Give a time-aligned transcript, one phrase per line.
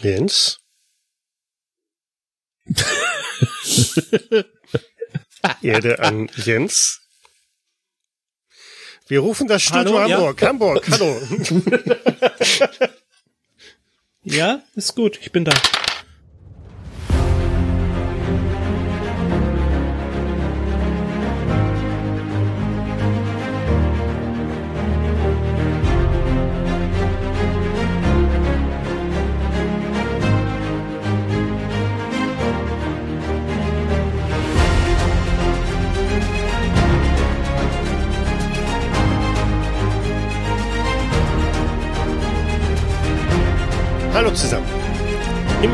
[0.00, 0.58] Jens?
[5.62, 7.00] Erde an Jens.
[9.08, 10.42] Wir rufen das Studio Hallo, Hamburg.
[10.42, 10.48] ja.
[10.48, 11.20] Hamburg, hallo.
[14.28, 15.52] Ja, ist gut, ich bin da.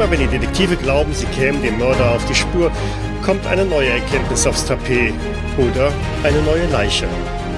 [0.02, 2.72] Immer wenn die Detektive glauben, sie kämen dem Mörder auf die Spur,
[3.24, 5.14] kommt eine neue Erkenntnis aufs Tapet
[5.56, 5.92] oder
[6.24, 7.06] eine neue Leiche.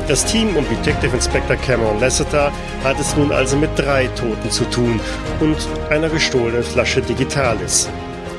[0.08, 4.64] Das Team um Detective Inspector Cameron Lasseter hat es nun also mit drei Toten zu
[4.64, 5.00] tun
[5.40, 5.56] und
[5.88, 7.88] einer gestohlenen Flasche Digitalis.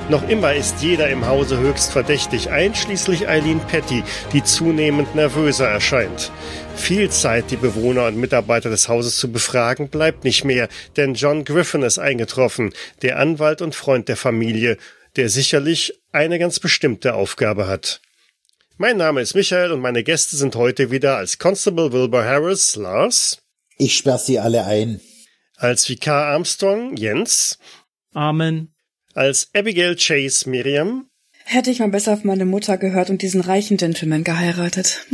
[0.07, 4.03] Noch immer ist jeder im Hause höchst verdächtig, einschließlich Eileen Petty,
[4.34, 6.31] die zunehmend nervöser erscheint.
[6.75, 11.43] Viel Zeit, die Bewohner und Mitarbeiter des Hauses zu befragen, bleibt nicht mehr, denn John
[11.43, 14.77] Griffin ist eingetroffen, der Anwalt und Freund der Familie,
[15.15, 17.99] der sicherlich eine ganz bestimmte Aufgabe hat.
[18.77, 23.40] Mein Name ist Michael und meine Gäste sind heute wieder als Constable Wilbur Harris, Lars,
[23.77, 25.01] Ich sperr sie alle ein.
[25.55, 27.57] als Vikar Armstrong, Jens,
[28.13, 28.74] Amen.
[29.16, 31.10] Als Abigail Chase, Miriam,
[31.48, 35.05] Hätte ich mal besser auf meine Mutter gehört und diesen reichen Gentleman geheiratet.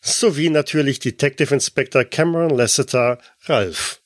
[0.00, 4.02] sowie natürlich Detective Inspector Cameron Lasseter, Ralph.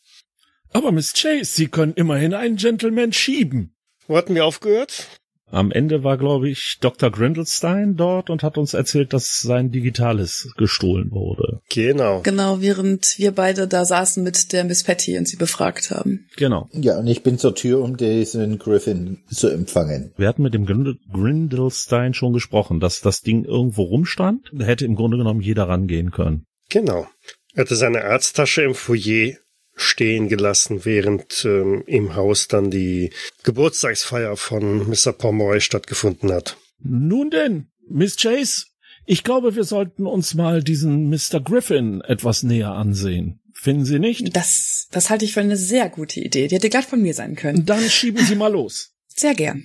[0.72, 3.74] Aber Miss Chase, Sie können immerhin einen Gentleman schieben.
[4.06, 5.06] Wo hatten wir aufgehört?
[5.50, 7.10] Am Ende war, glaube ich, Dr.
[7.10, 11.60] Grindelstein dort und hat uns erzählt, dass sein Digitales gestohlen wurde.
[11.70, 12.20] Genau.
[12.22, 16.26] Genau, während wir beide da saßen mit der Miss Patty und sie befragt haben.
[16.36, 16.68] Genau.
[16.72, 20.12] Ja, und ich bin zur Tür, um diesen Griffin zu empfangen.
[20.16, 24.50] Wir hatten mit dem Grindel Grindelstein schon gesprochen, dass das Ding irgendwo rumstand.
[24.52, 26.44] Da hätte im Grunde genommen jeder rangehen können.
[26.70, 27.06] Genau.
[27.54, 29.36] Er hatte seine Arzttasche im Foyer
[29.76, 33.10] stehen gelassen, während ähm, im Haus dann die
[33.44, 35.12] Geburtstagsfeier von Mr.
[35.12, 36.56] Pomeroy stattgefunden hat.
[36.82, 38.66] Nun denn, Miss Chase,
[39.04, 41.40] ich glaube, wir sollten uns mal diesen Mr.
[41.40, 43.40] Griffin etwas näher ansehen.
[43.52, 44.34] Finden Sie nicht?
[44.36, 46.48] Das, das halte ich für eine sehr gute Idee.
[46.48, 47.64] Die hätte glatt von mir sein können.
[47.64, 48.92] Dann schieben Sie mal los.
[49.08, 49.64] Sehr gern.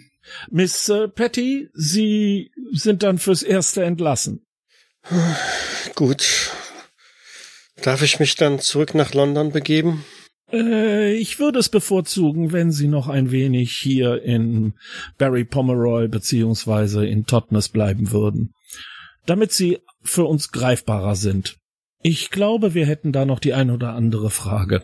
[0.50, 4.46] Miss äh, Patty, Sie sind dann fürs Erste entlassen.
[5.96, 6.52] Gut.
[7.82, 10.06] Darf ich mich dann zurück nach London begeben?
[10.52, 14.74] Äh, ich würde es bevorzugen, wenn Sie noch ein wenig hier in
[15.18, 18.54] Barry Pomeroy beziehungsweise in Totnes bleiben würden,
[19.26, 21.58] damit Sie für uns greifbarer sind.
[22.04, 24.84] Ich glaube, wir hätten da noch die ein oder andere Frage.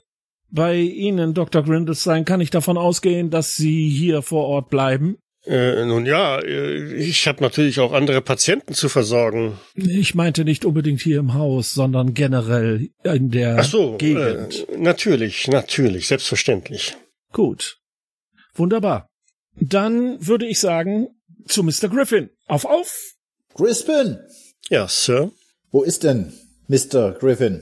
[0.50, 1.64] Bei Ihnen, Dr.
[1.64, 5.18] Grindelstein, kann ich davon ausgehen, dass Sie hier vor Ort bleiben?
[5.48, 9.58] Äh, nun ja, äh, ich habe natürlich auch andere Patienten zu versorgen.
[9.76, 14.68] Ich meinte nicht unbedingt hier im Haus, sondern generell in der Ach so, Gegend.
[14.68, 16.98] äh, natürlich, natürlich, selbstverständlich.
[17.32, 17.78] Gut.
[18.56, 19.10] Wunderbar.
[19.60, 21.08] Dann würde ich sagen,
[21.46, 21.88] zu Mr.
[21.90, 22.30] Griffin.
[22.48, 23.14] Auf, auf!
[23.56, 24.20] Crispin!
[24.70, 25.32] Ja, Sir.
[25.72, 26.34] Wo ist denn
[26.68, 27.14] Mr.
[27.14, 27.62] Griffin?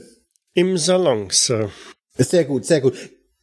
[0.54, 1.70] Im Salon, Sir.
[2.18, 2.94] Sehr gut, sehr gut.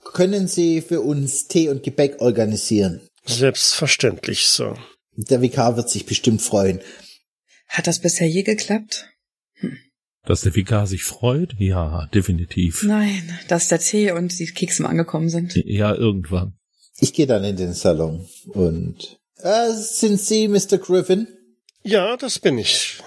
[0.04, 3.02] Können Sie für uns Tee und Gebäck organisieren?
[3.26, 4.78] Selbstverständlich, Sir.
[5.16, 6.82] Der Vikar wird sich bestimmt freuen.
[7.68, 9.10] Hat das bisher je geklappt?
[10.26, 11.54] Dass der Vikar sich freut?
[11.58, 12.84] Ja, definitiv.
[12.84, 15.56] Nein, dass der Tee und die Kekse mal angekommen sind.
[15.56, 16.58] Ja, irgendwann.
[17.00, 19.20] Ich gehe dann in den Salon und...
[19.38, 20.78] Äh, sind Sie Mr.
[20.78, 21.28] Griffin?
[21.84, 23.00] Ja, das bin ich.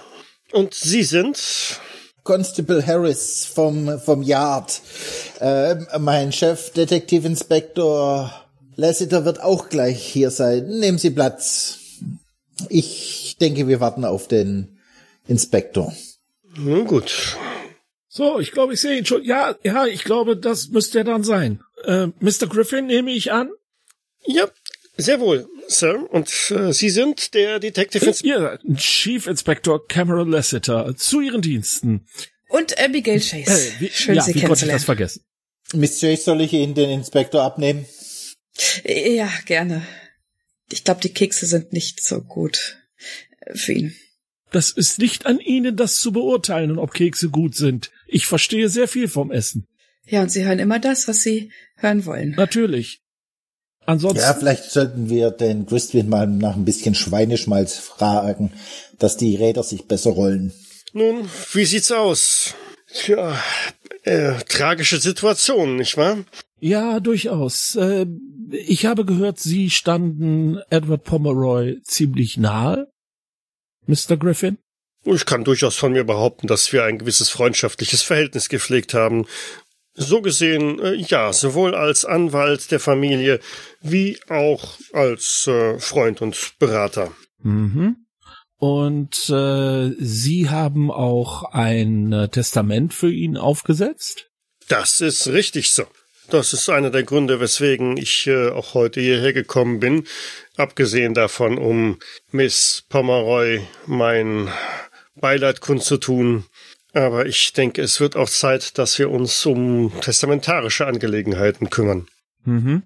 [0.53, 1.81] Und Sie sind?
[2.25, 4.82] Constable Harris vom, vom Yard.
[5.41, 8.46] Äh, mein Chef, Detektivinspektor
[8.76, 10.69] Lassiter wird auch gleich hier sein.
[10.78, 11.78] Nehmen Sie Platz.
[12.69, 14.78] Ich denke, wir warten auf den
[15.26, 15.94] Inspektor.
[16.56, 17.37] Nun gut.
[18.09, 19.25] So, ich glaube, ich sehe ihn schon.
[19.25, 21.60] Ja, ja, ich glaube, das müsste er dann sein.
[21.84, 22.47] Äh, Mr.
[22.48, 23.50] Griffin nehme ich an.
[24.25, 24.48] Ja,
[24.97, 26.11] sehr wohl, Sir.
[26.11, 32.06] Und äh, Sie sind der Detective Ins Ihr Chief Inspector Cameron Lassiter zu Ihren Diensten.
[32.49, 33.50] Und Abigail Chase.
[33.50, 35.22] Äh, wie, Schön, ja, Sie wie konnte ich das vergessen?
[35.75, 37.84] Miss Chase, soll ich Ihnen den Inspektor abnehmen?
[38.85, 39.87] Ja, gerne.
[40.70, 42.79] Ich glaube, die Kekse sind nicht so gut
[43.55, 43.94] für ihn.
[44.50, 47.91] Das ist nicht an Ihnen, das zu beurteilen, ob Kekse gut sind.
[48.06, 49.67] Ich verstehe sehr viel vom Essen.
[50.05, 52.31] Ja, und Sie hören immer das, was Sie hören wollen.
[52.37, 53.03] Natürlich.
[53.85, 54.20] Ansonsten.
[54.20, 58.53] Ja, vielleicht sollten wir den Crispin mal nach ein bisschen Schweineschmalz fragen,
[58.99, 60.53] dass die Räder sich besser rollen.
[60.93, 62.55] Nun, wie sieht's aus?
[62.93, 63.41] Tja,
[64.06, 66.19] äh, tragische Situation, nicht wahr?
[66.61, 67.75] Ja, durchaus.
[67.75, 68.06] Äh,
[68.50, 72.88] ich habe gehört, Sie standen Edward Pomeroy ziemlich nahe,
[73.87, 74.17] Mr.
[74.17, 74.58] Griffin.
[75.05, 79.26] Ich kann durchaus von mir behaupten, dass wir ein gewisses freundschaftliches Verhältnis gepflegt haben.
[79.94, 83.41] So gesehen, äh, ja, sowohl als Anwalt der Familie
[83.81, 87.12] wie auch als äh, Freund und Berater.
[87.43, 88.06] Mhm.
[88.58, 94.31] Und äh, Sie haben auch ein äh, Testament für ihn aufgesetzt?
[94.69, 95.85] Das ist richtig so.
[96.31, 100.06] Das ist einer der Gründe, weswegen ich äh, auch heute hierher gekommen bin.
[100.56, 101.99] Abgesehen davon, um
[102.32, 104.50] Miss Pomeroy mein
[105.14, 106.47] Beileid kundzutun.
[106.93, 112.08] Aber ich denke, es wird auch Zeit, dass wir uns um testamentarische Angelegenheiten kümmern.
[112.44, 112.85] Mhm.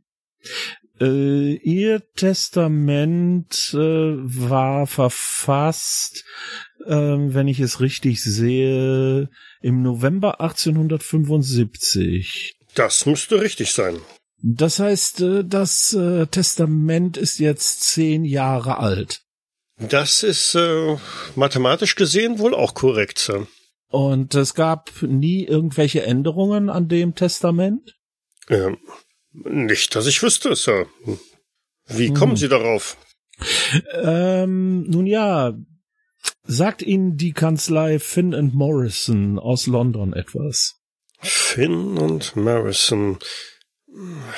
[1.00, 6.24] Äh, ihr Testament äh, war verfasst,
[6.84, 9.30] äh, wenn ich es richtig sehe,
[9.62, 12.54] im November 1875.
[12.74, 13.96] Das müsste richtig sein.
[14.42, 19.22] Das heißt, äh, das äh, Testament ist jetzt zehn Jahre alt.
[19.78, 20.96] Das ist äh,
[21.34, 23.32] mathematisch gesehen wohl auch korrekt.
[23.88, 27.96] Und es gab nie irgendwelche Änderungen an dem Testament?
[28.48, 28.76] Ähm,
[29.32, 30.86] nicht, dass ich wüsste, Sir.
[31.86, 32.36] Wie kommen hm.
[32.36, 32.96] Sie darauf?
[33.94, 35.54] Ähm, nun ja,
[36.44, 40.76] sagt Ihnen die Kanzlei Finn and Morrison aus London etwas?
[41.20, 43.18] Finn und Morrison.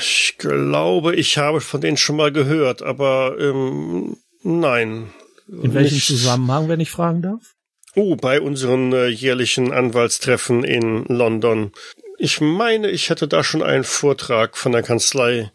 [0.00, 5.12] Ich glaube, ich habe von denen schon mal gehört, aber ähm, nein.
[5.47, 6.06] In welchem nicht.
[6.06, 7.55] Zusammenhang, wenn ich fragen darf?
[7.94, 11.73] Oh, bei unseren äh, jährlichen Anwaltstreffen in London.
[12.22, 15.50] Ich meine, ich hätte da schon einen Vortrag von der Kanzlei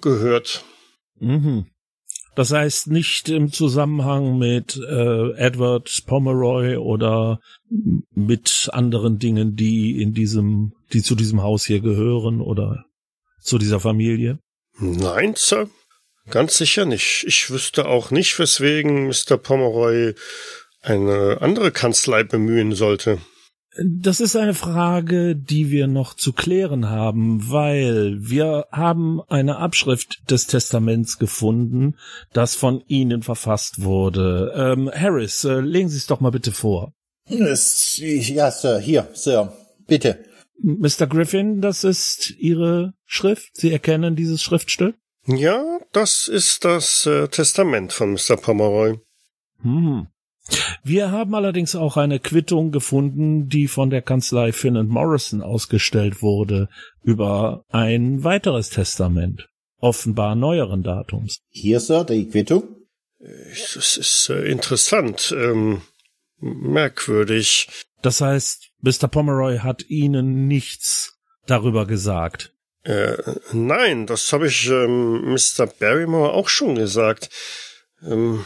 [0.00, 0.64] gehört.
[1.18, 1.66] Mhm.
[2.36, 7.40] Das heißt nicht im Zusammenhang mit äh, Edward Pomeroy oder
[8.14, 12.84] mit anderen Dingen, die in diesem, die zu diesem Haus hier gehören oder
[13.40, 14.38] zu dieser Familie?
[14.78, 15.68] Nein, Sir.
[16.30, 17.24] Ganz sicher nicht.
[17.26, 19.38] Ich wüsste auch nicht, weswegen Mr.
[19.38, 20.14] Pomeroy
[20.82, 23.18] eine andere Kanzlei bemühen sollte.
[23.78, 30.30] Das ist eine Frage, die wir noch zu klären haben, weil wir haben eine Abschrift
[30.30, 31.96] des Testaments gefunden,
[32.32, 34.52] das von Ihnen verfasst wurde.
[34.56, 36.92] Ähm, Harris, äh, legen Sie es doch mal bitte vor.
[37.28, 39.52] Ja, Sir, hier, Sir,
[39.86, 40.24] bitte.
[40.62, 41.06] Mr.
[41.06, 43.50] Griffin, das ist Ihre Schrift?
[43.56, 44.96] Sie erkennen dieses Schriftstück?
[45.26, 48.36] Ja, das ist das äh, Testament von Mr.
[48.36, 48.98] Pomeroy.
[49.62, 50.06] Hm.
[50.82, 56.68] Wir haben allerdings auch eine Quittung gefunden, die von der Kanzlei Finn Morrison ausgestellt wurde,
[57.02, 59.48] über ein weiteres Testament,
[59.78, 61.40] offenbar neueren Datums.
[61.48, 62.64] Hier, Sir, die Quittung.
[63.18, 65.82] Das ist äh, interessant, ähm,
[66.38, 67.68] merkwürdig.
[68.02, 69.08] Das heißt, Mr.
[69.08, 72.52] Pomeroy hat Ihnen nichts darüber gesagt.
[72.84, 73.16] Äh,
[73.52, 75.66] nein, das habe ich ähm, Mr.
[75.66, 77.30] Barrymore auch schon gesagt.
[78.02, 78.44] Ähm,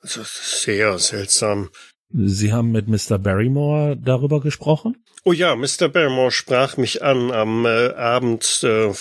[0.00, 1.70] also sehr seltsam.
[2.12, 3.18] Sie haben mit Mr.
[3.18, 4.96] Barrymore darüber gesprochen?
[5.24, 5.88] Oh ja, Mr.
[5.88, 8.92] Barrymore sprach mich an am äh, Abend äh,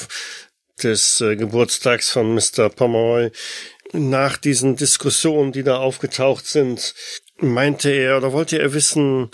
[0.84, 2.70] des äh, Geburtstags von Mr.
[2.70, 3.32] Pomeroy.
[3.94, 6.94] Nach diesen Diskussionen, die da aufgetaucht sind,
[7.38, 9.32] meinte er oder wollte er wissen,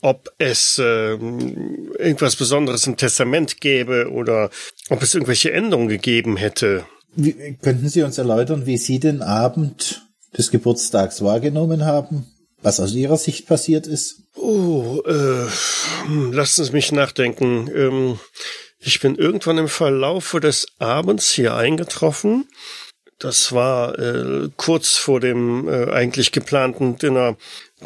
[0.00, 4.50] ob es äh, irgendwas Besonderes im Testament gäbe oder
[4.90, 6.86] ob es irgendwelche Änderungen gegeben hätte.
[7.16, 12.26] Wie, könnten Sie uns erläutern, wie Sie den Abend des Geburtstags wahrgenommen haben?
[12.60, 14.22] Was aus Ihrer Sicht passiert ist?
[14.34, 15.46] Oh, äh,
[16.06, 17.70] hm, lassen Sie mich nachdenken.
[17.74, 18.18] Ähm,
[18.80, 22.48] ich bin irgendwann im Verlaufe des Abends hier eingetroffen.
[23.18, 27.36] Das war äh, kurz vor dem äh, eigentlich geplanten Dinner.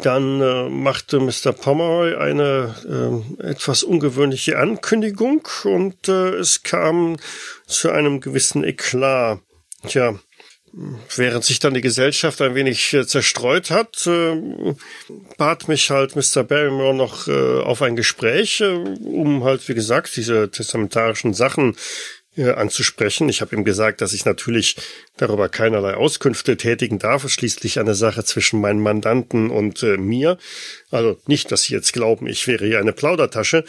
[0.03, 1.53] Dann äh, machte Mr.
[1.53, 7.17] Pomeroy eine äh, etwas ungewöhnliche Ankündigung und äh, es kam
[7.65, 9.39] zu einem gewissen Eklat.
[9.87, 10.19] Tja,
[11.15, 14.75] während sich dann die Gesellschaft ein wenig äh, zerstreut hat, äh,
[15.37, 16.43] bat mich halt Mr.
[16.43, 21.75] Barrymore noch äh, auf ein Gespräch, äh, um halt, wie gesagt, diese testamentarischen Sachen
[22.35, 23.29] äh, anzusprechen.
[23.29, 24.75] Ich habe ihm gesagt, dass ich natürlich
[25.17, 27.29] darüber keinerlei Auskünfte tätigen darf.
[27.29, 30.39] Schließlich eine Sache zwischen meinen Mandanten und äh, mir.
[30.89, 33.65] Also nicht, dass Sie jetzt glauben, ich wäre hier eine Plaudertasche.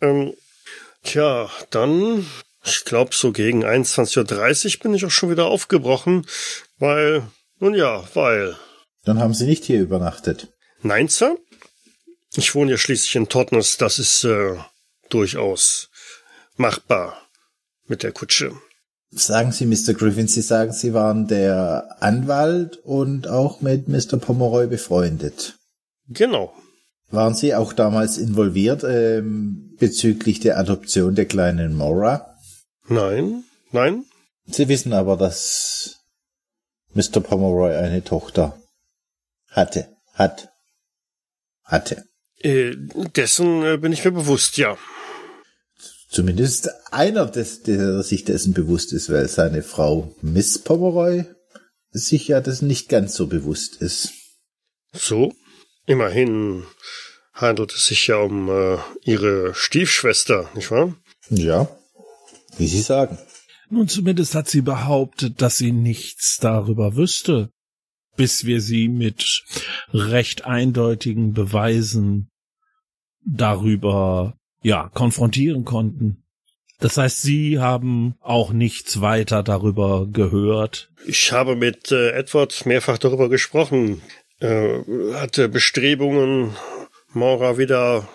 [0.00, 0.34] Ähm,
[1.04, 2.26] tja, dann
[2.64, 6.26] ich glaube, so gegen 21.30 Uhr bin ich auch schon wieder aufgebrochen,
[6.78, 7.22] weil,
[7.58, 8.56] nun ja, weil.
[9.04, 10.48] Dann haben Sie nicht hier übernachtet.
[10.82, 11.36] Nein, Sir.
[12.34, 14.56] Ich wohne ja schließlich in Totnes, das ist äh,
[15.08, 15.88] durchaus
[16.56, 17.20] machbar
[17.86, 18.52] mit der Kutsche.
[19.10, 19.94] Sagen Sie, Mr.
[19.94, 24.18] Griffin, Sie sagen, Sie waren der Anwalt und auch mit Mr.
[24.18, 25.56] Pomeroy befreundet.
[26.08, 26.54] Genau.
[27.10, 32.29] Waren Sie auch damals involviert ähm, bezüglich der Adoption der kleinen Mora?
[32.90, 34.04] Nein, nein.
[34.46, 36.00] Sie wissen aber, dass
[36.92, 37.20] Mr.
[37.20, 38.60] Pomeroy eine Tochter
[39.46, 40.48] hatte, hat,
[41.62, 42.04] hatte.
[42.38, 42.74] Äh,
[43.14, 44.76] dessen äh, bin ich mir bewusst, ja.
[46.08, 51.26] Zumindest einer, des, der sich dessen bewusst ist, weil seine Frau Miss Pomeroy
[51.92, 54.14] sich ja das nicht ganz so bewusst ist.
[54.92, 55.32] So?
[55.86, 56.66] Immerhin
[57.34, 60.96] handelt es sich ja um äh, ihre Stiefschwester, nicht wahr?
[61.28, 61.68] Ja,
[62.60, 63.18] wie Sie sagen.
[63.70, 67.50] Nun, zumindest hat sie behauptet, dass sie nichts darüber wüsste,
[68.16, 69.44] bis wir sie mit
[69.92, 72.30] recht eindeutigen Beweisen
[73.24, 76.24] darüber, ja, konfrontieren konnten.
[76.80, 80.90] Das heißt, Sie haben auch nichts weiter darüber gehört.
[81.06, 84.00] Ich habe mit äh, Edward mehrfach darüber gesprochen.
[84.40, 84.80] Äh,
[85.14, 86.56] hatte Bestrebungen,
[87.12, 88.08] Maura wieder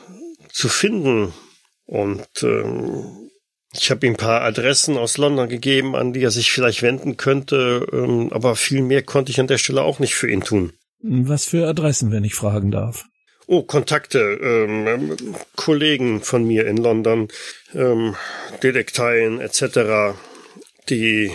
[0.52, 1.32] zu finden.
[1.86, 3.25] Und ähm,
[3.80, 7.18] ich habe ihm ein paar Adressen aus London gegeben, an die er sich vielleicht wenden
[7.18, 7.86] könnte.
[7.92, 10.74] Ähm, aber viel mehr konnte ich an der Stelle auch nicht für ihn tun.
[11.02, 13.06] Was für Adressen, wenn ich fragen darf?
[13.48, 15.16] Oh, Kontakte, ähm,
[15.56, 17.28] Kollegen von mir in London,
[17.76, 18.16] ähm,
[18.64, 20.18] Detekteien etc.,
[20.90, 21.32] die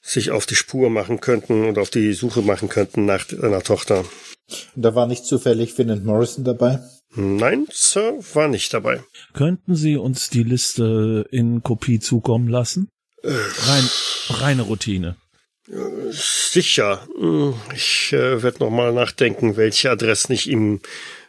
[0.00, 4.04] sich auf die Spur machen könnten und auf die Suche machen könnten nach einer Tochter.
[4.76, 6.78] Und da war nicht zufällig Finn Morrison dabei?
[7.14, 9.02] Nein, Sir, war nicht dabei.
[9.32, 12.88] Könnten Sie uns die Liste in Kopie zukommen lassen?
[13.22, 13.88] Äh, Rein,
[14.28, 15.16] reine Routine.
[16.10, 17.06] Sicher.
[17.18, 20.80] Hm, Ich äh, werde noch mal nachdenken, welche Adressen ich ihm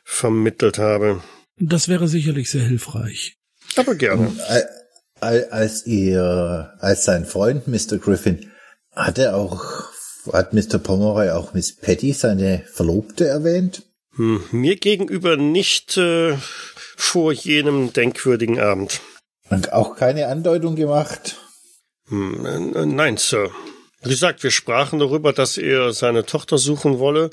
[0.03, 1.21] vermittelt habe.
[1.57, 3.35] Das wäre sicherlich sehr hilfreich.
[3.75, 4.31] Aber gerne.
[5.19, 7.97] Al- Als ihr, als sein Freund Mr.
[7.97, 8.51] Griffin,
[8.95, 9.89] hat er auch,
[10.31, 10.77] hat Mr.
[10.79, 13.83] Pomeroy auch Miss Patty, seine Verlobte, erwähnt?
[14.19, 16.35] Hm, Mir gegenüber nicht äh,
[16.97, 18.99] vor jenem denkwürdigen Abend.
[19.49, 21.37] Und auch keine Andeutung gemacht?
[22.09, 23.49] Hm, äh, Nein, Sir.
[24.01, 27.29] Wie gesagt, wir sprachen darüber, dass er seine Tochter suchen wolle.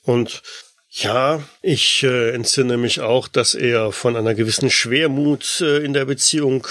[0.00, 0.42] Und
[0.88, 6.06] ja, ich äh, entsinne mich auch, dass er von einer gewissen Schwermut äh, in der
[6.06, 6.66] Beziehung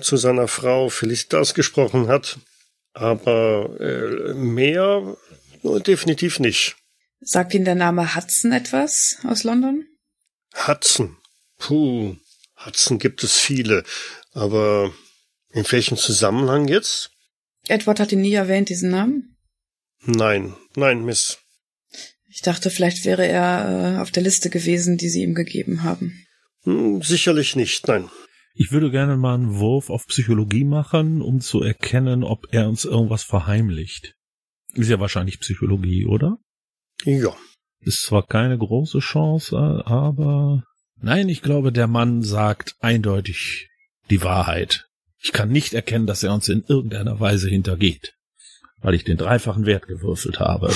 [0.00, 2.38] zu seiner Frau Felicitas gesprochen hat.
[2.94, 5.16] Aber äh, mehr
[5.64, 6.76] äh, definitiv nicht.
[7.24, 9.86] Sagt Ihnen der Name Hudson etwas aus London?
[10.66, 11.16] Hudson.
[11.58, 12.16] Puh,
[12.56, 13.84] Hudson gibt es viele.
[14.32, 14.92] Aber
[15.52, 17.10] in welchem Zusammenhang jetzt?
[17.68, 19.36] Edward hat ihn nie erwähnt, diesen Namen.
[20.04, 21.38] Nein, nein, Miss.
[22.28, 26.26] Ich dachte, vielleicht wäre er äh, auf der Liste gewesen, die Sie ihm gegeben haben.
[26.64, 28.10] Hm, Sicherlich nicht, nein.
[28.54, 32.84] Ich würde gerne mal einen Wurf auf Psychologie machen, um zu erkennen, ob er uns
[32.84, 34.16] irgendwas verheimlicht.
[34.74, 36.38] Ist ja wahrscheinlich Psychologie, oder?
[37.04, 37.36] Ja.
[37.80, 40.62] Ist zwar keine große Chance, aber
[41.00, 43.68] nein, ich glaube, der Mann sagt eindeutig
[44.08, 44.86] die Wahrheit.
[45.20, 48.14] Ich kann nicht erkennen, dass er uns in irgendeiner Weise hintergeht,
[48.78, 50.72] weil ich den dreifachen Wert gewürfelt habe.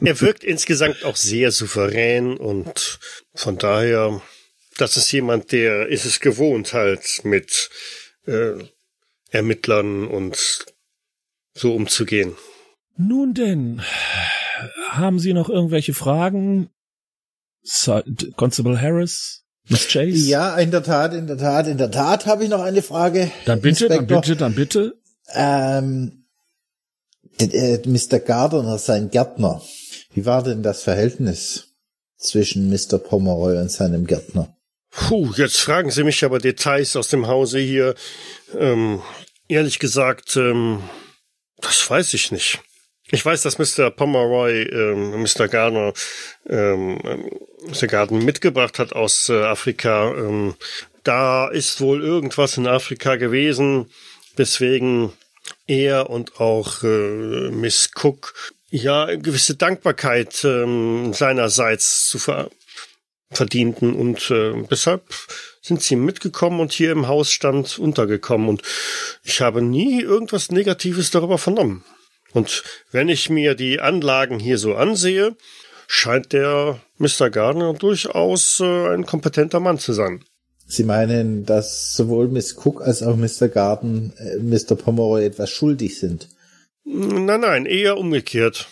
[0.00, 2.98] Er wirkt insgesamt auch sehr souverän und
[3.34, 4.20] von daher,
[4.78, 7.70] das ist jemand, der ist es gewohnt halt mit
[8.26, 8.64] äh,
[9.30, 10.66] Ermittlern und
[11.54, 12.36] so umzugehen.
[12.96, 13.82] Nun denn,
[14.90, 16.70] haben Sie noch irgendwelche Fragen?
[17.62, 18.04] Sir-
[18.36, 19.44] Constable Harris?
[19.68, 20.28] Miss Chase?
[20.28, 23.30] Ja, in der Tat, in der Tat, in der Tat habe ich noch eine Frage.
[23.46, 24.20] Dann bitte, dann Inspektor.
[24.20, 24.94] bitte, dann bitte.
[25.32, 26.26] Ähm,
[27.38, 28.18] äh, Mr.
[28.20, 29.62] Gardner, sein Gärtner.
[30.12, 31.68] Wie war denn das Verhältnis
[32.18, 32.98] zwischen Mr.
[32.98, 34.54] Pomeroy und seinem Gärtner?
[34.90, 37.94] Puh, jetzt fragen Sie mich aber Details aus dem Hause hier.
[38.56, 39.00] Ähm,
[39.48, 40.82] ehrlich gesagt, ähm,
[41.60, 42.60] das weiß ich nicht.
[43.10, 43.90] Ich weiß, dass Mr.
[43.90, 45.48] Pomeroy ähm, Mr.
[45.48, 45.92] Gardner
[46.48, 46.98] ähm,
[47.66, 47.86] Mr.
[47.86, 50.14] Gardner mitgebracht hat aus äh, Afrika.
[50.14, 50.54] Ähm,
[51.02, 53.90] da ist wohl irgendwas in Afrika gewesen,
[54.36, 55.12] weswegen
[55.66, 58.34] er und auch äh, Miss Cook
[58.70, 62.50] ja gewisse Dankbarkeit ähm, seinerseits zu ver
[63.30, 65.02] verdienten und äh, deshalb
[65.60, 68.62] sind sie mitgekommen und hier im Hausstand untergekommen und
[69.24, 71.84] ich habe nie irgendwas Negatives darüber vernommen.
[72.34, 75.36] Und wenn ich mir die Anlagen hier so ansehe,
[75.86, 77.30] scheint der Mr.
[77.30, 80.24] Gardner durchaus äh, ein kompetenter Mann zu sein.
[80.66, 83.48] Sie meinen, dass sowohl Miss Cook als auch Mr.
[83.48, 84.74] Garden äh, Mr.
[84.74, 86.28] Pomeroy etwas schuldig sind?
[86.84, 88.68] Nein, nein, eher umgekehrt.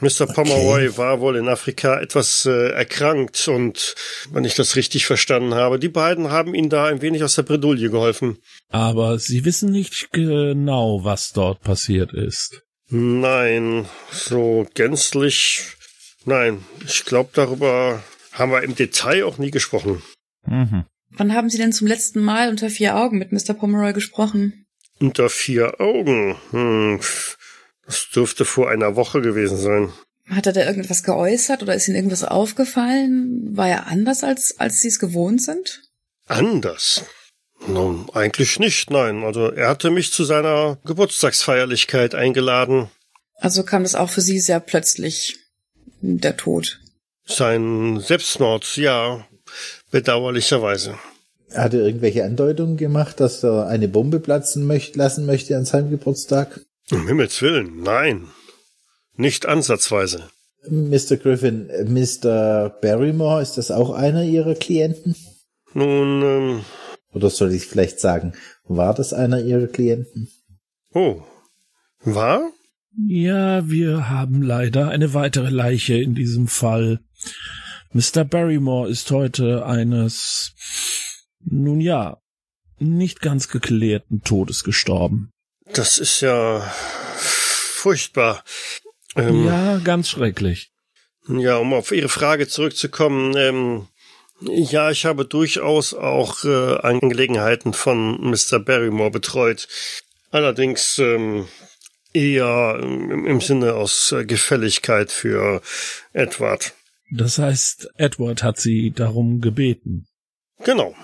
[0.00, 0.26] Mr.
[0.26, 3.94] Pomeroy war wohl in Afrika etwas äh, erkrankt und,
[4.32, 7.42] wenn ich das richtig verstanden habe, die beiden haben ihn da ein wenig aus der
[7.42, 8.38] Bredouille geholfen.
[8.68, 12.62] Aber Sie wissen nicht genau, was dort passiert ist.
[12.90, 15.76] Nein, so gänzlich
[16.24, 20.02] Nein, ich glaube, darüber haben wir im Detail auch nie gesprochen.
[20.46, 20.84] Mhm.
[21.10, 23.54] Wann haben Sie denn zum letzten Mal unter vier Augen mit Mr.
[23.54, 24.66] Pomeroy gesprochen?
[25.00, 26.36] Unter vier Augen?
[26.50, 27.00] Hm,
[27.86, 29.92] das dürfte vor einer Woche gewesen sein.
[30.28, 33.56] Hat er da irgendetwas geäußert oder ist Ihnen irgendwas aufgefallen?
[33.56, 35.82] War er anders, als, als Sie es gewohnt sind?
[36.26, 37.04] Anders?
[37.72, 39.22] Nun, eigentlich nicht, nein.
[39.22, 42.88] Also er hatte mich zu seiner Geburtstagsfeierlichkeit eingeladen.
[43.36, 45.38] Also kam das auch für Sie sehr plötzlich,
[46.00, 46.80] der Tod?
[47.24, 49.26] Sein Selbstmord, ja,
[49.90, 50.98] bedauerlicherweise.
[51.54, 55.90] Hat er irgendwelche Andeutungen gemacht, dass er eine Bombe platzen möchte, lassen möchte an seinem
[55.90, 56.60] Geburtstag?
[56.90, 58.28] Um Himmels Willen, nein.
[59.16, 60.28] Nicht ansatzweise.
[60.68, 61.16] Mr.
[61.16, 62.68] Griffin, Mr.
[62.82, 65.16] Barrymore, ist das auch einer Ihrer Klienten?
[65.72, 66.64] Nun, ähm.
[67.12, 70.28] Oder soll ich vielleicht sagen, war das einer Ihrer Klienten?
[70.92, 71.22] Oh.
[72.02, 72.50] War?
[73.06, 77.00] Ja, wir haben leider eine weitere Leiche in diesem Fall.
[77.92, 78.24] Mr.
[78.24, 80.54] Barrymore ist heute eines,
[81.44, 82.18] nun ja,
[82.78, 85.30] nicht ganz geklärten Todes gestorben.
[85.72, 86.60] Das ist ja
[87.16, 88.42] furchtbar.
[89.16, 90.72] Ähm, ja, ganz schrecklich.
[91.28, 93.86] Ja, um auf Ihre Frage zurückzukommen, ähm,
[94.42, 98.58] ja, ich habe durchaus auch äh, Angelegenheiten von Mr.
[98.58, 99.68] Barrymore betreut.
[100.30, 101.48] Allerdings ähm,
[102.12, 105.62] eher im, im Sinne aus äh, Gefälligkeit für
[106.12, 106.74] Edward.
[107.10, 110.06] Das heißt, Edward hat sie darum gebeten.
[110.64, 110.94] Genau.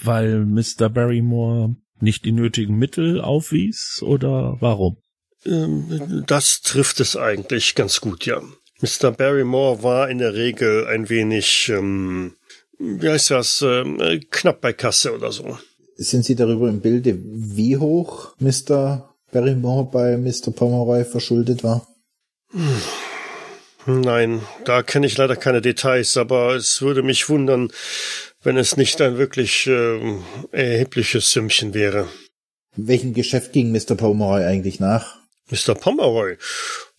[0.00, 0.88] Weil Mr.
[0.88, 4.98] Barrymore nicht die nötigen Mittel aufwies oder warum?
[5.44, 8.40] Ähm, das trifft es eigentlich ganz gut, ja.
[8.80, 9.10] Mr.
[9.10, 12.36] Barrymore war in der Regel ein wenig, ähm,
[12.78, 15.58] wie heißt das, äh, knapp bei Kasse oder so.
[15.96, 19.14] Sind Sie darüber im Bilde, wie hoch Mr.
[19.32, 20.52] Barrymore bei Mr.
[20.54, 21.86] Pomeroy verschuldet war?
[23.86, 27.70] Nein, da kenne ich leider keine Details, aber es würde mich wundern,
[28.42, 30.18] wenn es nicht ein wirklich äh,
[30.52, 32.08] erhebliches Sümmchen wäre.
[32.76, 33.96] Welchem Geschäft ging Mr.
[33.96, 35.16] Pomeroy eigentlich nach?
[35.50, 35.74] Mr.
[35.74, 36.36] Pomeroy?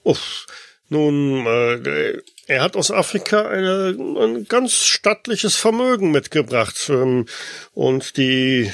[0.04, 0.46] Uff,
[0.90, 2.18] nun, äh,
[2.50, 6.90] er hat aus Afrika eine, ein ganz stattliches Vermögen mitgebracht.
[6.90, 7.28] Ähm,
[7.74, 8.72] und die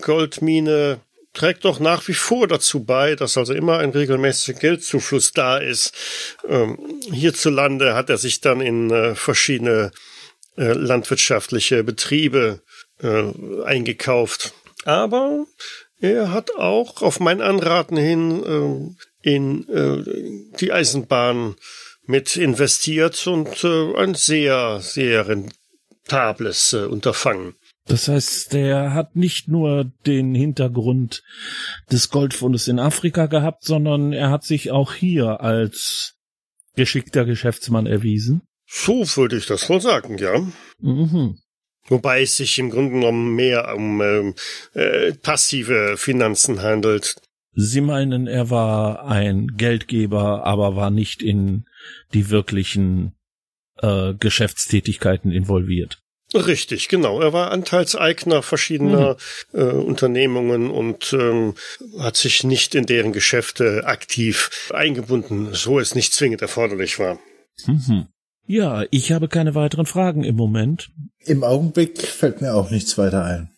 [0.00, 1.00] Goldmine
[1.34, 5.92] trägt doch nach wie vor dazu bei, dass also immer ein regelmäßiger Geldzufluss da ist.
[6.48, 6.78] Ähm,
[7.12, 9.90] hierzulande hat er sich dann in äh, verschiedene
[10.56, 12.62] äh, landwirtschaftliche Betriebe
[13.02, 13.24] äh,
[13.64, 14.54] eingekauft.
[14.84, 15.44] Aber
[16.00, 19.66] er hat auch auf mein Anraten hin äh, in
[20.60, 21.56] die Eisenbahn
[22.08, 27.54] mit investiert und äh, ein sehr, sehr rentables äh, Unterfangen.
[27.86, 31.22] Das heißt, der hat nicht nur den Hintergrund
[31.90, 36.14] des Goldfundes in Afrika gehabt, sondern er hat sich auch hier als
[36.76, 38.42] geschickter Geschäftsmann erwiesen.
[38.66, 40.40] So würde ich das wohl sagen, ja.
[40.80, 41.38] Mhm.
[41.88, 44.32] Wobei es sich im Grunde genommen mehr um äh,
[44.74, 47.16] äh, passive Finanzen handelt.
[47.54, 51.64] Sie meinen, er war ein Geldgeber, aber war nicht in
[52.14, 53.12] die wirklichen
[53.80, 55.98] äh, Geschäftstätigkeiten involviert.
[56.34, 57.22] Richtig, genau.
[57.22, 59.16] Er war Anteilseigner verschiedener
[59.52, 59.60] mhm.
[59.60, 61.54] äh, Unternehmungen und ähm,
[61.98, 67.18] hat sich nicht in deren Geschäfte aktiv eingebunden, so es nicht zwingend erforderlich war.
[67.66, 68.08] Mhm.
[68.46, 70.90] Ja, ich habe keine weiteren Fragen im Moment.
[71.24, 73.50] Im Augenblick fällt mir auch nichts weiter ein.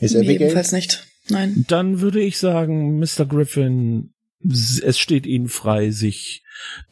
[0.00, 1.06] Ist mir ebenfalls nicht.
[1.28, 1.64] Nein.
[1.68, 3.26] Dann würde ich sagen, Mr.
[3.26, 6.42] Griffin, es steht Ihnen frei, sich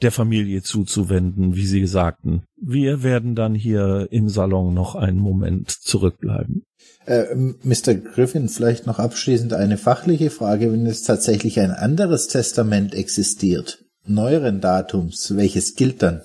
[0.03, 2.45] der Familie zuzuwenden, wie Sie sagten.
[2.61, 6.65] Wir werden dann hier im Salon noch einen Moment zurückbleiben.
[7.07, 7.95] Äh, Mr.
[7.95, 14.61] Griffin, vielleicht noch abschließend eine fachliche Frage, wenn es tatsächlich ein anderes Testament existiert, neueren
[14.61, 16.23] Datums, welches gilt dann?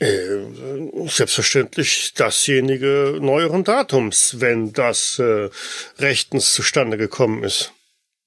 [0.00, 5.50] Äh, selbstverständlich dasjenige neueren Datums, wenn das äh,
[5.98, 7.72] rechtens zustande gekommen ist.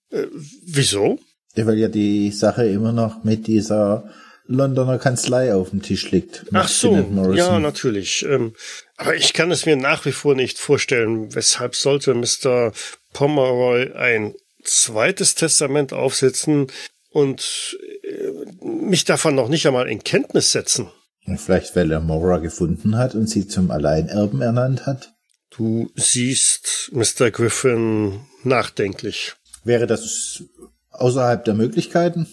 [0.10, 0.28] Äh,
[0.66, 1.20] wieso?
[1.56, 4.10] Weil ja die Sache immer noch mit dieser
[4.48, 6.46] Londoner Kanzlei auf dem Tisch liegt.
[6.54, 6.96] Ach so,
[7.34, 8.26] ja, natürlich.
[8.28, 8.54] Ähm,
[8.96, 12.72] aber ich kann es mir nach wie vor nicht vorstellen, weshalb sollte Mr.
[13.14, 14.34] Pomeroy ein
[14.64, 16.68] zweites Testament aufsetzen
[17.10, 20.90] und äh, mich davon noch nicht einmal in Kenntnis setzen.
[21.36, 25.14] Vielleicht, weil er Mora gefunden hat und sie zum Alleinerben ernannt hat?
[25.50, 27.32] Du siehst Mr.
[27.32, 29.34] Griffin nachdenklich.
[29.64, 30.44] Wäre das
[30.92, 32.28] außerhalb der Möglichkeiten?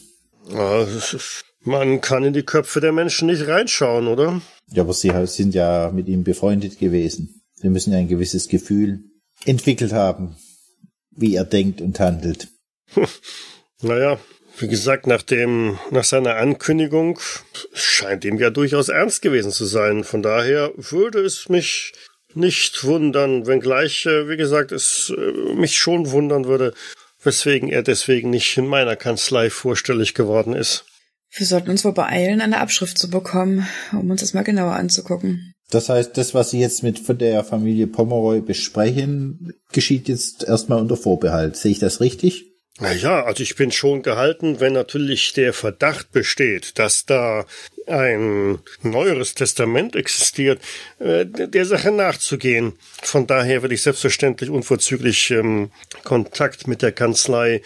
[0.48, 0.86] Ja,
[1.64, 4.40] man kann in die Köpfe der Menschen nicht reinschauen, oder?
[4.70, 7.42] Ja, aber sie sind ja mit ihm befreundet gewesen.
[7.54, 9.04] Sie müssen ja ein gewisses Gefühl
[9.44, 10.36] entwickelt haben,
[11.10, 12.48] wie er denkt und handelt.
[13.82, 14.18] naja,
[14.56, 17.18] Wie gesagt, nach dem, nach seiner Ankündigung
[17.72, 20.04] scheint ihm ja durchaus ernst gewesen zu sein.
[20.04, 21.92] Von daher würde es mich
[22.34, 26.72] nicht wundern, wenngleich, äh, wie gesagt, es äh, mich schon wundern würde,
[27.22, 30.84] weswegen er deswegen nicht in meiner Kanzlei vorstellig geworden ist.
[31.36, 35.54] Wir sollten uns wohl beeilen, eine Abschrift zu bekommen, um uns das mal genauer anzugucken.
[35.70, 40.96] Das heißt, das, was Sie jetzt mit der Familie Pomeroy besprechen, geschieht jetzt erstmal unter
[40.96, 41.56] Vorbehalt.
[41.56, 42.53] Sehe ich das richtig?
[42.80, 47.46] Naja, also ich bin schon gehalten, wenn natürlich der Verdacht besteht, dass da
[47.86, 50.60] ein neueres Testament existiert,
[50.98, 52.72] äh, der Sache nachzugehen.
[53.00, 55.70] Von daher werde ich selbstverständlich unverzüglich ähm,
[56.02, 57.62] Kontakt mit der Kanzlei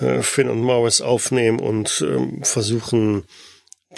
[0.00, 3.24] äh, Finn und Morris aufnehmen und ähm, versuchen,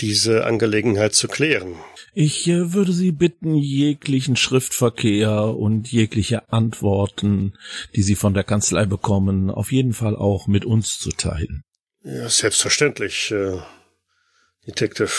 [0.01, 1.77] diese Angelegenheit zu klären.
[2.17, 7.55] Ich äh, würde Sie bitten, jeglichen Schriftverkehr und jegliche Antworten,
[7.97, 11.65] die Sie von der Kanzlei bekommen, auf jeden Fall auch mit uns zu teilen.
[12.05, 13.59] Ja, selbstverständlich, äh,
[14.67, 15.11] Detective.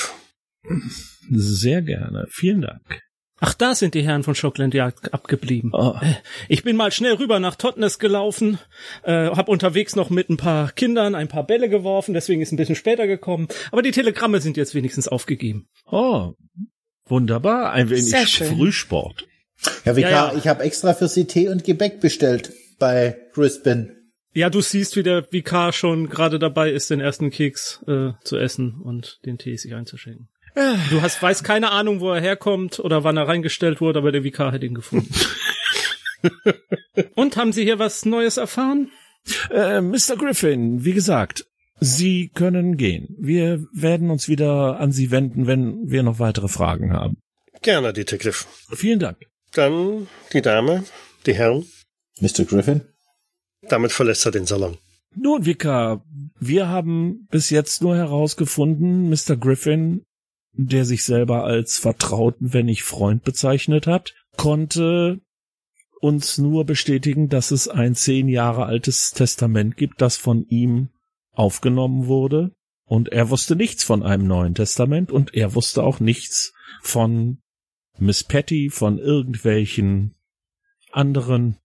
[1.30, 2.28] Sehr gerne.
[2.30, 3.02] Vielen Dank.
[3.42, 5.72] Ach, da sind die Herren von Schockland Jagd abgeblieben.
[5.74, 6.00] Oh.
[6.48, 8.60] Ich bin mal schnell rüber nach Totnes gelaufen,
[9.04, 12.58] äh, hab unterwegs noch mit ein paar Kindern ein paar Bälle geworfen, deswegen ist ein
[12.58, 13.50] bisschen später gekommen.
[13.72, 15.68] Aber die Telegramme sind jetzt wenigstens aufgegeben.
[15.86, 16.34] Oh,
[17.08, 17.72] wunderbar.
[17.72, 18.56] Ein wenig Sehr schön.
[18.56, 19.28] Frühsport.
[19.84, 20.38] Herr Vikar, Ja, ja.
[20.38, 23.91] ich habe extra für Sie Tee und Gebäck bestellt bei Crispin.
[24.34, 28.38] Ja, du siehst, wie der Vikar schon gerade dabei ist, den ersten Keks äh, zu
[28.38, 30.28] essen und den Tee sich einzuschenken.
[30.89, 34.24] Du hast, weißt keine Ahnung, wo er herkommt oder wann er reingestellt wurde, aber der
[34.24, 35.13] Vikar hat ihn gefunden.
[37.15, 38.89] und haben Sie hier was Neues erfahren?
[39.52, 40.15] Äh, Mr.
[40.18, 41.46] Griffin, wie gesagt,
[41.80, 43.16] Sie können gehen.
[43.20, 47.18] Wir werden uns wieder an Sie wenden, wenn wir noch weitere Fragen haben.
[47.62, 48.46] Gerne, Detective.
[48.72, 49.18] Vielen Dank.
[49.54, 50.84] Dann die Dame,
[51.26, 51.66] die Herren.
[52.20, 52.46] Mr.
[52.46, 52.82] Griffin?
[53.62, 54.78] Damit verlässt er den Salon.
[55.16, 56.04] Nun, Vika,
[56.40, 59.38] wir haben bis jetzt nur herausgefunden, Mr.
[59.38, 60.06] Griffin,
[60.54, 65.20] der sich selber als Vertrauten, wenn nicht Freund bezeichnet hat, konnte
[66.02, 70.90] uns nur bestätigen, dass es ein zehn Jahre altes Testament gibt, das von ihm
[71.36, 72.52] aufgenommen wurde.
[72.88, 77.39] Und er wusste nichts von einem neuen Testament und er wusste auch nichts von
[77.98, 80.13] Miss Patty, von irgendwelchen
[80.91, 81.58] anderen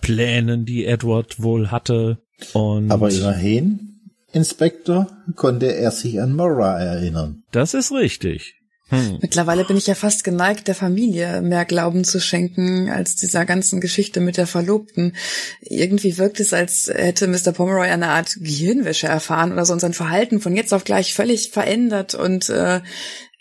[0.00, 2.18] Plänen, die Edward wohl hatte.
[2.52, 7.42] Und Aber immerhin, Inspektor, konnte er sich an Mora erinnern.
[7.50, 8.57] das ist richtig.
[8.90, 9.18] Hm.
[9.20, 13.80] Mittlerweile bin ich ja fast geneigt, der Familie mehr Glauben zu schenken als dieser ganzen
[13.80, 15.14] Geschichte mit der Verlobten.
[15.60, 17.52] Irgendwie wirkt es, als hätte Mr.
[17.52, 21.50] Pomeroy eine Art Gehirnwäsche erfahren oder so und sein Verhalten von jetzt auf gleich völlig
[21.50, 22.80] verändert und äh,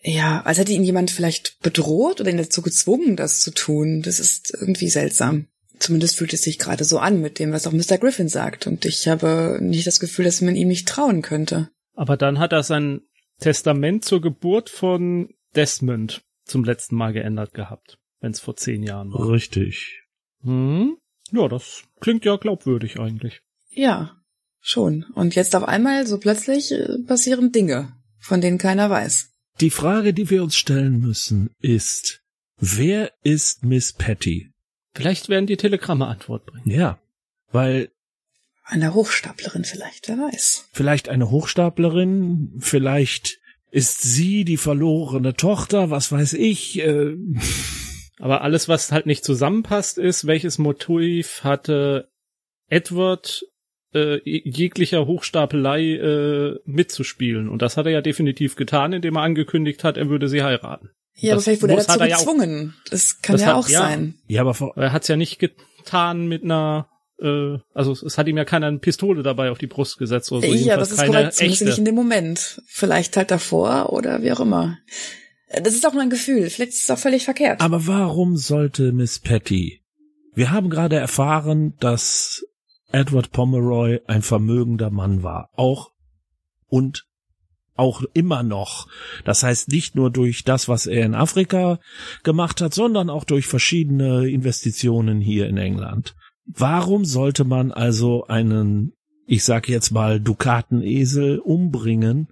[0.03, 4.01] ja, als hätte ihn jemand vielleicht bedroht oder ihn dazu gezwungen, das zu tun.
[4.01, 5.47] Das ist irgendwie seltsam.
[5.79, 7.97] Zumindest fühlt es sich gerade so an mit dem, was auch Mr.
[7.97, 8.67] Griffin sagt.
[8.67, 11.69] Und ich habe nicht das Gefühl, dass man ihm nicht trauen könnte.
[11.93, 13.01] Aber dann hat er sein
[13.39, 19.11] Testament zur Geburt von Desmond zum letzten Mal geändert gehabt, wenn es vor zehn Jahren
[19.13, 19.29] war.
[19.29, 20.01] Richtig.
[20.43, 20.97] Hm?
[21.31, 23.41] Ja, das klingt ja glaubwürdig eigentlich.
[23.69, 24.15] Ja,
[24.61, 25.03] schon.
[25.13, 29.31] Und jetzt auf einmal, so plötzlich, äh, passieren Dinge, von denen keiner weiß.
[29.59, 32.21] Die Frage, die wir uns stellen müssen, ist,
[32.57, 34.51] wer ist Miss Patty?
[34.93, 36.69] Vielleicht werden die Telegramme Antwort bringen.
[36.69, 36.99] Ja,
[37.51, 37.89] weil
[38.63, 40.69] Eine Hochstaplerin vielleicht, wer weiß.
[40.71, 43.39] vielleicht eine Hochstaplerin, vielleicht
[43.71, 46.79] ist sie die verlorene Tochter, was weiß ich.
[46.79, 47.15] Äh,
[48.19, 52.09] Aber alles, was halt nicht zusammenpasst, ist, welches Motiv hatte
[52.67, 53.43] Edward
[53.93, 57.47] äh, jeglicher Hochstapelei äh, mitzuspielen.
[57.47, 60.89] Und das hat er ja definitiv getan, indem er angekündigt hat, er würde sie heiraten.
[61.15, 62.75] Ja, aber Das vielleicht wurde er dazu er ja auch- gezwungen.
[62.89, 63.79] Das kann Das ja hat- auch ja.
[63.81, 64.15] sein.
[64.27, 66.89] ja, aber vor, Er hat es ja nicht getan mit einer,
[67.21, 70.47] äh, also es, hat ihm ja keiner eine Pistole dabei auf die Brust gesetzt oder
[70.47, 70.53] so.
[70.53, 71.33] ja, das ist korrekt.
[71.33, 72.61] Zumindest nicht in dem Moment.
[72.67, 74.77] Vielleicht halt davor oder wie auch immer.
[75.61, 76.49] Das ist auch nur ein Gefühl.
[76.49, 77.61] Vielleicht ist es auch völlig verkehrt.
[77.61, 79.81] aber warum sollte Miss Patty?
[80.33, 82.45] Wir haben gerade erfahren, dass
[82.91, 85.49] Edward Pomeroy ein vermögender Mann war.
[85.53, 85.91] Auch
[86.67, 87.07] und
[87.75, 88.87] auch immer noch.
[89.23, 91.79] Das heißt nicht nur durch das, was er in Afrika
[92.23, 96.15] gemacht hat, sondern auch durch verschiedene Investitionen hier in England.
[96.47, 98.93] Warum sollte man also einen,
[99.25, 102.29] ich sag jetzt mal, Dukatenesel umbringen,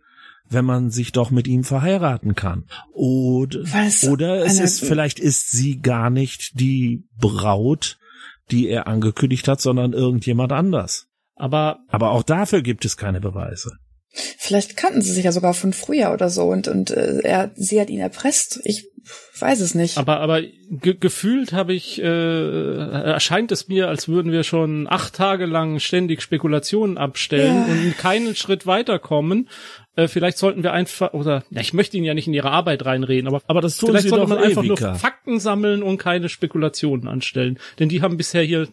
[0.50, 2.66] wenn man sich doch mit ihm verheiraten kann?
[2.94, 7.98] Oder, es oder es ist, vielleicht ist sie gar nicht die Braut,
[8.52, 11.08] die er angekündigt hat, sondern irgendjemand anders.
[11.36, 13.78] Aber Aber auch dafür gibt es keine Beweise.
[14.38, 17.80] Vielleicht kannten sie sich ja sogar von früher oder so und, und äh, er, sie
[17.80, 18.62] hat ihn erpresst.
[18.64, 18.88] Ich
[19.40, 19.98] weiß es nicht.
[19.98, 25.14] Aber, aber ge gefühlt habe ich, äh, erscheint es mir, als würden wir schon acht
[25.14, 27.74] Tage lang ständig Spekulationen abstellen Ja.
[27.74, 29.50] und keinen Schritt weiterkommen.
[29.96, 32.86] Äh, vielleicht sollten wir einfach, oder, ja, ich möchte Ihnen ja nicht in Ihre Arbeit
[32.86, 34.78] reinreden, aber, Aber das tun vielleicht Sie sollte doch man einfach nur.
[34.78, 37.60] Fakten sammeln und keine Spekulationen anstellen.
[37.80, 38.68] Denn die haben bisher hier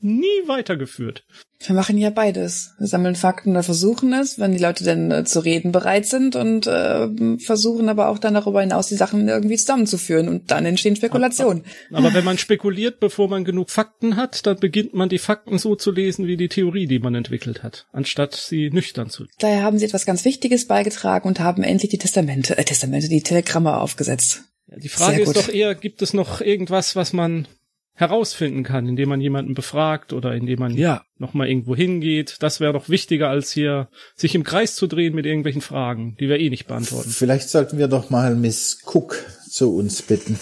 [0.00, 1.24] nie weitergeführt.
[1.64, 2.74] Wir machen ja beides.
[2.78, 6.36] Wir sammeln Fakten oder versuchen es, wenn die Leute denn äh, zu reden bereit sind
[6.36, 10.96] und äh, versuchen aber auch dann darüber hinaus die Sachen irgendwie zusammenzuführen und dann entstehen
[10.96, 11.64] Spekulationen.
[11.92, 15.76] Aber wenn man spekuliert, bevor man genug Fakten hat, dann beginnt man die Fakten so
[15.76, 19.24] zu lesen wie die Theorie, die man entwickelt hat, anstatt sie nüchtern zu.
[19.38, 23.22] Daher haben sie etwas ganz Wichtiges beigetragen und haben endlich die Testamente, äh, Testamente, die
[23.22, 24.42] Telegramme aufgesetzt.
[24.68, 27.48] Ja, die Frage ist doch eher, gibt es noch irgendwas, was man
[27.96, 31.02] herausfinden kann, indem man jemanden befragt oder indem man Ja.
[31.18, 32.36] nochmal irgendwo hingeht?
[32.40, 36.28] Das wäre doch wichtiger, als hier sich im Kreis zu drehen mit irgendwelchen Fragen, die
[36.28, 37.10] wir eh nicht beantworten.
[37.10, 39.16] Vielleicht sollten wir doch mal Miss Cook
[39.50, 40.38] zu uns bitten,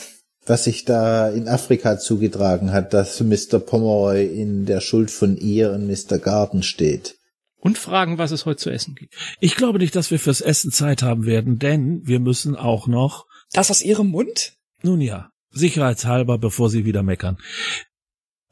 [0.46, 3.58] was sich da in Afrika zugetragen hat, dass Mr.
[3.60, 6.18] Pomeroy in der Schuld von ihr und Mr.
[6.18, 7.16] Garden steht.
[7.60, 9.14] Und fragen, was es heute zu essen gibt.
[9.40, 13.24] Ich glaube nicht, dass wir fürs Essen Zeit haben werden, denn wir müssen auch noch,
[13.54, 14.52] Das aus ihrem Mund?
[14.82, 17.38] nun ja, sicherheitshalber, bevor Sie wieder meckern.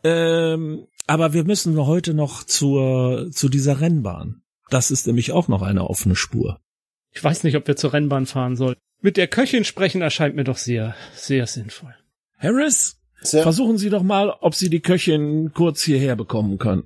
[0.05, 4.43] Ähm, aber wir müssen heute noch zur, zu dieser Rennbahn.
[4.71, 6.61] Das ist nämlich auch noch eine offene Spur.
[7.11, 8.77] Ich weiß nicht, ob wir zur Rennbahn fahren sollen.
[9.01, 11.95] Mit der Köchin sprechen erscheint mir doch sehr, sehr sinnvoll.
[12.39, 16.85] Harris, Sir versuchen Sie doch mal, ob Sie die Köchin kurz hierher bekommen können.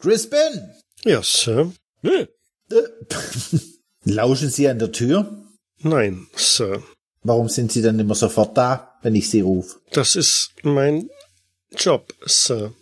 [0.00, 0.72] Crispin!
[1.04, 1.72] Ja, Sir.
[2.02, 2.26] Äh,
[4.04, 5.44] Lauschen Sie an der Tür?
[5.80, 6.82] Nein, Sir.
[7.28, 9.80] Warum sind Sie dann immer sofort da, wenn ich Sie rufe?
[9.92, 11.10] Das ist mein
[11.76, 12.72] Job, Sir.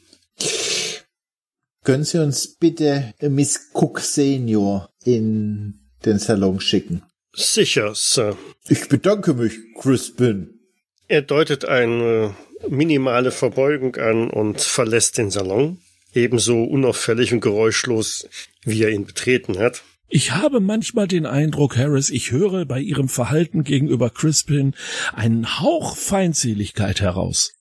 [1.82, 7.02] Können Sie uns bitte Miss Cook Senior in den Salon schicken?
[7.34, 8.38] Sicher, Sir.
[8.68, 10.60] Ich bedanke mich, Crispin.
[11.08, 12.36] Er deutet eine
[12.68, 15.78] minimale Verbeugung an und verlässt den Salon,
[16.14, 18.28] ebenso unauffällig und geräuschlos,
[18.62, 19.82] wie er ihn betreten hat.
[20.08, 24.74] Ich habe manchmal den Eindruck, Harris, ich höre bei Ihrem Verhalten gegenüber Crispin
[25.12, 27.52] einen Hauch Feindseligkeit heraus.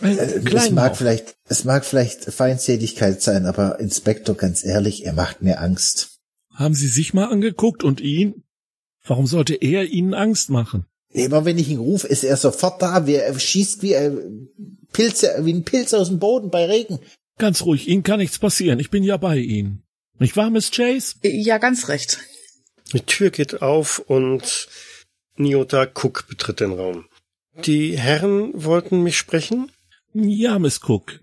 [0.00, 0.96] Einen Es kleinen mag Hauch.
[0.98, 6.18] vielleicht, es mag vielleicht Feindseligkeit sein, aber Inspektor, ganz ehrlich, er macht mir Angst.
[6.54, 8.44] Haben Sie sich mal angeguckt und ihn?
[9.06, 10.84] Warum sollte er Ihnen Angst machen?
[11.12, 13.06] Immer wenn ich ihn rufe, ist er sofort da.
[13.06, 14.48] Wie er schießt wie ein
[14.92, 16.98] Pilze, wie ein Pilz aus dem Boden bei Regen.
[17.38, 18.80] Ganz ruhig, Ihnen kann nichts passieren.
[18.80, 19.85] Ich bin ja bei Ihnen.
[20.18, 21.16] Nicht wahr, Miss Chase?
[21.22, 22.18] Ja, ganz recht.
[22.92, 24.68] Die Tür geht auf und
[25.36, 27.06] Nyota Cook betritt den Raum.
[27.64, 29.70] Die Herren wollten mich sprechen?
[30.14, 31.20] Ja, Miss Cook.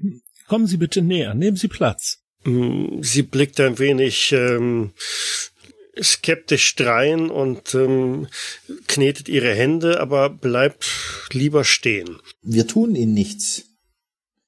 [0.47, 1.33] Kommen Sie bitte näher.
[1.33, 2.19] Nehmen Sie Platz.
[2.43, 4.93] Hm, Sie blickt ein wenig ähm,
[6.01, 8.27] skeptisch drein und ähm,
[8.87, 10.85] knetet ihre Hände, aber bleibt
[11.31, 12.19] lieber stehen.
[12.41, 13.72] Wir tun ihnen nichts.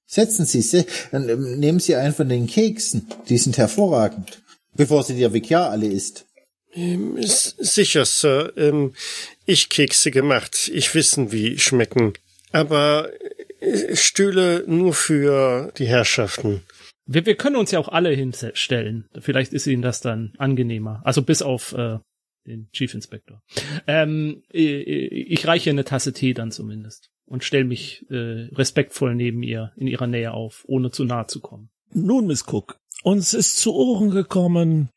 [0.08, 3.08] Setzen Sie sich, dann ähm, nehmen Sie einen von den Keksen.
[3.28, 4.42] Die sind hervorragend.
[4.76, 6.26] Bevor sie dir Vikar alle isst.
[6.74, 8.54] Ähm, sicher, Sir.
[8.58, 8.94] Ähm,
[9.46, 10.70] ich Kekse gemacht.
[10.74, 12.14] Ich wissen, wie schmecken.
[12.52, 13.10] Aber
[13.62, 16.62] äh, Stühle nur für die Herrschaften.
[17.06, 19.08] Wir, wir können uns ja auch alle hinstellen.
[19.20, 21.02] Vielleicht ist Ihnen das dann angenehmer.
[21.06, 22.00] Also bis auf äh,
[22.46, 23.42] den Chief Inspector.
[23.88, 29.44] Ähm, äh, ich reiche eine Tasse Tee dann zumindest und stelle mich äh, respektvoll neben
[29.44, 31.70] ihr in ihrer Nähe auf, ohne zu nahe zu kommen.
[31.92, 34.90] Nun, Miss Cook, uns ist zu Ohren gekommen,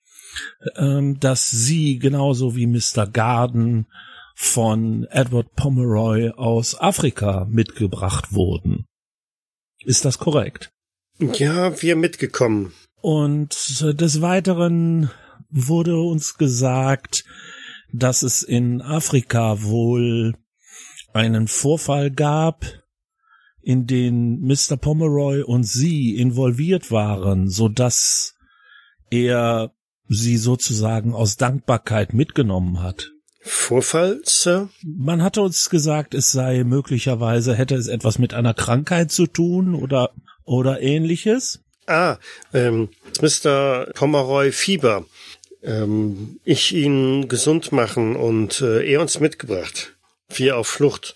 [0.76, 3.06] ähm, dass Sie genauso wie Mr.
[3.06, 3.86] Garden
[4.34, 8.86] von Edward Pomeroy aus Afrika mitgebracht wurden.
[9.84, 10.70] Ist das korrekt?
[11.18, 12.72] Ja, wir mitgekommen.
[13.00, 15.10] Und des Weiteren
[15.50, 17.24] wurde uns gesagt,
[17.92, 20.34] dass es in Afrika wohl
[21.12, 22.64] einen Vorfall gab,
[23.62, 24.76] in den Mr.
[24.76, 28.34] Pomeroy und Sie involviert waren, so dass
[29.10, 29.72] er
[30.08, 33.12] Sie sozusagen aus Dankbarkeit mitgenommen hat.
[33.40, 34.68] Vorfall, Sir?
[34.82, 39.74] Man hatte uns gesagt, es sei möglicherweise, hätte es etwas mit einer Krankheit zu tun
[39.74, 40.12] oder,
[40.44, 41.60] oder ähnliches.
[41.86, 42.16] Ah,
[42.52, 42.88] ähm,
[43.20, 43.86] Mr.
[43.94, 45.04] Pomeroy Fieber.
[45.62, 49.97] Ähm, ich ihn gesund machen und äh, er uns mitgebracht.
[50.32, 51.14] Wir auf Flucht.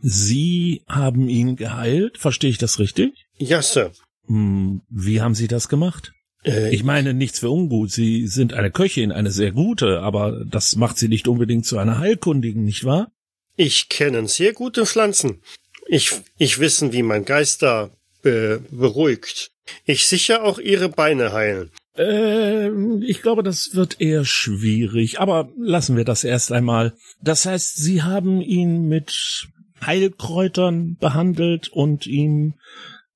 [0.00, 3.26] Sie haben ihn geheilt, verstehe ich das richtig?
[3.36, 3.92] Ja, Sir.
[4.26, 6.12] Hm, wie haben Sie das gemacht?
[6.44, 7.90] Äh, Ich meine, nichts für ungut.
[7.92, 11.98] Sie sind eine Köchin, eine sehr gute, aber das macht Sie nicht unbedingt zu einer
[11.98, 13.12] Heilkundigen, nicht wahr?
[13.56, 15.42] Ich kenne sehr gute Pflanzen.
[15.86, 17.90] Ich, ich wissen, wie mein Geist da
[18.24, 19.50] äh, beruhigt.
[19.84, 21.70] Ich sicher auch ihre Beine heilen.
[21.96, 26.94] Ähm, ich glaube, das wird eher schwierig, aber lassen wir das erst einmal.
[27.22, 29.48] Das heißt, Sie haben ihn mit
[29.84, 32.54] Heilkräutern behandelt und ihm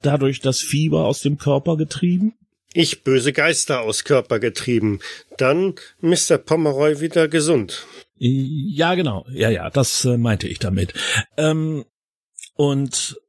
[0.02, 2.34] dadurch das Fieber aus dem Körper getrieben?
[2.72, 5.00] Ich böse Geister aus Körper getrieben.
[5.38, 6.36] Dann Mr.
[6.36, 7.86] Pomeroy wieder gesund.
[8.18, 9.26] Ja, genau.
[9.30, 10.92] Ja, ja, das äh, meinte ich damit.
[11.36, 11.84] Ähm,
[12.54, 13.20] und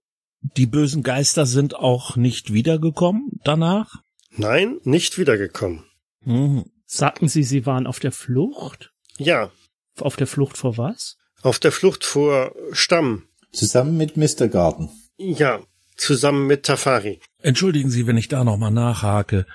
[0.42, 4.02] die bösen Geister sind auch nicht wiedergekommen danach?
[4.38, 5.84] Nein, nicht wiedergekommen.
[6.23, 6.65] Mhm.
[6.86, 8.93] Sagten Sie, Sie waren auf der Flucht?
[9.17, 9.52] Ja.
[10.00, 11.17] Auf der Flucht vor was?
[11.41, 13.23] Auf der Flucht vor Stamm.
[13.52, 14.47] Zusammen mit Mr.
[14.47, 14.89] Garden.
[15.17, 15.62] Ja,
[15.95, 17.19] zusammen mit Tafari.
[17.41, 19.45] Entschuldigen Sie, wenn ich da nochmal nachhake.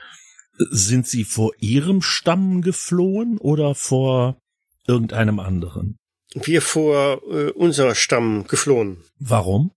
[0.70, 4.38] Sind Sie vor Ihrem Stamm geflohen oder vor
[4.86, 5.96] irgendeinem anderen?
[6.34, 9.04] Wir vor äh, unser Stamm geflohen.
[9.18, 9.72] Warum?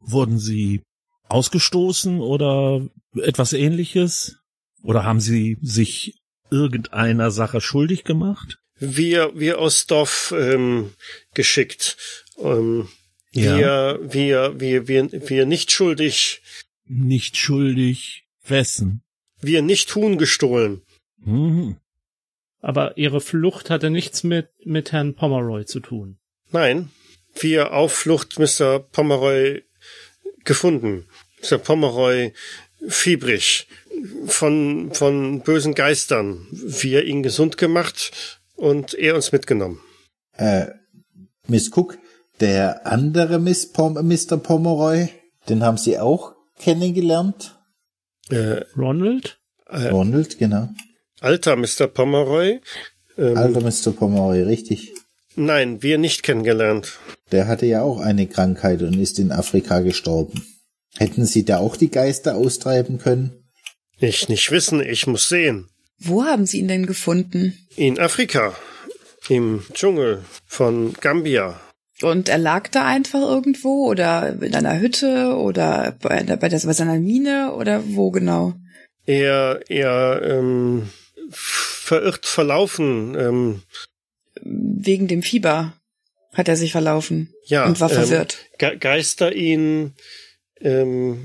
[0.00, 0.82] Wurden Sie
[1.28, 4.36] ausgestoßen oder etwas ähnliches?
[4.82, 8.58] Oder haben Sie sich irgendeiner Sache schuldig gemacht?
[8.78, 10.92] Wir, wir aus Dorf ähm,
[11.32, 11.96] geschickt.
[12.38, 12.88] Ähm,
[13.32, 13.56] ja.
[13.56, 16.42] Wir, wir, wir, wir, wir nicht schuldig.
[16.86, 18.26] Nicht schuldig.
[18.46, 19.02] Wessen?
[19.40, 20.82] Wir nicht Huhn gestohlen.
[21.18, 21.76] Mhm.
[22.60, 26.18] Aber Ihre Flucht hatte nichts mit, mit Herrn Pomeroy zu tun.
[26.50, 26.90] Nein,
[27.34, 28.78] wir auf Flucht Mr.
[28.78, 29.62] Pomeroy
[30.44, 31.06] gefunden.
[31.42, 31.58] Mr.
[31.58, 32.32] Pomeroy
[32.88, 33.66] fiebrig
[34.26, 36.46] von, von bösen Geistern.
[36.50, 39.80] Wir ihn gesund gemacht und er uns mitgenommen.
[40.36, 40.66] Äh,
[41.46, 41.98] Miss Cook,
[42.40, 44.36] der andere Miss Pom Mr.
[44.36, 45.08] Pomeroy,
[45.48, 47.58] den haben Sie auch kennengelernt?
[48.30, 49.38] Äh, Ronald?
[49.68, 50.68] Äh, Ronald, genau.
[51.20, 51.86] Alter Mr.
[51.86, 52.60] Pomeroy.
[53.16, 53.92] Ähm, Alter Mr.
[53.92, 54.94] Pomeroy, richtig.
[55.36, 56.98] Nein, wir nicht kennengelernt.
[57.32, 60.46] Der hatte ja auch eine Krankheit und ist in Afrika gestorben.
[60.96, 63.44] Hätten Sie da auch die Geister austreiben können?
[63.98, 65.68] Ich nicht wissen, ich muss sehen.
[65.98, 67.58] Wo haben Sie ihn denn gefunden?
[67.76, 68.54] In Afrika.
[69.28, 71.60] Im Dschungel von Gambia.
[72.02, 76.72] Und er lag da einfach irgendwo oder in einer Hütte oder bei, bei, der, bei
[76.72, 78.54] seiner Mine oder wo genau?
[79.06, 80.90] Er, er ähm,
[81.30, 83.16] verirrt verlaufen.
[83.18, 83.62] Ähm,
[84.42, 85.74] Wegen dem Fieber
[86.32, 87.32] hat er sich verlaufen.
[87.46, 87.64] Ja.
[87.64, 88.38] Und war verwirrt.
[88.58, 89.94] Ähm, Geister ihn,
[90.64, 91.18] ähm,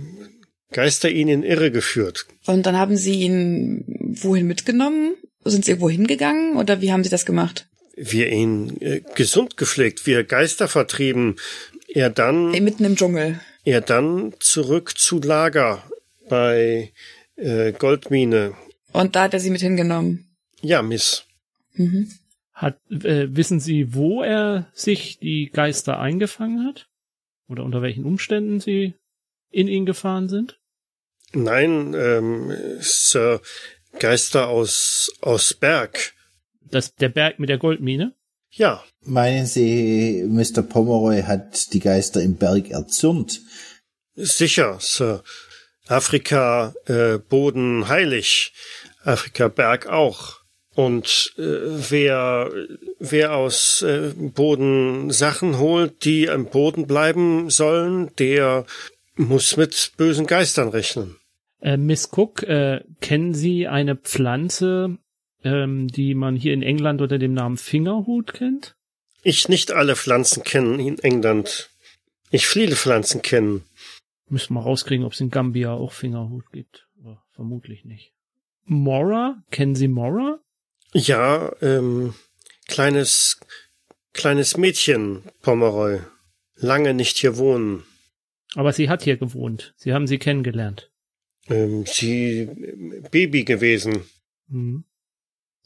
[0.71, 2.27] Geister ihn in Irre geführt.
[2.45, 3.83] Und dann haben Sie ihn
[4.21, 5.15] wohin mitgenommen?
[5.43, 7.67] Sind Sie irgendwo hingegangen oder wie haben Sie das gemacht?
[7.95, 11.37] Wir ihn äh, gesund gepflegt, wir Geister vertrieben.
[11.87, 12.51] Er dann.
[12.51, 13.39] Mitten im Dschungel.
[13.63, 15.83] Er dann zurück zu Lager
[16.29, 16.91] bei
[17.35, 18.53] äh, Goldmine.
[18.91, 20.29] Und da hat er sie mit hingenommen.
[20.61, 21.25] Ja, Miss.
[21.73, 22.11] Mhm.
[22.53, 26.87] Hat, äh, wissen Sie, wo er sich die Geister eingefangen hat?
[27.47, 28.93] Oder unter welchen Umständen sie
[29.51, 30.59] in ihn gefahren sind?
[31.33, 33.41] Nein, ähm, Sir,
[33.99, 36.13] Geister aus, aus Berg.
[36.61, 38.13] Das, der Berg mit der Goldmine?
[38.51, 38.83] Ja.
[39.05, 40.61] Meinen Sie, Mr.
[40.61, 43.41] Pomeroy hat die Geister im Berg erzürnt?
[44.15, 45.23] Sicher, Sir.
[45.87, 48.53] Afrika äh, Boden heilig,
[49.03, 50.39] Afrika Berg auch.
[50.75, 52.51] Und äh, wer,
[52.99, 58.65] wer aus äh, Boden Sachen holt, die am Boden bleiben sollen, der
[59.19, 61.17] muss mit bösen Geistern rechnen.
[61.61, 64.97] Äh, Miss Cook, äh, kennen Sie eine Pflanze,
[65.43, 68.75] ähm, die man hier in England unter dem Namen Fingerhut kennt?
[69.21, 71.69] Ich nicht alle Pflanzen kennen in England.
[72.31, 73.63] Ich viele Pflanzen kennen.
[74.29, 76.87] Müssen wir rauskriegen, ob es in Gambia auch Fingerhut gibt.
[76.99, 78.13] Aber vermutlich nicht.
[78.63, 79.43] Mora?
[79.51, 80.39] Kennen Sie Mora?
[80.93, 82.13] Ja, ähm,
[82.67, 83.39] kleines,
[84.13, 85.99] kleines Mädchen, Pomeroy.
[86.55, 87.83] Lange nicht hier wohnen.
[88.55, 89.73] Aber sie hat hier gewohnt.
[89.77, 90.91] Sie haben sie kennengelernt.
[91.47, 92.49] Ähm, sie
[93.11, 94.03] Baby gewesen.
[94.47, 94.85] Mhm.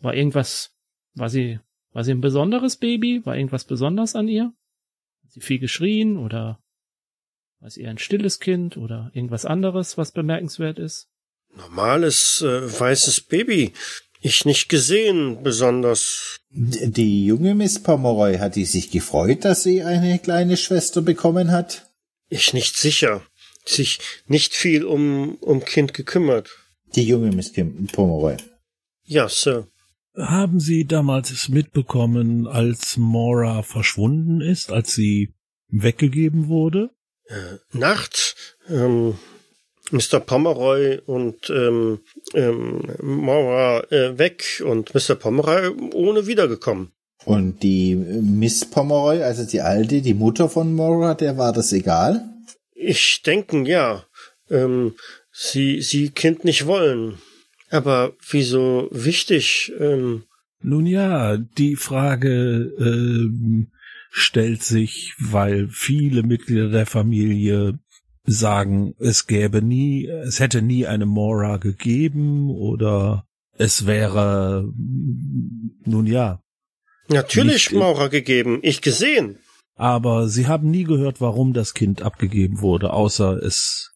[0.02, 0.76] War irgendwas,
[1.14, 1.60] war sie,
[1.92, 3.22] war sie ein besonderes Baby?
[3.26, 4.54] War irgendwas besonders an ihr?
[5.24, 6.60] Hat sie viel geschrien oder
[7.60, 11.08] war sie eher ein stilles Kind oder irgendwas anderes, was bemerkenswert ist?
[11.56, 13.74] Normales äh, weißes Baby.
[14.20, 16.40] Ich nicht gesehen, besonders.
[16.50, 21.93] Die junge Miss Pomeroy hat die sich gefreut, dass sie eine kleine Schwester bekommen hat?
[22.30, 23.26] Ich nicht sicher.
[23.66, 26.50] Sich nicht viel um, um Kind gekümmert.
[26.96, 27.54] Die junge Miss
[27.92, 28.38] Pomeroy.
[29.04, 29.68] Ja, Sir.
[30.16, 35.34] Haben Sie damals mitbekommen, als Mora verschwunden ist, als sie
[35.70, 36.92] weggegeben wurde?
[37.26, 38.36] Äh, Nacht.
[38.70, 39.18] Ähm,
[39.92, 40.20] Mr.
[40.20, 42.00] Pomeroy und ähm,
[42.34, 45.16] ähm, Mora äh, weg und Mr.
[45.16, 46.93] Pomeroy ohne wiedergekommen.
[47.26, 52.24] Und die Miss Pomeroy, also die alte, die Mutter von Mora, der war das egal?
[52.76, 54.04] Ich denken, ja.
[54.50, 54.96] Ähm,
[55.32, 57.18] sie, sie Kind nicht wollen.
[57.70, 59.72] Aber wieso wichtig?
[59.80, 60.24] Ähm
[60.62, 63.72] Nun ja, die Frage ähm,
[64.12, 67.80] stellt sich, weil viele Mitglieder der Familie
[68.26, 73.26] sagen, es gäbe nie, es hätte nie eine Mora gegeben oder
[73.58, 74.72] es wäre,
[75.86, 76.42] nun ja.
[77.08, 79.40] Natürlich nicht, Maurer gegeben, ich gesehen.
[79.76, 83.92] Aber sie haben nie gehört, warum das Kind abgegeben wurde, außer es,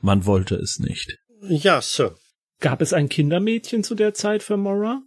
[0.00, 1.18] man wollte es nicht.
[1.42, 2.16] Ja, Sir.
[2.60, 5.02] Gab es ein Kindermädchen zu der Zeit für Mora?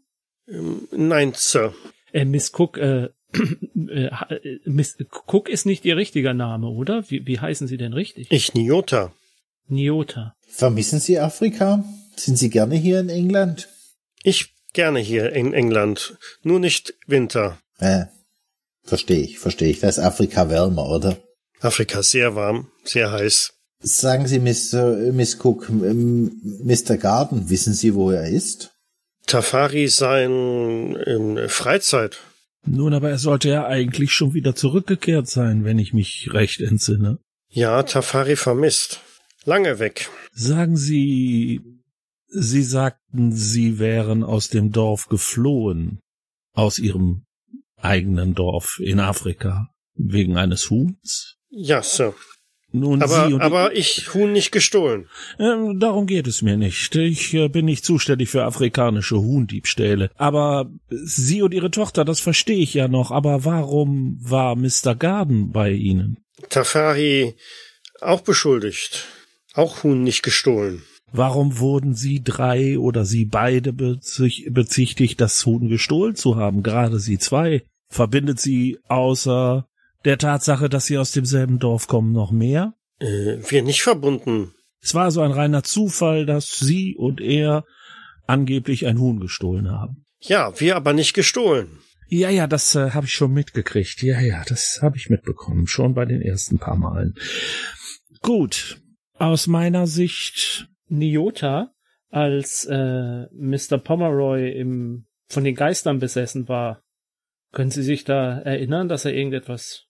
[0.47, 1.73] Ähm, nein, Sir.
[2.11, 3.09] Äh, Miss Cook, äh,
[3.89, 4.09] äh,
[4.65, 4.97] Miss
[5.27, 7.09] Cook ist nicht ihr richtiger Name, oder?
[7.09, 8.27] Wie, wie heißen Sie denn richtig?
[8.31, 9.13] Ich Niota.
[9.67, 10.35] Niota.
[10.47, 11.83] Vermissen Sie Afrika?
[12.15, 13.69] Sind Sie gerne hier in England?
[14.23, 17.59] Ich gerne hier in England, nur nicht Winter.
[17.79, 18.05] Äh,
[18.83, 19.79] verstehe ich, verstehe ich.
[19.79, 21.17] Da ist Afrika wärmer, oder?
[21.61, 23.53] Afrika sehr warm, sehr heiß.
[23.79, 25.11] Sagen Sie, Mr.
[25.11, 26.97] Miss Cook, Mr.
[26.97, 28.71] Garden, wissen Sie, wo er ist?
[29.27, 32.19] Tafari sein in Freizeit.
[32.65, 37.19] Nun, aber er sollte ja eigentlich schon wieder zurückgekehrt sein, wenn ich mich recht entsinne.
[37.49, 39.01] Ja, Tafari vermisst.
[39.43, 40.09] Lange weg.
[40.33, 41.61] Sagen Sie,
[42.35, 45.99] Sie sagten, Sie wären aus dem Dorf geflohen.
[46.53, 47.25] Aus Ihrem
[47.77, 49.69] eigenen Dorf in Afrika.
[49.95, 51.37] Wegen eines Huhns?
[51.49, 52.15] Ja, Sir.
[52.75, 55.07] Nun, aber, Sie und aber ich Huhn nicht gestohlen.
[55.37, 56.95] Äh, darum geht es mir nicht.
[56.95, 60.09] Ich äh, bin nicht zuständig für afrikanische Huhndiebstähle.
[60.15, 63.11] Aber Sie und Ihre Tochter, das verstehe ich ja noch.
[63.11, 64.95] Aber warum war Mr.
[64.95, 66.17] Garden bei Ihnen?
[66.49, 67.35] Tafari
[68.01, 69.05] auch beschuldigt.
[69.53, 70.81] Auch Huhn nicht gestohlen.
[71.13, 76.63] Warum wurden Sie drei oder Sie beide bezichtigt, das Huhn gestohlen zu haben?
[76.63, 77.63] Gerade Sie zwei.
[77.87, 79.67] Verbindet Sie außer
[80.05, 82.73] der Tatsache, dass sie aus demselben Dorf kommen, noch mehr?
[82.99, 84.53] Äh, wir nicht verbunden.
[84.81, 87.63] Es war so ein reiner Zufall, dass sie und er
[88.27, 90.05] angeblich ein Huhn gestohlen haben.
[90.19, 91.79] Ja, wir aber nicht gestohlen.
[92.07, 94.01] Ja, ja, das äh, habe ich schon mitgekriegt.
[94.03, 97.15] Ja, ja, das habe ich mitbekommen, schon bei den ersten paar Malen.
[98.21, 98.81] Gut,
[99.13, 101.73] aus meiner Sicht Niota,
[102.09, 103.77] als äh, Mr.
[103.77, 106.83] Pomeroy im von den Geistern besessen war.
[107.51, 109.87] Können Sie sich da erinnern, dass er irgendetwas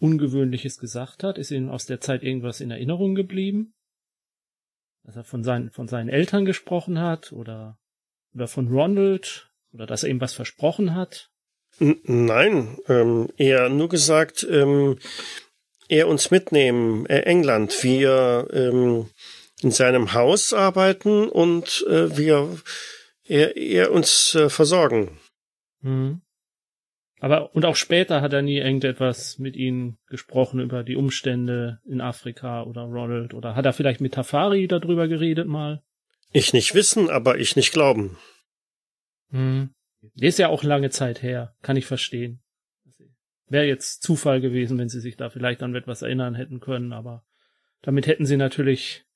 [0.00, 1.38] Ungewöhnliches gesagt hat?
[1.38, 3.74] Ist ihm aus der Zeit irgendwas in Erinnerung geblieben?
[5.04, 7.78] Dass er von seinen, von seinen Eltern gesprochen hat oder,
[8.34, 11.30] oder von Ronald oder dass er ihm was versprochen hat?
[11.78, 14.98] Nein, ähm, er nur gesagt, ähm,
[15.88, 19.08] er uns mitnehmen, äh, England, wir ähm,
[19.62, 22.58] in seinem Haus arbeiten und äh, wir
[23.24, 25.18] er, er uns äh, versorgen.
[25.82, 26.22] Hm.
[27.20, 32.00] Aber und auch später hat er nie irgendetwas mit ihnen gesprochen über die Umstände in
[32.00, 35.82] Afrika oder Ronald oder hat er vielleicht mit Tafari darüber geredet mal?
[36.32, 38.16] Ich nicht wissen, aber ich nicht glauben.
[39.30, 39.70] Hm.
[40.14, 42.40] Ist ja auch lange Zeit her, kann ich verstehen.
[43.48, 47.24] Wäre jetzt Zufall gewesen, wenn sie sich da vielleicht an etwas erinnern hätten können, aber
[47.82, 49.07] damit hätten sie natürlich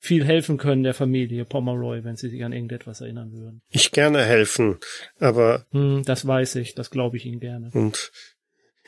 [0.00, 3.62] viel helfen können der Familie Pomeroy, wenn sie sich an irgendetwas erinnern würden.
[3.68, 4.78] Ich gerne helfen,
[5.18, 5.66] aber.
[5.72, 7.70] Hm, das weiß ich, das glaube ich Ihnen gerne.
[7.74, 8.10] Und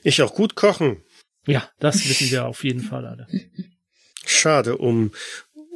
[0.03, 1.05] ich auch gut kochen.
[1.47, 3.27] Ja, das wissen wir auf jeden Fall alle.
[4.25, 5.13] Schade um,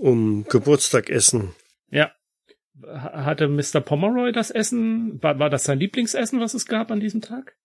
[0.00, 1.54] um Geburtstagessen.
[1.90, 2.12] Ja.
[2.82, 3.80] Hatte Mr.
[3.80, 5.22] Pomeroy das Essen?
[5.22, 7.56] War, war das sein Lieblingsessen, was es gab an diesem Tag?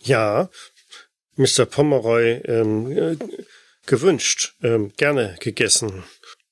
[0.00, 0.50] Ja,
[1.36, 1.66] Mr.
[1.66, 3.16] Pomeroy ähm, äh,
[3.86, 6.04] gewünscht, ähm, gerne gegessen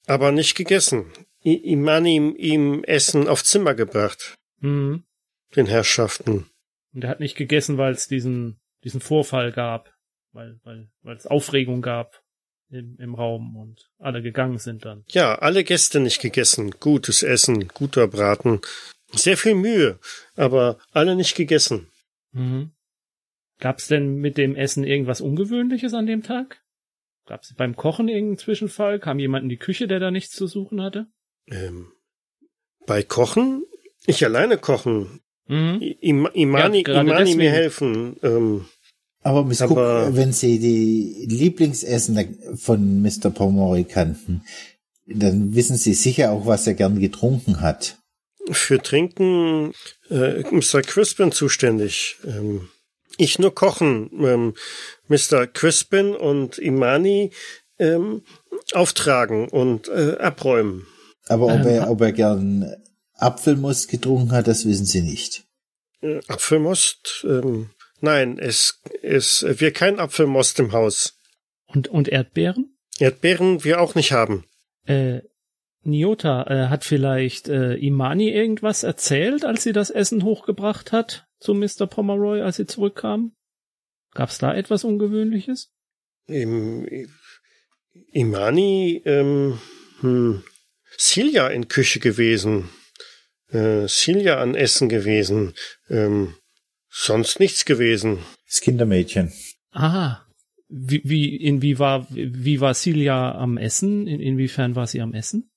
[0.06, 1.12] aber nicht gegessen.
[1.44, 4.34] I man ihm, ihm Essen auf Zimmer gebracht.
[4.60, 5.04] Mhm.
[5.54, 6.46] Den Herrschaften.
[6.94, 9.92] Und er hat nicht gegessen, weil es diesen, diesen Vorfall gab,
[10.32, 12.22] weil, weil, weil es Aufregung gab
[12.70, 15.04] im, im Raum und alle gegangen sind dann.
[15.08, 16.70] Ja, alle Gäste nicht gegessen.
[16.80, 18.60] Gutes Essen, guter Braten.
[19.12, 19.98] Sehr viel Mühe,
[20.34, 21.88] aber alle nicht gegessen.
[22.32, 22.72] Mhm.
[23.60, 26.63] Gab's denn mit dem Essen irgendwas Ungewöhnliches an dem Tag?
[27.26, 28.98] Gab es beim Kochen irgendeinen Zwischenfall?
[28.98, 31.06] Kam jemand in die Küche, der da nichts zu suchen hatte?
[31.50, 31.92] Ähm,
[32.86, 33.64] bei Kochen?
[34.06, 35.20] Ich alleine kochen.
[35.46, 35.80] Mhm.
[36.00, 38.16] Im, Imani, ja, Imani mir helfen.
[38.22, 38.66] Ähm,
[39.22, 43.30] aber Miss Cook, wenn Sie die Lieblingsessen von Mr.
[43.30, 44.42] Pomeroy kannten,
[45.06, 47.98] dann wissen Sie sicher auch, was er gern getrunken hat.
[48.50, 49.72] Für Trinken
[50.10, 50.82] äh, Mr.
[50.82, 52.16] Crispin zuständig.
[52.26, 52.68] Ähm,
[53.18, 54.10] ich nur kochen.
[54.20, 54.54] Ähm,
[55.08, 55.46] Mr.
[55.46, 57.30] Crispin und Imani
[57.78, 58.22] ähm,
[58.72, 60.86] auftragen und äh, abräumen.
[61.26, 62.76] Aber ob er, ob er gern
[63.14, 65.44] Apfelmost getrunken hat, das wissen Sie nicht.
[66.00, 67.24] Äh, Apfelmost?
[67.28, 71.18] Ähm, nein, es, es, wir kein Apfelmost im Haus.
[71.66, 72.76] Und, und Erdbeeren?
[72.98, 74.44] Erdbeeren wir auch nicht haben.
[74.86, 75.20] Äh,
[75.82, 81.54] Niota, äh, hat vielleicht äh, Imani irgendwas erzählt, als sie das Essen hochgebracht hat zu
[81.54, 81.86] Mr.
[81.86, 83.36] Pomeroy, als sie zurückkam?
[84.14, 85.70] Gab's da etwas Ungewöhnliches?
[86.26, 86.88] Im,
[88.12, 89.60] Imani, ähm,
[90.00, 90.42] hm,
[90.96, 92.70] Silja in Küche gewesen,
[93.50, 95.52] äh, Silja an Essen gewesen,
[95.90, 96.34] ähm,
[96.88, 98.20] sonst nichts gewesen.
[98.48, 99.32] Das Kindermädchen.
[99.72, 100.24] Ah,
[100.68, 104.06] wie, wie, in wie war, wie war Silja am Essen?
[104.06, 105.50] In, inwiefern war sie am Essen?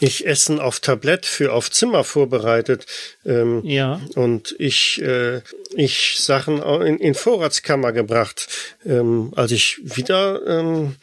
[0.00, 2.86] Ich Essen auf Tablett für auf Zimmer vorbereitet.
[3.24, 4.00] Ähm, Ja.
[4.16, 5.40] Und ich, äh,
[5.74, 8.48] ich Sachen in, in Vorratskammer gebracht.
[8.84, 10.96] Ähm, als ich wieder ähm,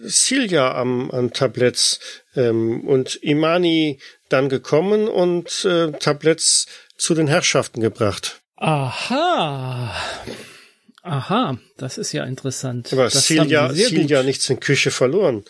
[0.00, 2.00] Silja am, am Tabletts
[2.34, 6.66] ähm, und Imani dann gekommen und äh, Tabletts
[6.96, 8.40] zu den Herrschaften gebracht.
[8.56, 9.94] Aha.
[11.02, 12.92] Aha, das ist ja interessant.
[12.92, 15.44] Aber das Silja, Silja nichts in Küche verloren.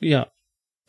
[0.00, 0.30] Ja,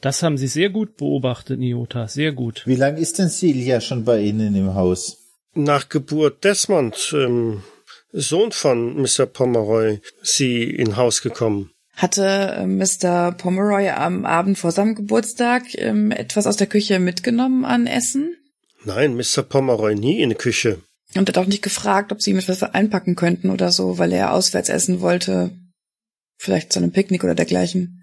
[0.02, 2.64] das haben Sie sehr gut beobachtet, Niota, sehr gut.
[2.66, 5.18] Wie lang ist denn Silja schon bei Ihnen im Haus?
[5.54, 7.64] Nach Geburt Desmond, ähm,
[8.12, 9.26] Sohn von Mr.
[9.26, 11.72] Pomeroy, sie in Haus gekommen.
[11.96, 13.34] Hatte äh, Mr.
[13.34, 18.36] Pomeroy am Abend vor seinem Geburtstag ähm, etwas aus der Küche mitgenommen an Essen?
[18.86, 19.44] Nein, Mr.
[19.44, 20.80] Pomeroy nie in die Küche.
[21.16, 24.34] Und hat auch nicht gefragt, ob sie ihm etwas einpacken könnten oder so, weil er
[24.34, 25.52] auswärts essen wollte.
[26.38, 27.99] Vielleicht zu einem Picknick oder dergleichen.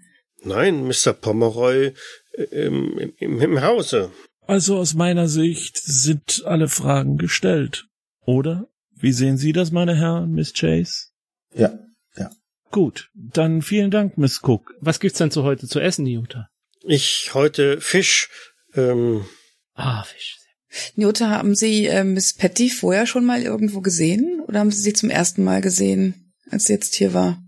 [0.47, 1.13] Nein, Mr.
[1.13, 1.93] Pomeroy
[2.33, 4.11] äh, im, im, im Hause.
[4.45, 7.85] Also aus meiner Sicht sind alle Fragen gestellt.
[8.25, 8.67] Oder?
[8.95, 11.07] Wie sehen Sie das, meine Herren, Miss Chase?
[11.53, 11.77] Ja.
[12.69, 14.75] Gut, dann vielen Dank, Miss Cook.
[14.81, 16.49] Was gibt's denn zu heute zu essen, Niota?
[16.83, 18.29] Ich heute Fisch.
[18.75, 19.25] Ähm,
[19.73, 20.37] Ah, Fisch.
[20.95, 24.41] Jutta, haben Sie äh, Miss Patty vorher schon mal irgendwo gesehen?
[24.47, 27.41] Oder haben Sie sie zum ersten Mal gesehen, als sie jetzt hier war?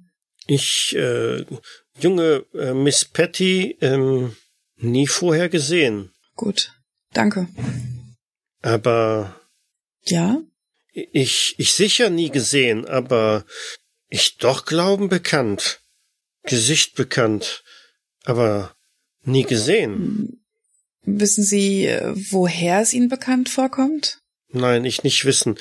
[0.48, 1.46] ich, äh,
[2.00, 4.36] junge äh, Miss Patty, ähm,
[4.78, 6.12] nie vorher gesehen.
[6.36, 6.72] Gut.
[7.14, 7.48] Danke.
[8.62, 9.40] Aber
[10.04, 10.42] Ja?
[10.94, 13.46] ich, ich sicher nie gesehen, aber
[14.10, 15.82] ich doch glauben bekannt.
[16.44, 17.64] Gesicht bekannt.
[18.26, 18.76] Aber
[19.24, 20.44] nie gesehen.
[21.04, 24.20] Wissen Sie, äh, woher es Ihnen bekannt vorkommt?
[24.50, 25.58] Nein, ich nicht wissen.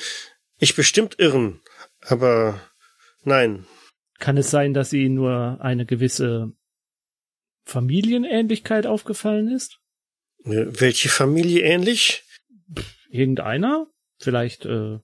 [0.57, 1.61] Ich bestimmt irren.
[2.01, 2.59] Aber
[3.23, 3.65] nein,
[4.19, 6.51] Kann es sein, dass Ihnen nur eine gewisse
[7.65, 9.79] Familienähnlichkeit aufgefallen ist?
[10.43, 12.23] Äh, Welche Familie ähnlich?
[13.09, 13.87] Irgendeiner?
[14.19, 14.99] Vielleicht, äh,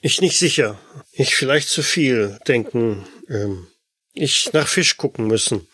[0.00, 0.78] Ich nicht sicher.
[1.12, 3.06] Ich vielleicht zu viel denken.
[3.28, 3.66] Ähm,
[4.12, 5.66] ich nach Fisch gucken müssen.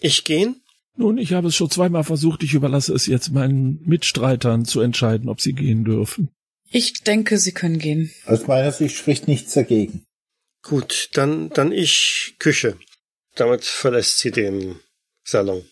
[0.00, 0.62] Ich gehen?
[0.96, 5.30] Nun, ich habe es schon zweimal versucht, ich überlasse es jetzt meinen Mitstreitern zu entscheiden,
[5.30, 6.30] ob sie gehen dürfen.
[6.72, 8.12] Ich denke, Sie können gehen.
[8.26, 10.04] Aus meiner Sicht spricht nichts dagegen.
[10.62, 12.76] Gut, dann, dann ich Küche.
[13.34, 14.76] Damit verlässt sie den
[15.24, 15.64] Salon.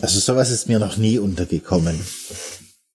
[0.00, 1.98] Also sowas ist mir noch nie untergekommen.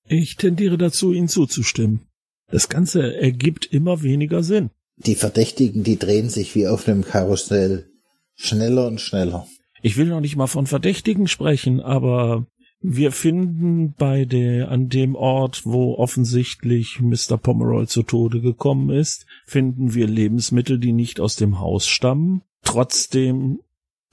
[0.08, 2.08] Ich tendiere dazu, Ihnen zuzustimmen.
[2.50, 4.70] Das Ganze ergibt immer weniger Sinn.
[4.98, 7.90] Die Verdächtigen, die drehen sich wie auf einem Karussell.
[8.36, 9.48] Schneller und schneller.
[9.82, 12.48] Ich will noch nicht mal von Verdächtigen sprechen, aber
[12.88, 17.38] wir finden bei der, an dem Ort, wo offensichtlich Mr.
[17.38, 22.44] Pomeroy zu Tode gekommen ist, finden wir Lebensmittel, die nicht aus dem Haus stammen.
[22.64, 23.60] Trotzdem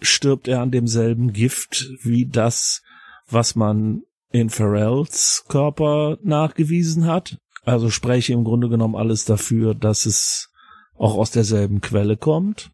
[0.00, 2.82] stirbt er an demselben Gift wie das,
[3.28, 7.38] was man in Pharrells Körper nachgewiesen hat.
[7.64, 10.50] Also spreche im Grunde genommen alles dafür, dass es
[10.96, 12.70] auch aus derselben Quelle kommt.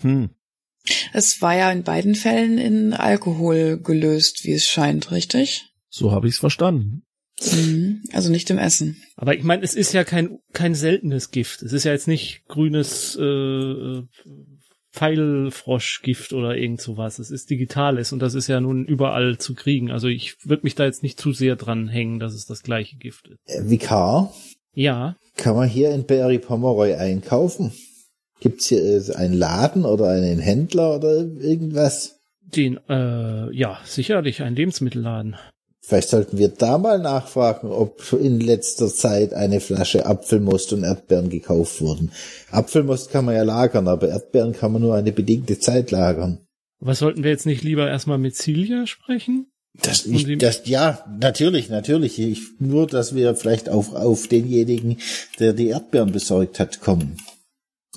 [0.00, 0.30] Hm.
[1.12, 5.66] Es war ja in beiden Fällen in Alkohol gelöst, wie es scheint, richtig?
[5.88, 7.04] So habe ich's verstanden.
[7.52, 8.02] Mhm.
[8.12, 9.02] Also nicht im Essen.
[9.16, 11.62] aber ich meine, es ist ja kein, kein seltenes Gift.
[11.62, 14.02] Es ist ja jetzt nicht grünes, äh,
[14.92, 17.18] Pfeilfroschgift oder irgend sowas.
[17.18, 19.90] Es ist digitales und das ist ja nun überall zu kriegen.
[19.90, 22.96] Also ich würde mich da jetzt nicht zu sehr dran hängen, dass es das gleiche
[22.96, 23.38] Gift ist.
[23.46, 24.32] Äh, Vikar,
[24.74, 27.72] Ja, kann man hier in Barry Pomeroy einkaufen?
[28.42, 32.22] Gibt's hier äh, einen Laden oder einen Händler oder irgendwas?
[32.54, 35.36] den, äh, ja, sicherlich ein Lebensmittelladen.
[35.84, 41.28] Vielleicht sollten wir da mal nachfragen, ob in letzter Zeit eine Flasche Apfelmost und Erdbeeren
[41.28, 42.12] gekauft wurden.
[42.52, 46.38] Apfelmost kann man ja lagern, aber Erdbeeren kann man nur eine bedingte Zeit lagern.
[46.78, 49.46] Was sollten wir jetzt nicht lieber erstmal mit Silja sprechen?
[49.82, 52.18] Das, ich, das, ja, natürlich, natürlich.
[52.18, 54.98] Ich, nur, dass wir vielleicht auf, auf denjenigen,
[55.40, 57.16] der die Erdbeeren besorgt hat, kommen.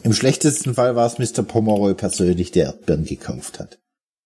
[0.03, 1.43] Im schlechtesten Fall war es Mr.
[1.43, 3.79] Pomeroy persönlich, der Erdbeeren gekauft hat.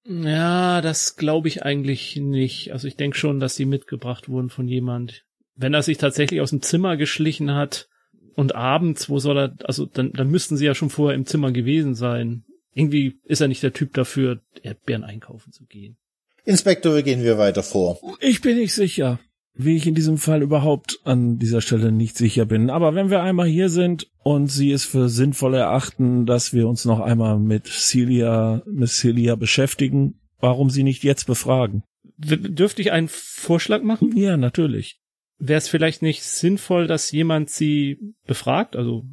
[0.05, 2.71] Ja, das glaube ich eigentlich nicht.
[2.71, 5.25] Also ich denke schon, dass die mitgebracht wurden von jemand.
[5.55, 7.87] Wenn er sich tatsächlich aus dem Zimmer geschlichen hat
[8.35, 11.51] und abends, wo soll er, also dann, dann müssten sie ja schon vorher im Zimmer
[11.51, 12.43] gewesen sein.
[12.73, 15.97] Irgendwie ist er nicht der Typ dafür, Erdbeeren einkaufen zu gehen.
[16.45, 17.99] Inspektor, wie gehen wir weiter vor?
[18.19, 19.19] Ich bin nicht sicher,
[19.53, 22.69] wie ich in diesem Fall überhaupt an dieser Stelle nicht sicher bin.
[22.69, 26.85] Aber wenn wir einmal hier sind und Sie es für sinnvoll erachten, dass wir uns
[26.85, 31.83] noch einmal mit Celia, mit Celia beschäftigen, warum Sie nicht jetzt befragen?
[32.17, 34.15] W dürfte ich einen Vorschlag machen?
[34.15, 34.99] Ja, natürlich.
[35.37, 37.97] Wäre es vielleicht nicht sinnvoll, dass jemand sie
[38.27, 39.05] befragt, also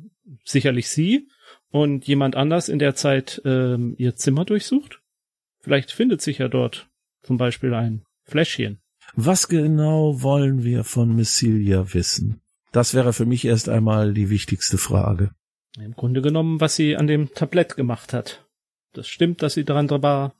[0.45, 1.29] sicherlich sie,
[1.71, 5.01] und jemand anders in der Zeit ähm, ihr Zimmer durchsucht?
[5.61, 6.89] Vielleicht findet sich ja dort
[7.23, 8.81] zum Beispiel ein Fläschchen.
[9.19, 12.43] Was genau wollen wir von Miss Celia wissen?
[12.71, 15.31] Das wäre für mich erst einmal die wichtigste Frage.
[15.81, 18.47] Im Grunde genommen, was sie an dem Tablett gemacht hat.
[18.93, 20.35] Das stimmt, dass sie dran war,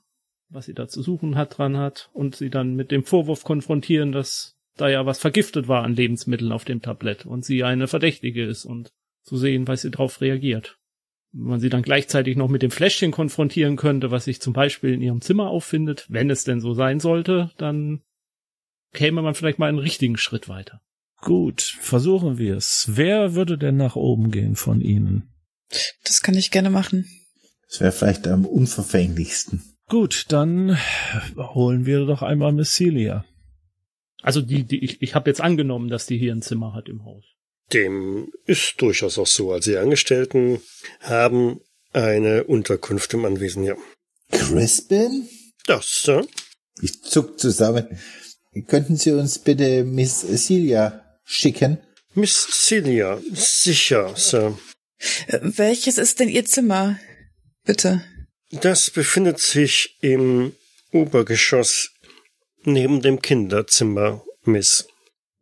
[0.49, 4.11] was sie da zu suchen hat, dran hat, und sie dann mit dem Vorwurf konfrontieren,
[4.11, 8.45] dass da ja was vergiftet war an Lebensmitteln auf dem Tablett und sie eine Verdächtige
[8.45, 8.91] ist und
[9.23, 10.77] zu sehen, wie sie darauf reagiert.
[11.31, 14.93] Wenn man sie dann gleichzeitig noch mit dem Fläschchen konfrontieren könnte, was sich zum Beispiel
[14.93, 18.03] in ihrem Zimmer auffindet, wenn es denn so sein sollte, dann
[18.93, 20.81] käme man vielleicht mal einen richtigen Schritt weiter.
[21.21, 22.85] Gut, versuchen wir es.
[22.89, 25.33] Wer würde denn nach oben gehen von Ihnen?
[26.03, 27.05] Das kann ich gerne machen.
[27.69, 29.63] Das wäre vielleicht am unverfänglichsten.
[29.89, 30.77] Gut, dann
[31.37, 33.25] holen wir doch einmal Miss Celia.
[34.21, 37.03] Also die, die ich, ich habe jetzt angenommen, dass die hier ein Zimmer hat im
[37.05, 37.23] Haus.
[37.73, 39.51] Dem ist durchaus auch so.
[39.51, 40.61] Also die Angestellten
[41.01, 41.59] haben
[41.93, 43.75] eine Unterkunft im Anwesen, ja.
[44.31, 45.27] Crispin?
[45.65, 46.25] Das, Sir?
[46.81, 47.87] Ich zuck zusammen.
[48.63, 51.79] Könnten Sie uns bitte Miss Celia schicken?
[52.13, 54.57] Miss Celia, sicher, Sir.
[55.41, 56.99] Welches ist denn Ihr Zimmer?
[57.65, 58.03] Bitte.
[58.51, 60.53] Das befindet sich im
[60.91, 61.91] Obergeschoss
[62.63, 64.87] neben dem Kinderzimmer, Miss.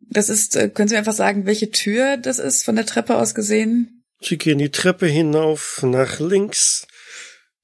[0.00, 3.16] Das ist, äh, können Sie mir einfach sagen, welche Tür das ist von der Treppe
[3.16, 4.04] aus gesehen?
[4.20, 6.86] Sie gehen die Treppe hinauf nach links,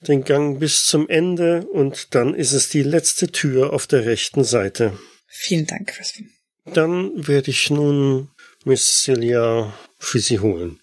[0.00, 4.44] den Gang bis zum Ende und dann ist es die letzte Tür auf der rechten
[4.44, 4.98] Seite.
[5.35, 6.30] Vielen Dank, Crispin.
[6.66, 8.28] Dann werde ich nun
[8.64, 10.78] Miss Celia für Sie holen.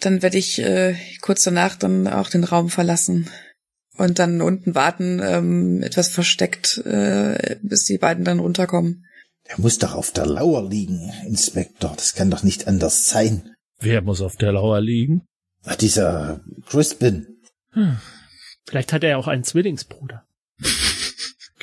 [0.00, 3.30] Dann werde ich äh, kurz danach dann auch den Raum verlassen
[3.96, 9.06] und dann unten warten, ähm, etwas versteckt, äh, bis die beiden dann runterkommen.
[9.44, 11.94] Er muss doch auf der Lauer liegen, Inspektor.
[11.96, 13.54] Das kann doch nicht anders sein.
[13.78, 15.22] Wer muss auf der Lauer liegen?
[15.62, 17.38] Ach, dieser Crispin.
[17.70, 17.98] Hm.
[18.66, 20.26] Vielleicht hat er ja auch einen Zwillingsbruder.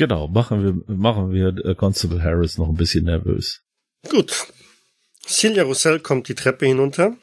[0.02, 3.62] Genau, machen wir, machen wir äh, Constable Harris noch ein bisschen nervös.
[4.10, 4.47] Gut.
[5.28, 7.18] Celia Roussel kommt die Treppe hinunter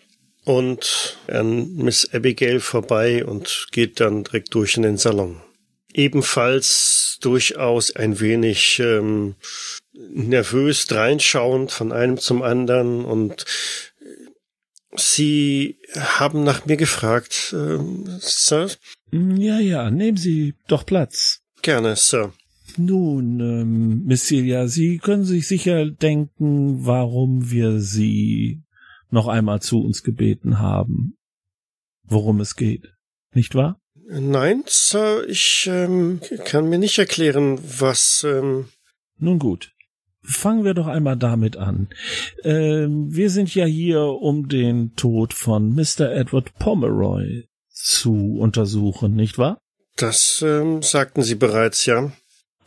[0.45, 5.43] und an Miss Abigail vorbei und geht dann direkt durch in den Salon.
[5.93, 9.35] Ebenfalls durchaus ein wenig ähm,
[9.93, 13.45] nervös reinschauend von einem zum anderen und
[14.95, 18.71] Sie haben nach mir gefragt, ähm, Sir?
[19.11, 21.41] Ja, ja, nehmen Sie doch Platz.
[21.63, 22.33] Gerne, Sir.
[22.77, 28.63] Nun, ähm, Miss Celia, Sie können sich sicher denken, warum wir Sie
[29.11, 31.17] noch einmal zu uns gebeten haben.
[32.03, 32.95] Worum es geht,
[33.33, 33.81] nicht wahr?
[34.11, 38.25] Nein, Sir, ich ähm, kann mir nicht erklären, was.
[38.29, 38.69] Ähm
[39.19, 39.73] Nun gut.
[40.23, 41.89] Fangen wir doch einmal damit an.
[42.43, 46.11] Ähm, wir sind ja hier, um den Tod von Mr.
[46.11, 49.59] Edward Pomeroy zu untersuchen, nicht wahr?
[49.97, 52.13] Das ähm, sagten Sie bereits, ja.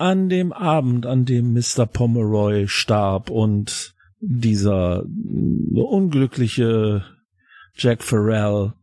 [0.02, 1.86] An dem Abend, an dem Mr.
[1.86, 7.06] Pomeroy starb und dieser unglückliche
[7.76, 8.74] Jack Farrell,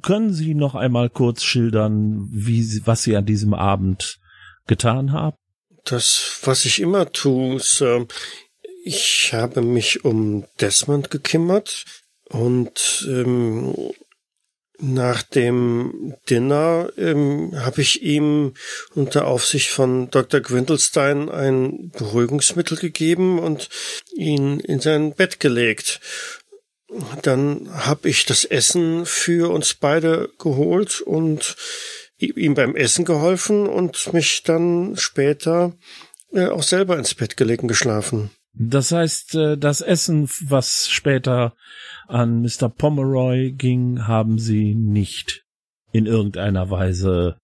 [0.00, 4.18] können Sie noch einmal kurz schildern, wie Sie, was Sie an diesem Abend
[4.66, 5.36] getan haben?
[5.84, 8.06] Das, was ich immer tue, ist, äh,
[8.82, 11.84] ich habe mich um Desmond gekümmert
[12.30, 13.74] und ähm,
[14.80, 18.54] nach dem Dinner ähm, habe ich ihm
[18.94, 20.40] unter Aufsicht von Dr.
[20.40, 23.68] Gwindelstein ein Beruhigungsmittel gegeben und
[24.14, 26.00] ihn in sein Bett gelegt.
[27.22, 31.56] Dann habe ich das Essen für uns beide geholt und
[32.18, 35.74] ihm beim Essen geholfen und mich dann später
[36.32, 38.30] äh, auch selber ins Bett gelegt und geschlafen.
[38.52, 41.54] Das heißt, äh, das Essen, was später
[42.10, 42.68] an Mr.
[42.68, 45.44] Pomeroy ging, haben Sie nicht
[45.92, 47.38] in irgendeiner Weise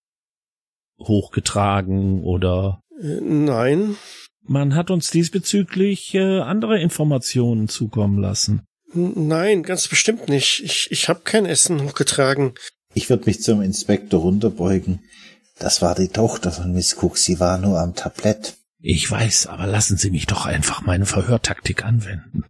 [0.99, 2.81] hochgetragen oder?
[3.01, 3.97] Äh, nein.
[4.43, 8.63] Man hat uns diesbezüglich äh, andere Informationen zukommen lassen.
[8.95, 10.63] Nein, ganz bestimmt nicht.
[10.65, 12.55] Ich, ich habe kein Essen hochgetragen.
[12.95, 15.01] Ich würde mich zum Inspektor runterbeugen.
[15.59, 17.19] Das war die Tochter von Miss Cook.
[17.19, 18.57] Sie war nur am Tablett.
[18.81, 22.45] Ich weiß, aber lassen Sie mich doch einfach meine Verhörtaktik anwenden.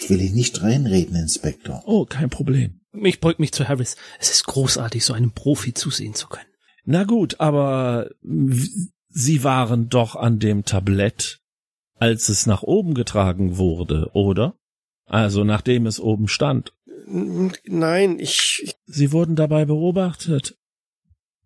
[0.00, 1.82] Ich will Ihnen nicht reinreden, Inspektor.
[1.86, 2.80] Oh, kein Problem.
[2.92, 3.96] Ich beug mich zu Harris.
[4.18, 6.46] Es ist großartig, so einem Profi zusehen zu können.
[6.84, 8.10] Na gut, aber
[9.08, 11.40] Sie waren doch an dem Tablett,
[11.96, 14.56] als es nach oben getragen wurde, oder?
[15.04, 16.72] Also nachdem es oben stand.
[17.06, 18.76] Nein, ich.
[18.86, 20.56] Sie wurden dabei beobachtet,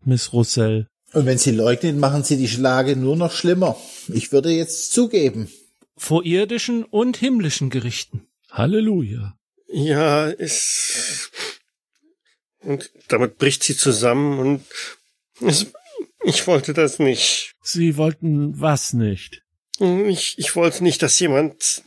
[0.04, 0.88] Miss Roussel.
[1.12, 3.76] Und wenn Sie leugnen, machen Sie die Lage nur noch schlimmer.
[4.08, 5.48] Ich würde jetzt zugeben.
[5.96, 8.26] Vor irdischen und himmlischen Gerichten.
[8.54, 9.36] Halleluja.
[9.68, 11.30] Ja, es.
[12.60, 14.64] Und damit bricht sie zusammen und
[15.40, 15.66] es,
[16.24, 17.54] ich wollte das nicht.
[17.62, 19.42] Sie wollten was nicht?
[19.80, 21.82] Ich, ich wollte nicht, dass jemand.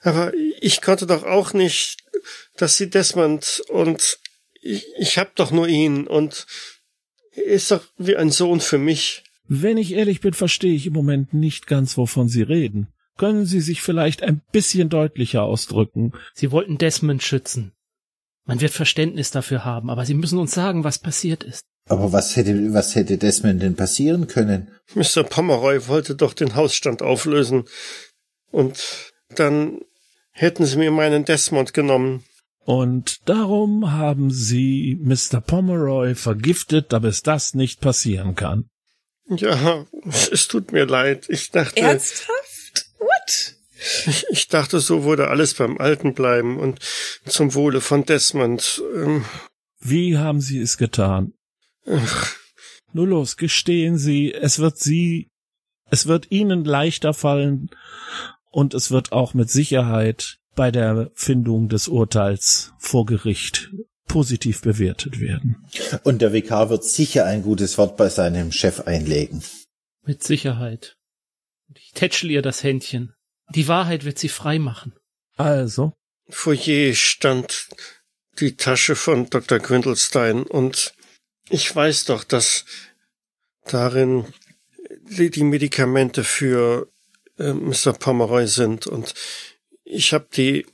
[0.00, 1.96] Aber ich konnte doch auch nicht,
[2.56, 4.18] dass sie Desmond und
[4.62, 6.46] ich, ich hab doch nur ihn und
[7.32, 9.24] er ist doch wie ein Sohn für mich.
[9.48, 12.88] Wenn ich ehrlich bin, verstehe ich im Moment nicht ganz, wovon Sie reden.
[13.16, 16.12] Können Sie sich vielleicht ein bisschen deutlicher ausdrücken?
[16.34, 17.72] Sie wollten Desmond schützen.
[18.44, 21.62] Man wird Verständnis dafür haben, aber Sie müssen uns sagen, was passiert ist.
[21.88, 24.70] Aber was hätte, was hätte Desmond denn passieren können?
[24.94, 25.22] Mr.
[25.22, 27.64] Pomeroy wollte doch den Hausstand auflösen.
[28.50, 29.80] Und dann
[30.32, 32.24] hätten sie mir meinen Desmond genommen.
[32.64, 35.40] Und darum haben Sie Mr.
[35.40, 38.68] Pomeroy vergiftet, damit das nicht passieren kann.
[39.28, 39.86] Ja,
[40.32, 41.26] es tut mir leid.
[41.28, 41.80] Ich dachte.
[41.80, 42.55] Ernsthaft?
[43.26, 43.56] What?
[44.06, 46.80] Ich, ich dachte, so würde alles beim Alten bleiben und
[47.26, 48.82] zum Wohle von Desmond.
[48.94, 49.24] Ähm,
[49.80, 51.34] Wie haben Sie es getan?
[51.86, 52.34] ach,
[52.92, 55.28] Nur los, gestehen Sie, es wird Sie,
[55.90, 57.68] es wird Ihnen leichter fallen
[58.50, 63.70] und es wird auch mit Sicherheit bei der Findung des Urteils vor Gericht
[64.08, 65.56] positiv bewertet werden.
[66.02, 69.42] Und der Vikar wird sicher ein gutes Wort bei seinem Chef einlegen.
[70.06, 70.96] Mit Sicherheit.
[71.68, 73.12] Und ich tätschel ihr das Händchen.
[73.50, 74.92] Die Wahrheit wird sie frei machen.
[75.36, 75.92] Also,
[76.28, 77.68] Foyer stand
[78.40, 79.58] die Tasche von Dr.
[79.58, 80.94] Grindelstein und
[81.48, 82.64] ich weiß doch, dass
[83.64, 84.26] darin
[85.08, 86.88] die, Medikamente für
[87.38, 87.92] äh, Mr.
[87.92, 89.14] Pomeroy sind und
[89.84, 90.66] ich habe die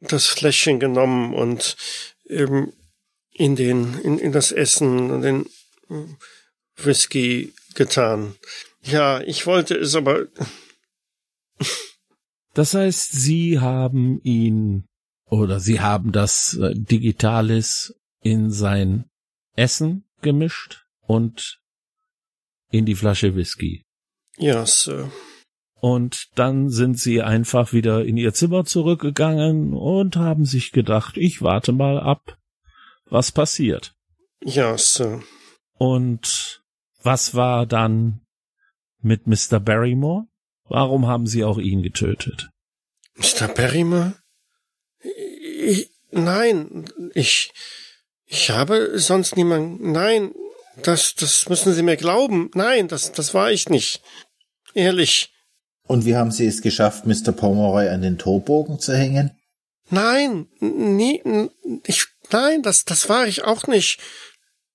[0.00, 1.76] das Fläschchen genommen und
[2.28, 2.72] ähm,
[3.32, 5.46] in den in, in das Essen und den
[5.90, 6.04] äh,
[6.76, 8.36] Whisky getan.
[8.82, 10.26] Ja, ich wollte es aber
[12.54, 14.86] das heißt, Sie haben ihn
[15.26, 19.06] oder Sie haben das äh, Digitalis in sein
[19.56, 21.60] Essen gemischt und
[22.70, 23.84] in die Flasche Whisky.
[24.38, 25.10] ja, Sir.
[25.74, 31.42] Und dann sind sie einfach wieder in ihr Zimmer zurückgegangen und haben sich gedacht, ich
[31.42, 32.38] warte mal ab,
[33.10, 33.92] was passiert.
[34.44, 35.22] Ja, Sir.
[35.78, 36.62] Und
[37.02, 38.20] was war dann
[39.00, 39.58] mit Mr.
[39.58, 40.26] Barrymore?
[40.72, 42.48] Warum haben sie auch ihn getötet?
[43.16, 43.46] Mr.
[43.46, 44.14] Barrymore?
[45.02, 47.52] Ich, nein, ich,
[48.24, 50.32] ich habe sonst niemanden, nein,
[50.82, 52.50] das, das müssen Sie mir glauben.
[52.54, 54.00] Nein, das, das war ich nicht.
[54.72, 55.34] Ehrlich.
[55.82, 57.32] Und wie haben Sie es geschafft, Mr.
[57.32, 59.38] Pomeroy an den Torbogen zu hängen?
[59.90, 61.22] Nein, nie,
[61.84, 64.00] ich, nein, das, das war ich auch nicht.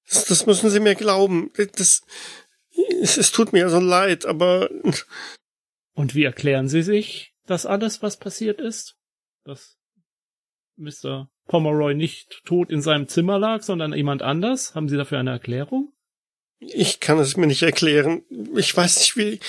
[0.07, 1.49] Das, das müssen Sie mir glauben.
[1.75, 2.03] Das,
[3.01, 4.69] es, es tut mir so leid, aber
[5.97, 8.95] Und wie erklären Sie sich das alles, was passiert ist?
[9.43, 9.77] Dass
[10.75, 11.29] Mr.
[11.47, 14.75] Pomeroy nicht tot in seinem Zimmer lag, sondern jemand anders?
[14.75, 15.93] Haben Sie dafür eine Erklärung?
[16.59, 18.23] ich kann es mir nicht erklären.
[18.55, 19.39] Ich weiß nicht, wie,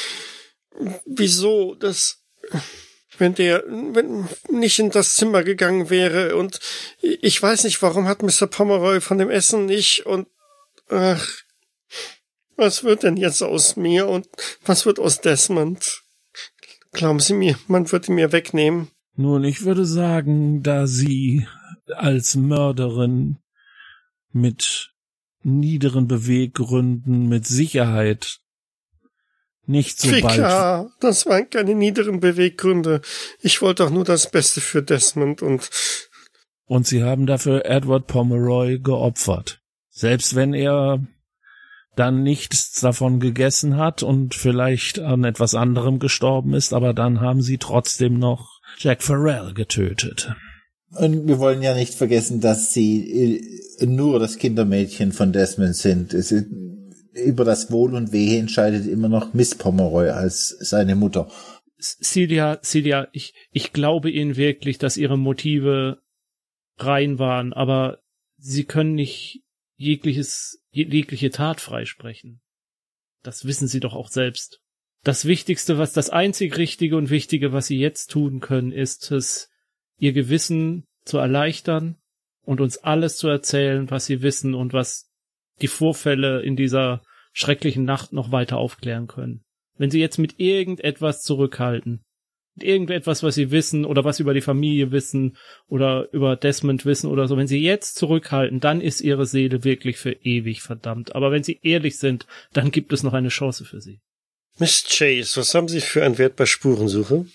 [1.06, 2.22] wieso, das,
[3.18, 6.60] wenn der, wenn nicht in das Zimmer gegangen wäre und
[7.00, 8.46] ich weiß nicht, warum hat Mr.
[8.46, 10.28] Pomeroy von dem Essen nicht und,
[10.88, 11.26] ach,
[12.56, 14.28] was wird denn jetzt aus mir und
[14.64, 16.02] was wird aus Desmond?
[16.92, 18.88] Glauben Sie mir, man ihn mir wegnehmen?
[19.14, 21.46] Nun, ich würde sagen, da sie
[21.96, 23.38] als Mörderin
[24.32, 24.92] mit
[25.42, 28.40] niederen Beweggründen mit Sicherheit
[29.66, 33.02] nicht so bald Picard, das waren keine niederen Beweggründe.
[33.40, 35.70] Ich wollte doch nur das Beste für Desmond und
[36.64, 39.60] und sie haben dafür Edward Pomeroy geopfert.
[39.88, 41.06] Selbst wenn er
[41.98, 47.42] dann nichts davon gegessen hat und vielleicht an etwas anderem gestorben ist, aber dann haben
[47.42, 50.32] sie trotzdem noch Jack Farrell getötet.
[50.90, 53.38] Und wir wollen ja nicht vergessen, dass Sie
[53.78, 56.14] äh, nur das Kindermädchen von Desmond sind.
[56.14, 56.46] Es ist,
[57.12, 61.28] über das Wohl und Wehe entscheidet immer noch Miss Pomeroy als seine Mutter.
[61.78, 65.98] Celia, Celia, ich, ich glaube Ihnen wirklich, dass Ihre Motive
[66.78, 67.98] rein waren, aber
[68.38, 69.42] Sie können nicht
[69.78, 72.40] jegliches, jegliche Tat freisprechen.
[73.22, 74.60] Das wissen Sie doch auch selbst.
[75.04, 79.48] Das Wichtigste, was das einzig Richtige und Wichtige, was Sie jetzt tun können, ist es,
[79.98, 81.96] Ihr Gewissen zu erleichtern
[82.42, 85.10] und uns alles zu erzählen, was Sie wissen und was
[85.60, 87.02] die Vorfälle in dieser
[87.32, 89.44] schrecklichen Nacht noch weiter aufklären können.
[89.76, 92.02] Wenn sie jetzt mit irgendetwas zurückhalten,
[92.62, 95.36] irgendetwas, was sie wissen oder was sie über die Familie wissen
[95.68, 99.96] oder über Desmond wissen oder so, wenn sie jetzt zurückhalten, dann ist ihre Seele wirklich
[99.96, 101.14] für ewig verdammt.
[101.14, 104.00] Aber wenn sie ehrlich sind, dann gibt es noch eine Chance für sie.
[104.58, 107.26] Miss Chase, was haben Sie für einen Wert bei Spurensuche?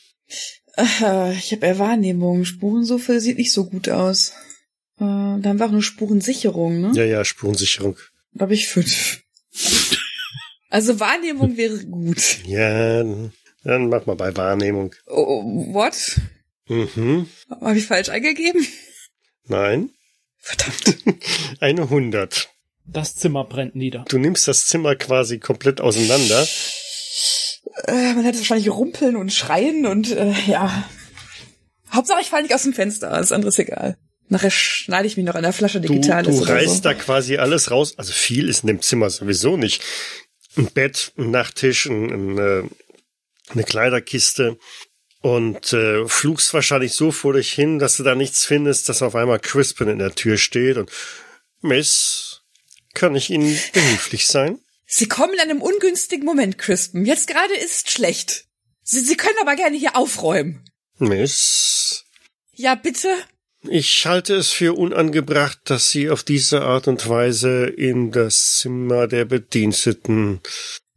[0.75, 2.43] Äh, ich habe eher Wahrnehmung.
[2.43, 4.33] Spurensuche sieht nicht so gut aus.
[4.97, 6.91] Äh, da haben wir auch eine Spurensicherung, ne?
[6.95, 7.97] Ja, ja, Spurensicherung.
[8.33, 9.23] Da habe ich fünf.
[10.69, 12.39] Also Wahrnehmung wäre gut.
[12.45, 13.03] Ja,
[13.63, 14.93] dann mach mal bei Wahrnehmung.
[15.07, 15.43] Oh,
[15.73, 16.19] what?
[16.67, 17.27] Mhm.
[17.49, 18.65] Habe ich falsch eingegeben?
[19.47, 19.89] Nein.
[20.37, 20.97] Verdammt.
[21.59, 22.49] Eine 100.
[22.85, 24.05] Das Zimmer brennt nieder.
[24.09, 26.45] Du nimmst das Zimmer quasi komplett auseinander.
[27.87, 30.89] Äh, man hätte wahrscheinlich rumpeln und schreien und äh, ja.
[31.91, 33.97] Hauptsache ich falle nicht aus dem Fenster, alles andere ist egal.
[34.29, 36.81] Nachher schneide ich mich noch an der Flasche Du, Digitales du oder reißt so.
[36.81, 37.93] da quasi alles raus.
[37.97, 39.81] Also viel ist in dem Zimmer sowieso nicht.
[40.57, 42.63] Ein Bett, ein Nachttisch, ein, ein, äh,
[43.49, 44.57] eine Kleiderkiste
[45.21, 49.15] und äh, flugst wahrscheinlich so vor dich hin, dass du da nichts findest, dass auf
[49.15, 50.91] einmal Crispin in der Tür steht und
[51.61, 52.41] Miss,
[52.93, 54.59] kann ich Ihnen behilflich sein?
[54.85, 57.05] Sie kommen in einem ungünstigen Moment, Crispin.
[57.05, 58.45] Jetzt gerade ist schlecht.
[58.83, 60.65] Sie, Sie können aber gerne hier aufräumen.
[60.99, 62.03] Miss,
[62.53, 63.07] Ja, bitte?
[63.69, 69.07] ich halte es für unangebracht, dass Sie auf diese Art und Weise in das Zimmer
[69.07, 70.41] der Bediensteten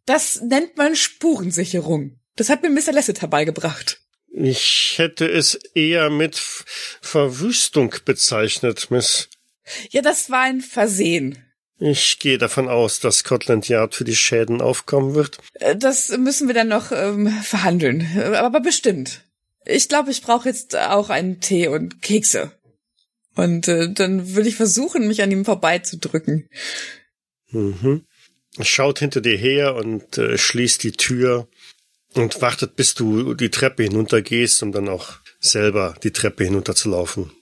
[0.04, 2.18] Das nennt man Spurensicherung.
[2.36, 2.92] Das hat mir Mr.
[2.92, 4.00] Lasseter beigebracht.
[4.32, 9.28] Ich hätte es eher mit Verwüstung bezeichnet, Miss.
[9.90, 11.42] Ja, das war ein Versehen.
[11.78, 15.38] Ich gehe davon aus, dass Scotland Yard für die Schäden aufkommen wird.
[15.54, 18.06] Äh, Das müssen wir dann noch ähm, verhandeln.
[18.16, 19.22] Äh, Aber bestimmt.
[19.64, 22.52] Ich glaube, ich brauche jetzt auch einen Tee und Kekse.
[23.34, 26.48] Und äh, dann würde ich versuchen, mich an ihm vorbeizudrücken.
[27.50, 28.06] Mhm.
[28.62, 31.46] Schaut hinter dir her und äh, schließt die Tür
[32.16, 37.32] und wartet, bis du die Treppe hinuntergehst, um dann auch selber die Treppe hinunterzulaufen.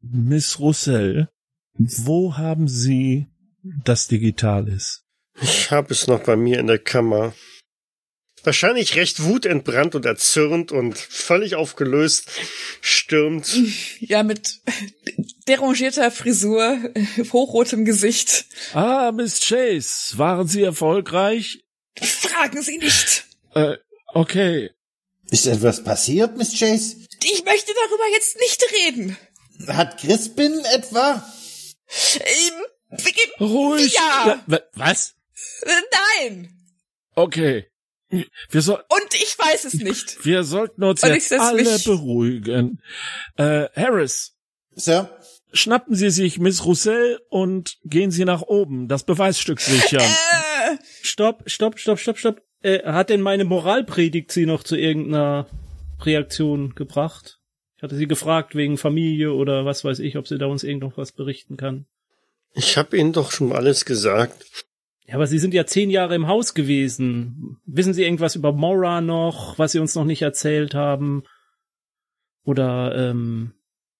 [0.00, 1.28] Miss Roussel,
[1.74, 3.28] wo haben Sie
[3.84, 5.04] das Digitalis?
[5.40, 7.34] Ich habe es noch bei mir in der Kammer.
[8.44, 12.28] Wahrscheinlich recht wutentbrannt und erzürnt und völlig aufgelöst
[12.80, 13.56] stürmt.
[14.00, 14.60] Ja, mit
[15.46, 16.76] derangierter Frisur,
[17.32, 18.46] hochrotem Gesicht.
[18.74, 21.64] Ah, Miss Chase, waren Sie erfolgreich?
[22.00, 23.26] Fragen Sie nicht.
[23.54, 23.76] Äh,
[24.14, 24.70] okay.
[25.30, 26.96] Ist etwas passiert, Miss Chase?
[27.24, 29.16] Ich möchte darüber jetzt nicht reden.
[29.68, 31.24] Hat Crispin etwa?
[32.20, 32.64] Ähm,
[33.40, 33.94] Ruhig.
[33.94, 34.42] Ja.
[34.46, 35.14] wa- was?
[36.20, 36.52] nein.
[37.14, 37.66] Okay.
[38.50, 40.24] Wir, soll, Und ich weiß es nicht.
[40.26, 42.82] wir sollten uns Und jetzt alle mich- beruhigen.
[43.36, 44.34] Äh, Harris,
[44.74, 45.18] Sir?
[45.54, 50.02] schnappen Sie sich Miss Roussel und gehen Sie nach oben, das Beweisstück sichern.
[50.02, 52.42] Äh, Stopp, stopp, stopp, stopp, stopp.
[52.62, 55.46] Äh, hat denn meine Moralpredigt sie noch zu irgendeiner
[56.02, 57.38] Reaktion gebracht?
[57.76, 60.82] Ich hatte sie gefragt wegen Familie oder was weiß ich, ob sie da uns irgend
[60.84, 61.86] noch was berichten kann.
[62.54, 64.66] Ich habe Ihnen doch schon alles gesagt.
[65.06, 67.58] Ja, aber Sie sind ja zehn Jahre im Haus gewesen.
[67.66, 71.24] Wissen Sie irgendwas über Mora noch, was Sie uns noch nicht erzählt haben?
[72.44, 73.52] Oder ähm,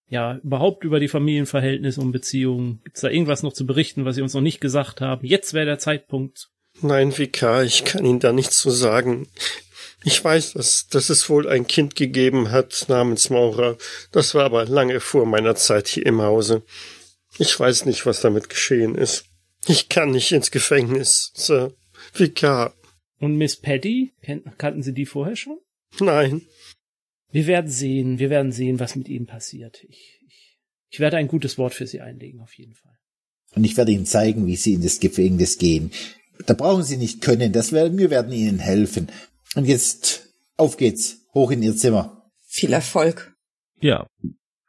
[0.08, 2.80] ja, überhaupt über die Familienverhältnisse und Beziehungen?
[2.84, 5.26] Gibt's da irgendwas noch zu berichten, was Sie uns noch nicht gesagt haben?
[5.26, 6.50] Jetzt wäre der Zeitpunkt.
[6.80, 9.28] Nein, Vikar, ich kann Ihnen da nichts zu sagen.
[10.04, 13.76] Ich weiß, dass, dass es wohl ein Kind gegeben hat namens Maura.
[14.10, 16.62] Das war aber lange vor meiner Zeit hier im Hause.
[17.38, 19.24] Ich weiß nicht, was damit geschehen ist.
[19.66, 21.72] Ich kann nicht ins Gefängnis, Sir.
[22.14, 22.74] Vikar.
[23.20, 24.12] Und Miss Paddy?
[24.22, 25.58] Ken kannten Sie die vorher schon?
[26.00, 26.42] Nein.
[27.30, 29.84] Wir werden sehen, wir werden sehen, was mit ihm passiert.
[29.88, 30.58] Ich, ich,
[30.90, 32.98] ich werde ein gutes Wort für Sie einlegen, auf jeden Fall.
[33.54, 35.92] Und ich werde Ihnen zeigen, wie Sie in das Gefängnis gehen.
[36.46, 39.08] Da brauchen Sie nicht können, das werden, wir werden Ihnen helfen.
[39.54, 42.30] Und jetzt, auf geht's, hoch in Ihr Zimmer.
[42.46, 43.34] viel Erfolg.
[43.80, 44.06] Ja.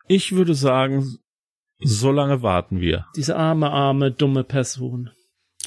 [0.07, 1.17] Ich würde sagen,
[1.79, 3.05] so lange warten wir.
[3.15, 5.09] Diese arme, arme, dumme Person.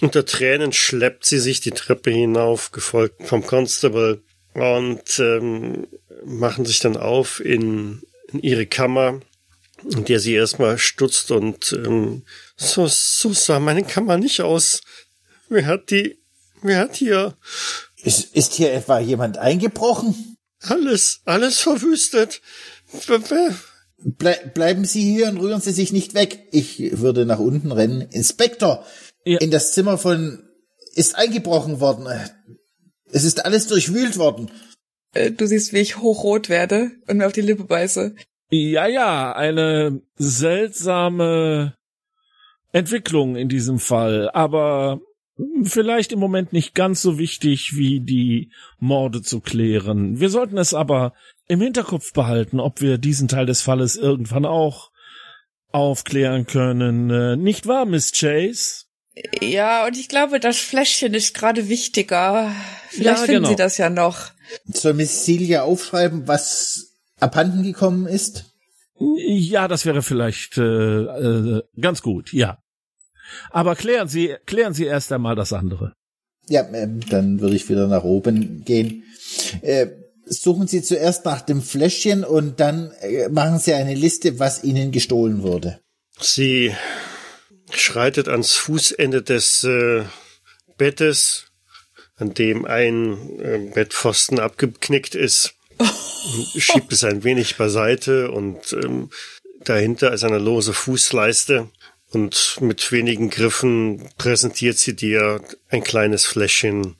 [0.00, 4.22] Unter Tränen schleppt sie sich die Treppe hinauf, gefolgt vom Constable,
[4.56, 5.86] und ähm,
[6.24, 9.20] machen sich dann auf in, in ihre Kammer,
[9.84, 12.22] in der sie erstmal stutzt und ähm,
[12.56, 14.80] so, so sah meine Kammer nicht aus.
[15.48, 16.18] Wer hat die,
[16.62, 17.36] wer hat hier
[18.02, 20.36] Ist, ist hier etwa jemand eingebrochen?
[20.60, 22.40] alles, alles verwüstet?
[23.98, 26.48] Ble bleiben Sie hier und rühren Sie sich nicht weg.
[26.52, 28.00] Ich würde nach unten rennen.
[28.02, 28.84] Inspektor,
[29.24, 29.38] Ja.
[29.38, 30.42] in das Zimmer von
[30.94, 32.06] ist eingebrochen worden.
[33.10, 34.50] Es ist alles durchwühlt worden.
[35.14, 38.14] Äh, du siehst, wie ich hochrot werde und mir auf die Lippe beiße.
[38.50, 41.74] Ja, ja, eine seltsame
[42.72, 44.30] Entwicklung in diesem Fall.
[44.32, 45.00] Aber
[45.64, 50.18] Vielleicht im Moment nicht ganz so wichtig wie die Morde zu klären.
[50.18, 51.12] Wir sollten es aber
[51.46, 54.90] im Hinterkopf behalten, ob wir diesen Teil des Falles irgendwann auch
[55.72, 57.10] aufklären können.
[57.10, 58.84] Äh, nicht wahr, Miss Chase?
[59.40, 62.50] Ja, und ich glaube, das Fläschchen ist gerade wichtiger.
[62.88, 63.48] Vielleicht Ja, finden genau.
[63.48, 64.30] Sie das ja noch.
[64.66, 68.46] Soll Miss Celia aufschreiben, was abhanden gekommen ist?
[68.98, 72.58] Ja, das wäre vielleicht äh, äh, ganz gut, ja.
[73.50, 75.92] Aber klären Sie, klären Sie erst einmal das andere.
[76.48, 79.04] Ja, ähm, dann würde ich wieder nach oben gehen.
[79.62, 79.88] Äh,
[80.26, 84.92] suchen Sie zuerst nach dem Fläschchen und dann äh, machen Sie eine Liste, was Ihnen
[84.92, 85.80] gestohlen wurde.
[86.20, 86.74] Sie
[87.70, 90.04] schreitet ans Fußende des äh,
[90.78, 91.46] Bettes,
[92.16, 95.54] an dem ein äh, Bettpfosten abgeknickt ist,
[96.56, 99.10] schiebt es ein wenig beiseite und ähm,
[99.64, 101.68] dahinter ist eine lose Fußleiste
[102.10, 106.96] und mit wenigen Griffen präsentiert sie dir ein kleines Fläschchen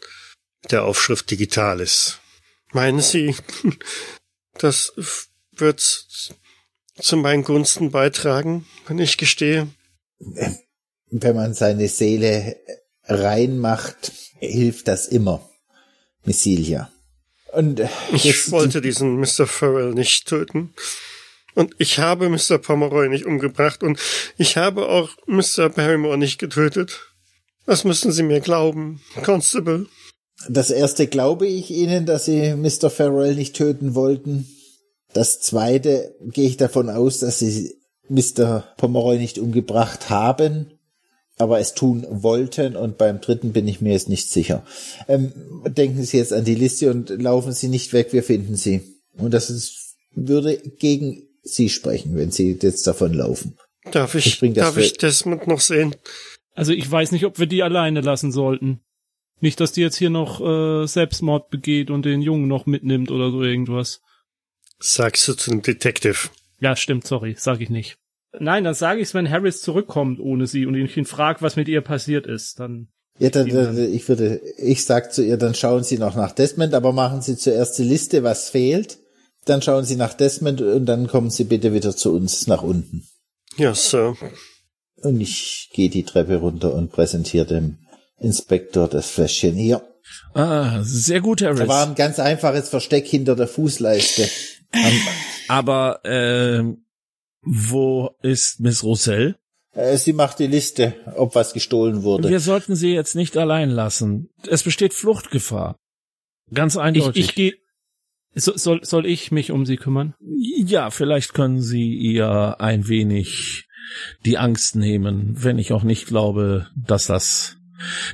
[0.70, 2.18] der Aufschrift Digitalis.
[2.72, 3.34] Meinen Sie,
[4.58, 4.92] das
[5.52, 5.80] wird
[6.98, 9.68] zu meinen Gunsten beitragen, wenn ich gestehe?
[10.18, 12.56] Wenn man seine Seele
[13.04, 15.48] reinmacht, hilft das immer.
[16.24, 16.90] Miss Celia.
[17.52, 19.46] Und äh, Ich wollte diesen Mr.
[19.46, 20.74] Farrell nicht töten.
[21.56, 22.58] Und ich habe Mr.
[22.58, 23.98] Pomeroy nicht umgebracht und
[24.36, 25.70] ich habe auch Mr.
[25.70, 27.14] Barrymore nicht getötet.
[27.64, 29.86] Das müssen Sie mir glauben, Constable.
[30.50, 32.90] Das erste glaube ich Ihnen, dass Sie Mr.
[32.90, 34.46] Farrell nicht töten wollten.
[35.14, 37.74] Das zweite gehe ich davon aus, dass Sie
[38.10, 38.64] Mr.
[38.76, 40.78] Pomeroy nicht umgebracht haben,
[41.38, 42.76] aber es tun wollten.
[42.76, 44.62] Und beim dritten bin ich mir jetzt nicht sicher.
[45.08, 45.32] Ähm,
[45.66, 48.82] denken Sie jetzt an die Liste und laufen Sie nicht weg, wir finden Sie.
[49.16, 53.56] Und das ist, würde gegen Sie sprechen, wenn Sie jetzt davon laufen.
[53.92, 55.94] Darf ich, Ich darf ich Desmond noch sehen?
[56.54, 58.80] Also ich weiß nicht, ob wir die alleine lassen sollten.
[59.40, 63.30] Nicht, dass die jetzt hier noch äh, Selbstmord begeht und den Jungen noch mitnimmt oder
[63.30, 64.00] so irgendwas.
[64.78, 66.30] Sagst du zu dem Detective.
[66.58, 67.98] Ja, stimmt, sorry, sag ich nicht.
[68.38, 71.68] Nein, dann sage ich wenn Harris zurückkommt ohne sie und ich ihn frag, was mit
[71.68, 72.60] ihr passiert ist.
[72.60, 72.88] Dann
[73.18, 76.74] Ja, dann, dann, ich würde, ich sag zu ihr, dann schauen Sie noch nach Desmond,
[76.74, 78.98] aber machen Sie zuerst die Liste, was fehlt.
[79.46, 83.06] Dann schauen Sie nach Desmond und dann kommen Sie bitte wieder zu uns nach unten.
[83.56, 84.16] Ja, Sir.
[84.96, 87.78] Und ich gehe die Treppe runter und präsentiere dem
[88.18, 89.82] Inspektor das Fläschchen hier.
[90.34, 91.88] Ah, sehr gut, Da war Harris.
[91.88, 94.28] ein ganz einfaches Versteck hinter der Fußleiste.
[95.48, 96.62] Aber äh,
[97.42, 99.36] wo ist Miss Roussel?
[99.72, 102.28] Äh, Sie macht die Liste, ob was gestohlen wurde.
[102.28, 104.30] Wir sollten sie jetzt nicht allein lassen.
[104.48, 105.76] Es besteht Fluchtgefahr.
[106.52, 107.24] Ganz ich, eindeutig.
[107.28, 107.54] ich gehe.
[108.38, 110.14] So, soll, soll ich mich um sie kümmern?
[110.20, 113.66] Ja, vielleicht können Sie ihr ein wenig
[114.26, 117.56] die Angst nehmen, wenn ich auch nicht glaube, dass das,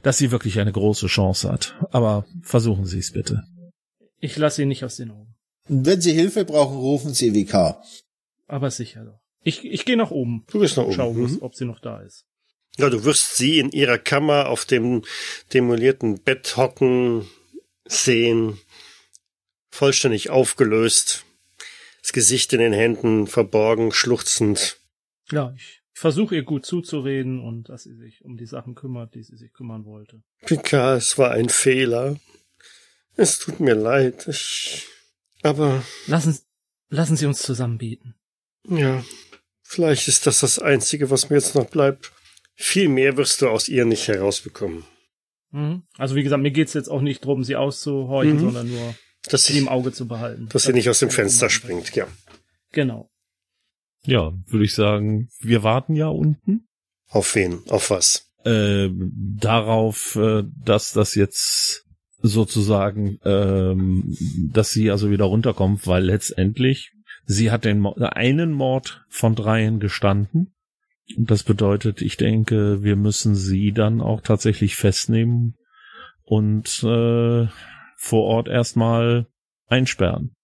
[0.05, 1.75] dass sie wirklich eine große Chance hat.
[1.91, 3.43] Aber versuchen Sie es bitte.
[4.21, 5.35] Ich lasse ihn nicht aus den Augen.
[5.67, 7.83] Wenn Sie Hilfe brauchen, rufen Sie Vikar.
[8.47, 9.19] Aber sicher doch.
[9.43, 10.45] Ich, ich gehe nach oben.
[10.53, 10.93] Du bist nach oben.
[10.95, 11.39] Schau, Mhm.
[11.41, 12.27] ob sie noch da ist.
[12.79, 15.03] Ja, du wirst sie in ihrer Kammer auf dem
[15.53, 17.27] demolierten Bett hocken
[17.87, 18.59] sehen,
[19.73, 21.25] vollständig aufgelöst,
[22.03, 24.79] das Gesicht in den Händen verborgen, schluchzend.
[25.31, 29.23] Ja, ich versuche ihr gut zuzureden und dass sie sich um die Sachen kümmert, die
[29.23, 30.23] sie sich kümmern wollte.
[30.45, 32.19] Picard, es war ein Fehler.
[33.17, 34.27] Es tut mir leid.
[34.29, 34.87] Ich,
[35.43, 36.39] aber Lassen,
[36.89, 38.15] lassen Sie uns zusammen beten.
[38.69, 39.05] ja,
[39.63, 42.13] vielleicht ist das das Einzige, was mir jetzt noch bleibt.
[42.55, 44.85] Viel mehr wirst du aus ihr nicht herausbekommen.
[45.51, 45.83] Mhm.
[45.97, 48.41] Also wie gesagt, mir geht's jetzt auch nicht drum, sie auszuhorchen, Mhm.
[48.41, 48.95] sondern nur
[49.29, 50.49] Dass sie im Auge zu behalten.
[50.49, 52.07] dass sie nicht aus dem Fenster springt, ja.
[52.73, 53.09] Genau.
[54.05, 56.67] Ja, würde ich sagen, wir warten ja unten.
[57.09, 57.61] Auf wen?
[57.69, 58.27] Auf was?
[58.45, 58.89] Äh,
[59.39, 61.85] darauf, äh, dass das jetzt
[62.21, 64.17] sozusagen, ähm,
[64.53, 66.93] dass sie also wieder runterkommt, weil letztendlich
[67.27, 70.55] sie hat den einen Mord von dreien gestanden.
[71.17, 75.57] Und das bedeutet, ich denke, wir müssen sie dann auch tatsächlich festnehmen
[76.23, 77.49] und äh,
[78.03, 79.27] vor Ort erstmal
[79.69, 80.35] einsperren.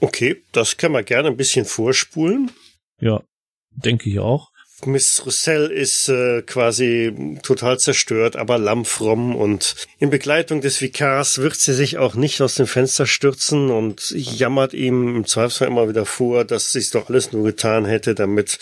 [0.00, 2.50] Okay, das kann man gerne ein bisschen vorspulen.
[2.98, 3.22] Ja,
[3.70, 4.50] denke ich auch.
[4.86, 11.54] Miss Roussel ist äh, quasi total zerstört, aber lammfromm und in Begleitung des Vikars wird
[11.54, 16.06] sie sich auch nicht aus dem Fenster stürzen und jammert ihm im Zweifelsfall immer wieder
[16.06, 18.58] vor, dass sie es doch alles nur getan hätte, damit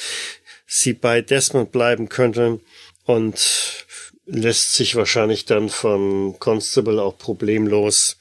[0.67, 2.61] sie bei Desmond bleiben könnte
[3.05, 3.87] und
[4.31, 8.18] lässt sich wahrscheinlich dann von Constable auch problemlos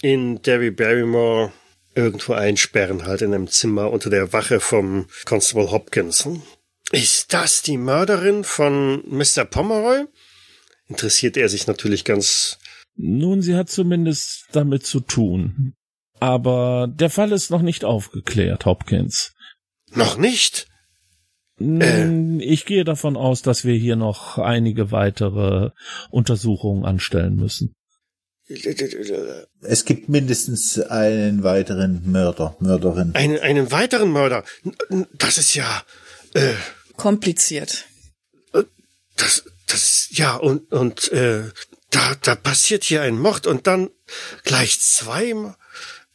[0.00, 1.52] in Derry Barrymore
[1.94, 6.28] irgendwo einsperren, halt in einem Zimmer unter der Wache vom Constable Hopkins.
[6.90, 9.44] Ist das die Mörderin von Mr.
[9.44, 10.04] Pomeroy?
[10.88, 12.58] interessiert er sich natürlich ganz.
[12.96, 15.74] Nun, sie hat zumindest damit zu tun.
[16.20, 19.34] Aber der Fall ist noch nicht aufgeklärt, Hopkins.
[19.90, 20.66] Noch nicht?
[21.60, 22.38] Äh.
[22.38, 25.70] Ich gehe davon aus, dass wir hier noch einige weitere
[26.10, 27.74] Untersuchungen anstellen müssen.
[29.62, 33.14] Es gibt mindestens einen weiteren Mörder, Mörderin.
[33.14, 34.44] Einen, einen weiteren Mörder?
[35.14, 35.84] Das ist ja
[36.34, 36.54] äh,
[36.96, 37.86] kompliziert.
[39.16, 41.44] Das, das, ja und und äh,
[41.90, 43.90] da, da passiert hier ein Mord und dann
[44.44, 45.34] gleich zwei.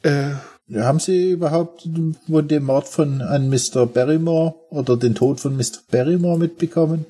[0.03, 0.33] Äh,
[0.73, 3.85] haben Sie überhaupt den Mord von an Mr.
[3.85, 5.79] Barrymore oder den Tod von Mr.
[5.89, 7.05] Barrymore mitbekommen?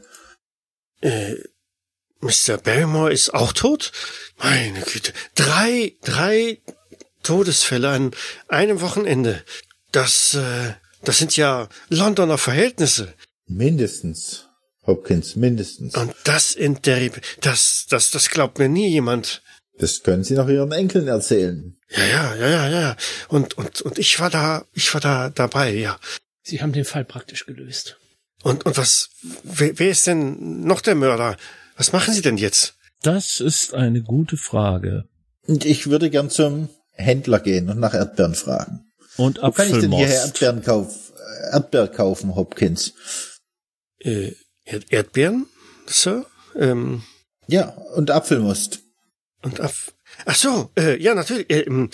[1.01, 1.35] Äh,
[2.19, 2.57] Mr.
[2.57, 3.91] Barrymore ist auch tot?
[4.37, 5.13] Meine Güte.
[5.35, 6.61] Drei, drei
[7.23, 8.11] Todesfälle an
[8.47, 9.43] einem Wochenende.
[9.91, 13.13] Das, äh, das sind ja Londoner Verhältnisse.
[13.47, 14.47] Mindestens.
[14.85, 15.95] Hopkins, mindestens.
[15.95, 19.41] Und das in Derry, das, das, das glaubt mir nie jemand.
[19.79, 21.77] Das können Sie noch Ihren Enkeln erzählen.
[21.89, 22.97] Ja, ja, ja, ja, ja.
[23.29, 25.99] Und, und, und ich war da, ich war da dabei, ja.
[26.43, 27.97] Sie haben den Fall praktisch gelöst.
[28.43, 29.09] Und, und was,
[29.43, 31.37] wer, wer ist denn noch der Mörder?
[31.75, 32.75] Was machen Sie denn jetzt?
[33.03, 35.05] Das ist eine gute Frage.
[35.45, 38.85] Und ich würde gern zum Händler gehen und nach Erdbeeren fragen.
[39.17, 41.11] Und Wo kann ich denn hier Erdbeeren, kauf,
[41.51, 42.93] Erdbeeren kaufen, Hopkins?
[43.99, 44.33] Äh,
[44.65, 45.47] Erdbeeren,
[45.85, 46.25] Sir?
[46.55, 47.03] Ähm,
[47.47, 48.81] ja, und Apfelmust.
[49.41, 49.93] Und Apf
[50.25, 51.49] Ach so, äh, ja, natürlich.
[51.49, 51.89] Äh, äh,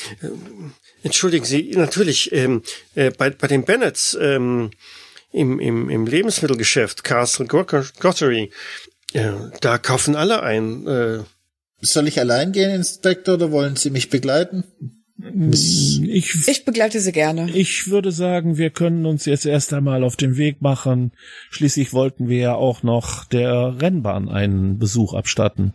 [1.04, 2.64] entschuldigen Sie, natürlich, ähm,
[2.96, 4.72] äh, bei, bei den Bennets ähm,
[5.32, 8.52] im, im, im Lebensmittelgeschäft Castle Gottery,
[9.14, 9.32] äh,
[9.62, 10.88] da kaufen alle ein.
[10.88, 11.20] Äh.
[11.82, 14.64] Soll ich allein gehen, Inspektor, oder wollen Sie mich begleiten?
[15.42, 16.02] Ich,
[16.48, 17.50] ich begleite Sie gerne.
[17.54, 21.12] Ich würde sagen, wir können uns jetzt erst einmal auf den Weg machen.
[21.50, 25.74] Schließlich wollten wir ja auch noch der Rennbahn einen Besuch abstatten.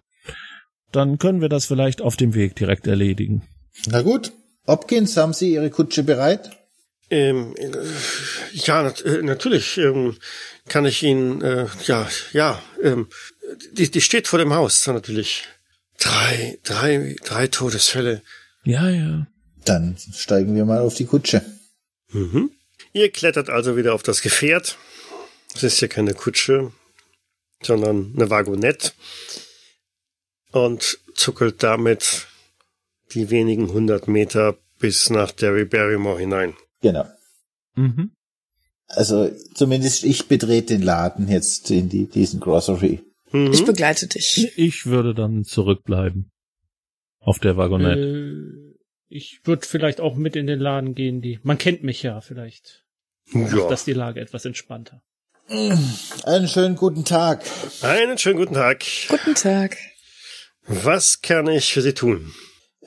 [0.92, 3.42] Dann können wir das vielleicht auf dem Weg direkt erledigen.
[3.86, 4.32] Na gut.
[4.66, 6.50] Hopkins, haben Sie Ihre Kutsche bereit?
[7.10, 7.70] Ähm, äh,
[8.52, 10.16] ja, nat äh, natürlich ähm,
[10.68, 13.08] kann ich Ihnen, äh, ja, ja, ähm,
[13.72, 15.44] die, die steht vor dem Haus, natürlich.
[15.98, 18.20] Drei, drei, drei Todesfälle.
[18.64, 19.26] Ja, ja.
[19.64, 21.42] Dann steigen wir mal auf die Kutsche.
[22.12, 22.50] Mhm.
[22.92, 24.76] Ihr klettert also wieder auf das Gefährt.
[25.54, 26.72] Es ist ja keine Kutsche,
[27.62, 28.92] sondern eine Wagonette.
[30.52, 32.26] Und zuckelt damit
[33.12, 36.54] die wenigen hundert Meter bis nach Derry Barrymore hinein.
[36.80, 37.06] Genau.
[37.74, 38.12] Mhm.
[38.86, 43.00] Also zumindest ich betrete den Laden jetzt in die, diesen Grocery.
[43.32, 43.52] Mhm.
[43.52, 44.52] Ich begleite dich.
[44.56, 46.30] Ich würde dann zurückbleiben.
[47.20, 48.00] Auf der Wagonette.
[48.00, 48.78] Äh,
[49.08, 51.40] ich würde vielleicht auch mit in den Laden gehen, die.
[51.42, 52.84] Man kennt mich ja vielleicht.
[53.32, 53.40] Ja.
[53.40, 55.02] Macht das die Lage etwas entspannter.
[56.24, 57.42] Einen schönen guten Tag.
[57.82, 58.84] Einen schönen guten Tag.
[59.08, 59.76] Guten Tag.
[60.68, 62.34] Was kann ich für Sie tun?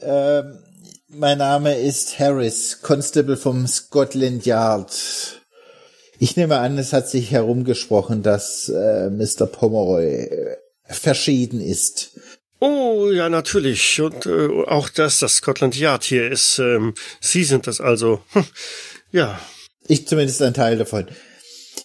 [0.01, 0.59] Ähm,
[1.07, 5.41] mein Name ist Harris, Constable vom Scotland Yard.
[6.19, 9.47] Ich nehme an, es hat sich herumgesprochen, dass äh, Mr.
[9.47, 12.19] Pomeroy äh, verschieden ist.
[12.59, 13.99] Oh, ja, natürlich.
[13.99, 16.59] Und äh, auch das, das Scotland Yard hier ist.
[16.59, 18.21] Ähm, Sie sind das also.
[18.33, 18.45] Hm,
[19.11, 19.39] ja.
[19.87, 21.07] Ich zumindest ein Teil davon.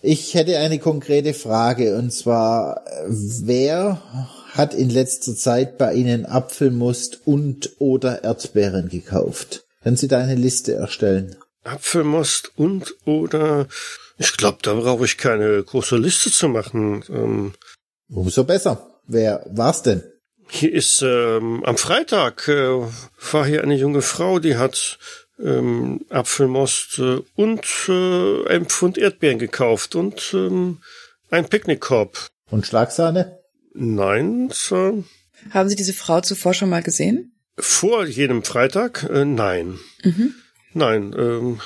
[0.02, 4.02] Ich hätte eine konkrete Frage, und zwar, wer
[4.56, 9.64] hat in letzter Zeit bei Ihnen Apfelmust und oder Erdbeeren gekauft?
[9.82, 11.36] Können Sie da eine Liste erstellen?
[11.64, 13.66] Apfelmust und oder
[14.18, 17.04] ich glaube, da brauche ich keine große Liste zu machen.
[17.08, 17.54] Ähm,
[18.08, 19.00] Umso besser.
[19.06, 20.02] Wer war's denn?
[20.48, 22.82] Hier ist ähm, am Freitag äh,
[23.32, 24.98] war hier eine junge Frau, die hat
[25.42, 30.78] ähm, Apfelmost äh, und äh, ein Pfund Erdbeeren gekauft und ähm,
[31.30, 32.28] ein Picknickkorb.
[32.50, 33.40] Und Schlagsahne?
[33.76, 35.04] Nein, Sir.
[35.50, 37.32] Haben Sie diese Frau zuvor schon mal gesehen?
[37.58, 39.04] Vor jedem Freitag?
[39.04, 39.78] Äh, nein.
[40.02, 40.34] Mhm.
[40.72, 41.60] Nein, ähm,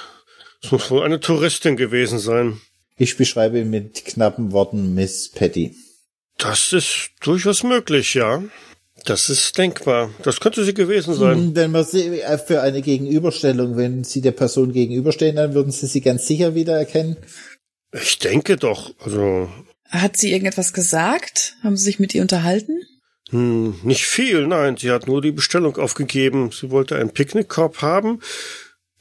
[0.62, 2.60] es muss wohl eine Touristin gewesen sein.
[2.96, 5.74] Ich beschreibe mit knappen Worten Miss Patty.
[6.36, 8.42] Das ist durchaus möglich, ja.
[9.04, 10.10] Das ist denkbar.
[10.22, 11.54] Das könnte sie gewesen sein.
[11.54, 15.86] Wenn man sie äh, für eine Gegenüberstellung, wenn Sie der Person gegenüberstehen, dann würden Sie
[15.86, 17.16] sie ganz sicher wiedererkennen.
[17.92, 18.92] Ich denke doch.
[18.98, 19.48] Also.
[19.90, 21.56] Hat sie irgendetwas gesagt?
[21.62, 22.80] Haben Sie sich mit ihr unterhalten?
[23.30, 24.76] Hm, nicht viel, nein.
[24.76, 26.50] Sie hat nur die Bestellung aufgegeben.
[26.52, 28.20] Sie wollte einen Picknickkorb haben,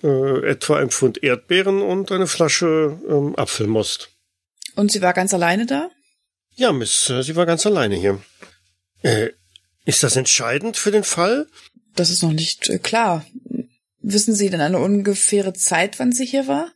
[0.03, 4.09] äh, etwa ein Pfund Erdbeeren und eine Flasche ähm, Apfelmost.
[4.75, 5.89] Und sie war ganz alleine da?
[6.55, 8.21] Ja, Miss, äh, sie war ganz alleine hier.
[9.01, 9.29] Äh,
[9.85, 11.47] ist das entscheidend für den Fall?
[11.95, 13.25] Das ist noch nicht äh, klar.
[14.01, 16.71] Wissen Sie denn eine ungefähre Zeit, wann sie hier war?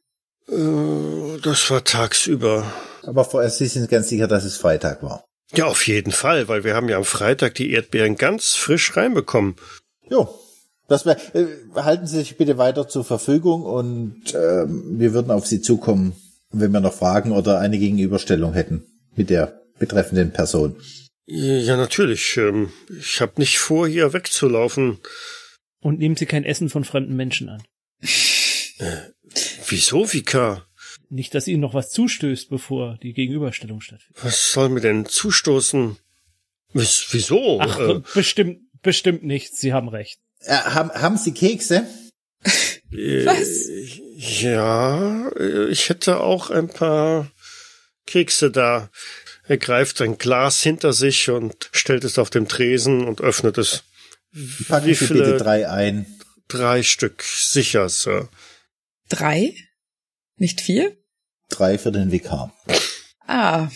[0.49, 2.71] Äh, das war tagsüber.
[3.05, 5.25] Aber vorher, Sie sind ganz sicher, dass es Freitag war.
[5.55, 9.55] Ja, auf jeden Fall, weil wir haben ja am Freitag die Erdbeeren ganz frisch reinbekommen.
[10.09, 10.33] Jo,
[10.87, 15.45] das wär, äh, halten Sie sich bitte weiter zur Verfügung und äh, wir würden auf
[15.45, 16.13] Sie zukommen,
[16.51, 18.83] wenn wir noch Fragen oder eine Gegenüberstellung hätten
[19.15, 20.75] mit der betreffenden Person.
[21.25, 22.37] Ja, natürlich.
[22.37, 24.99] Ähm, ich habe nicht vor, hier wegzulaufen.
[25.79, 27.63] Und nehmen Sie kein Essen von fremden Menschen an.
[28.79, 28.97] Äh,
[29.67, 30.65] wieso, Vika?
[31.13, 34.23] Nicht, dass Ihnen noch was zustößt, bevor die Gegenüberstellung stattfindet.
[34.23, 35.97] Was soll mir denn zustoßen?
[36.73, 37.59] Wies, wieso?
[37.61, 39.59] Ach, äh, bestimmt, bestimmt nichts.
[39.59, 40.19] Sie haben recht.
[40.39, 41.87] Äh, haben, haben Sie Kekse?
[42.91, 43.69] Äh, was?
[44.15, 45.31] Ja,
[45.69, 47.31] ich hätte auch ein paar
[48.07, 48.89] Kekse da.
[49.47, 53.83] Er greift ein Glas hinter sich und stellt es auf dem Tresen und öffnet es.
[54.67, 55.25] Packen Wie Sie viele?
[55.25, 56.07] bitte drei ein.
[56.47, 58.29] Drei Stück, sicher, Sir.
[59.09, 59.53] Drei?
[60.37, 60.97] Nicht vier?
[61.49, 62.53] Drei für den Vikar.
[63.27, 63.67] Ah.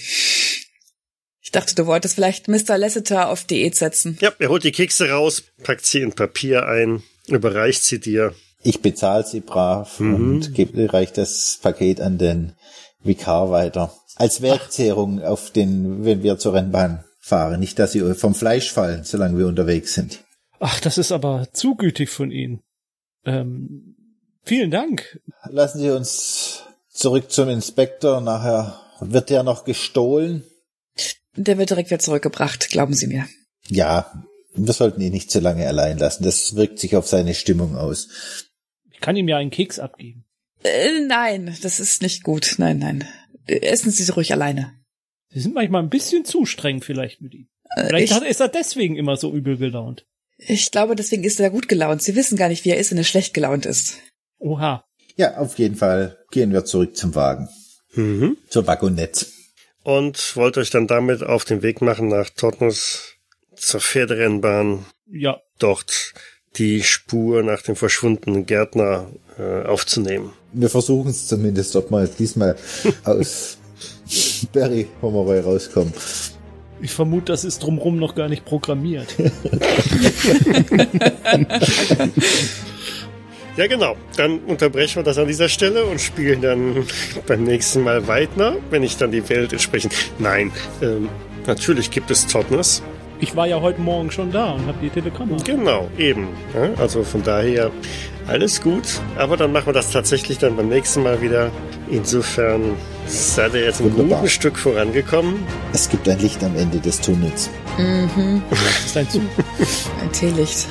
[1.42, 2.78] Ich dachte, du wolltest vielleicht Mr.
[2.78, 4.18] Lasseter auf Diät setzen.
[4.20, 8.36] Ja, er holt die Kekse raus, packt sie in Papier ein, überreicht sie dir.
[8.64, 10.16] Ich bezahle sie brav mhm.
[10.16, 12.54] und gebe, reicht das Paket an den
[13.02, 13.94] Vikar weiter.
[14.16, 17.60] Als Wertzehrung auf den, wenn wir zur Rennbahn fahren.
[17.60, 20.24] Nicht, dass sie vom Fleisch fallen, solange wir unterwegs sind.
[20.60, 22.62] Ach, das ist aber zu gütig von Ihnen.
[23.26, 23.96] Ähm,
[24.44, 25.20] vielen Dank.
[25.50, 26.64] Lassen Sie uns
[26.98, 28.22] zurück zum Inspektor.
[28.22, 30.44] Nachher wird der noch gestohlen.
[31.36, 33.28] Der wird direkt wieder zurückgebracht, glauben Sie mir.
[33.68, 34.26] Ja,
[34.56, 36.24] wir sollten ihn nicht zu lange allein lassen.
[36.24, 38.08] Das wirkt sich auf seine Stimmung aus.
[38.92, 40.26] Ich kann ihm ja einen Keks abgeben.
[40.64, 42.56] Äh, nein, das ist nicht gut.
[42.58, 43.08] Nein, nein.
[43.46, 44.74] Essen Sie ruhig alleine.
[45.30, 47.48] Sie sind manchmal ein bisschen zu streng vielleicht mit ihm.
[47.76, 50.06] Äh, vielleicht ich, ist er deswegen immer so übel gelaunt.
[50.38, 52.02] Ich glaube, deswegen ist er gut gelaunt.
[52.02, 53.98] Sie wissen gar nicht, wie er ist, wenn er schlecht gelaunt ist.
[54.40, 54.86] Oha.
[55.16, 57.50] Ja, auf jeden Fall gehen wir zurück zum Wagen.
[57.94, 58.38] Mhm.
[58.50, 59.26] Zur Waggonette.
[59.84, 63.14] Und wollt euch dann damit auf den Weg machen nach Totnes
[63.56, 64.86] zur Pferderennbahn.
[65.10, 65.40] Ja.
[65.60, 66.14] Dort
[66.58, 70.32] die Spur nach dem verschwundenen Gärtner äh, aufzunehmen.
[70.54, 72.56] Wir versuchen es zumindest, ob wir diesmal
[73.04, 73.58] aus
[74.54, 75.94] Barry Pomeroy rauskommen.
[76.82, 79.16] Ich vermute, das ist drumrum noch gar nicht programmiert.
[83.58, 83.96] ja, genau.
[84.16, 86.88] Dann unterbrechen wir das an dieser Stelle und spielen dann
[87.28, 89.94] beim nächsten Mal weiter, wenn ich dann die Welt entsprechend.
[90.20, 90.52] Nein,
[90.82, 91.10] ähm,
[91.46, 92.82] natürlich gibt es Totnes.
[93.20, 95.42] Ich war ja heute Morgen schon da und habe die Telekamera.
[95.44, 96.28] Genau, eben.
[96.78, 97.72] Also von daher
[98.28, 98.84] alles gut.
[99.18, 101.50] Aber dann machen wir das tatsächlich dann beim nächsten Mal wieder.
[101.90, 102.76] Insofern
[103.08, 104.20] seid ihr jetzt ein Wunderbar.
[104.20, 105.44] gutes Stück vorangekommen.
[105.74, 107.50] Es gibt ein Licht am Ende des Tunnels.
[107.80, 108.44] Mhm.
[108.52, 109.22] Das ist ein Zug.
[110.02, 110.68] ein Teelicht.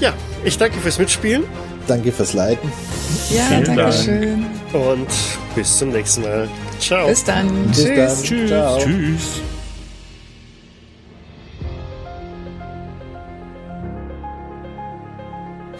[0.00, 0.12] Ja,
[0.44, 1.44] ich danke fürs Mitspielen.
[1.86, 2.70] Danke fürs Leiten.
[3.30, 3.94] Ja, Vielen danke Dank.
[3.94, 4.46] schön.
[4.72, 5.08] Und
[5.54, 6.48] bis zum nächsten Mal.
[6.80, 7.08] Ciao.
[7.08, 7.68] Bis dann.
[7.68, 7.96] Bis Tschüss.
[7.96, 8.22] Dann.
[8.22, 8.48] Tschüss.
[8.50, 8.78] Ciao.
[8.78, 9.55] Tschüss.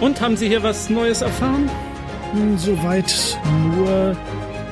[0.00, 1.70] Und haben Sie hier was Neues erfahren?
[2.32, 3.38] Hm, soweit
[3.76, 4.16] nur,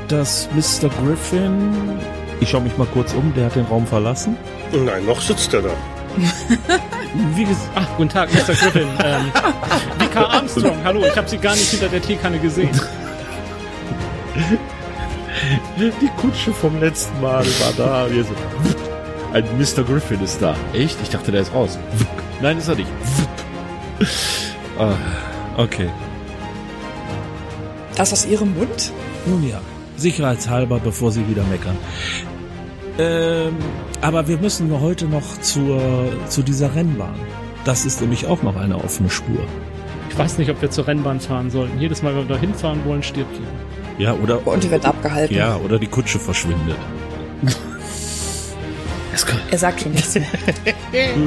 [0.08, 0.88] dass Mr.
[0.88, 1.98] Griffin.
[2.40, 4.36] Ich schaue mich mal kurz um, der hat den Raum verlassen.
[4.72, 5.70] Nein, noch sitzt er da.
[7.34, 8.54] Wie gesagt, ach, guten Tag, Mr.
[8.54, 8.88] Griffin.
[9.04, 9.32] ähm,
[9.98, 12.70] Vika Armstrong, hallo, ich habe Sie gar nicht hinter der Teekanne gesehen.
[15.78, 18.06] Die Kutsche vom letzten Mal war da.
[19.32, 19.84] Ein Mr.
[19.84, 20.56] Griffin ist da.
[20.72, 20.98] Echt?
[21.02, 21.78] Ich dachte, der ist raus.
[22.40, 22.88] Nein, ist er nicht.
[24.78, 24.94] Ah,
[25.56, 25.90] okay.
[27.96, 28.92] Das aus Ihrem Mund?
[29.26, 29.60] Nun ja,
[29.96, 31.76] sicherheitshalber, bevor Sie wieder meckern.
[32.98, 33.56] Ähm,
[34.00, 35.80] aber wir müssen heute noch zur,
[36.28, 37.14] zu dieser Rennbahn.
[37.64, 39.40] Das ist nämlich auch noch eine offene Spur.
[40.10, 41.80] Ich weiß nicht, ob wir zur Rennbahn fahren sollten.
[41.80, 43.54] Jedes Mal, wenn wir da hinfahren wollen, stirbt jemand.
[43.98, 44.46] Ja, oder.
[44.46, 45.34] Und die wird abgehalten.
[45.34, 46.76] Ja, oder die Kutsche verschwindet.
[49.50, 50.26] er sagt schon nichts mehr.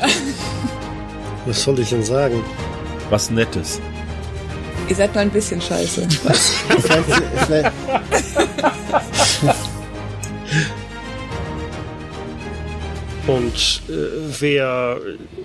[1.46, 2.42] Was soll ich denn sagen?
[3.10, 3.80] Was Nettes.
[4.88, 6.06] Ihr seid nur ein bisschen scheiße.
[6.24, 6.52] Was?
[13.26, 13.92] Und äh,
[14.40, 14.98] wer,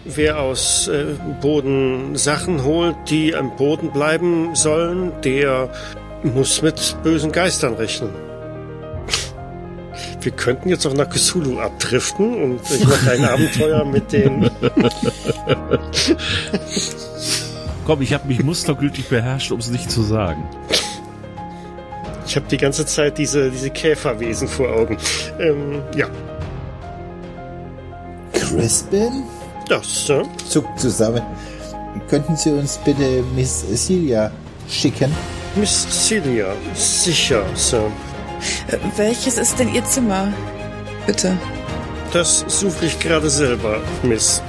[0.03, 5.71] wer aus äh, Boden Sachen holt, die am Boden bleiben sollen, der
[6.23, 8.28] muss mit bösen Geistern rechnen.
[10.21, 14.49] Wir könnten jetzt auch nach Cthulhu abdriften und ich mache ein Abenteuer mit den...
[17.85, 20.43] Komm, ich habe mich mustergültig beherrscht, um es nicht zu sagen.
[22.27, 24.97] Ich habe die ganze Zeit diese, diese Käferwesen vor Augen.
[25.39, 26.07] Ähm, ja.
[28.33, 29.23] Crispin?
[29.67, 30.23] Das, Sir.
[30.47, 31.23] Zuckt zusammen.
[32.07, 34.31] Könnten Sie uns bitte Miss Celia
[34.69, 35.11] schicken?
[35.55, 37.91] Miss Celia, sicher, Sir.
[38.67, 40.33] Äh, welches ist denn Ihr Zimmer?
[41.05, 41.37] Bitte.
[42.11, 44.41] Das suche ich gerade selber, Miss.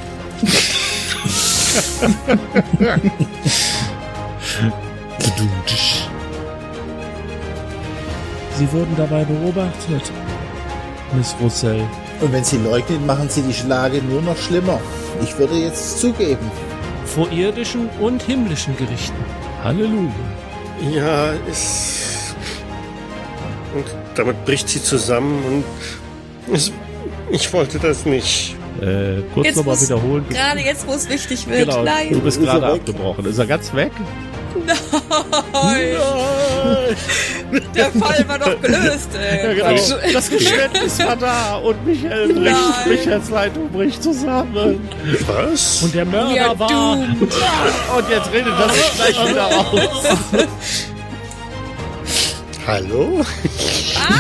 [8.57, 10.13] Sie wurden dabei beobachtet,
[11.15, 11.83] Miss Roussel.
[12.21, 14.81] Und wenn Sie leugnen, machen Sie die Schlage nur noch schlimmer.
[15.23, 16.51] Ich würde jetzt zugeben.
[17.07, 19.17] Vor irdischen und himmlischen Gerichten.
[19.65, 20.11] Halleluja.
[20.95, 22.10] Ja, es.
[23.75, 23.85] Und
[24.15, 25.65] damit bricht sie zusammen und.
[26.55, 26.73] Es,
[27.31, 28.57] ich wollte das nicht.
[28.81, 30.25] Äh, kurz nochmal wiederholen.
[30.31, 31.69] Gerade jetzt, wo es wichtig wird.
[31.69, 32.21] Genau, du Nein.
[32.23, 33.27] bist Ist er gerade abgebrochen.
[33.27, 33.93] Ist er ganz weg?
[35.53, 35.97] Nein.
[37.75, 39.59] Der Fall war doch gelöst, ey.
[39.59, 39.97] Ja, genau.
[40.13, 42.89] Das Geständnis war da und Michael bricht, Nein.
[42.89, 44.89] Michaels Leitung bricht zusammen.
[45.27, 45.83] Was?
[45.83, 46.69] Und der Mörder are war.
[46.69, 47.21] doomed.
[47.23, 50.05] Und jetzt redet das sich gleich wieder aus.
[52.67, 53.25] Hallo?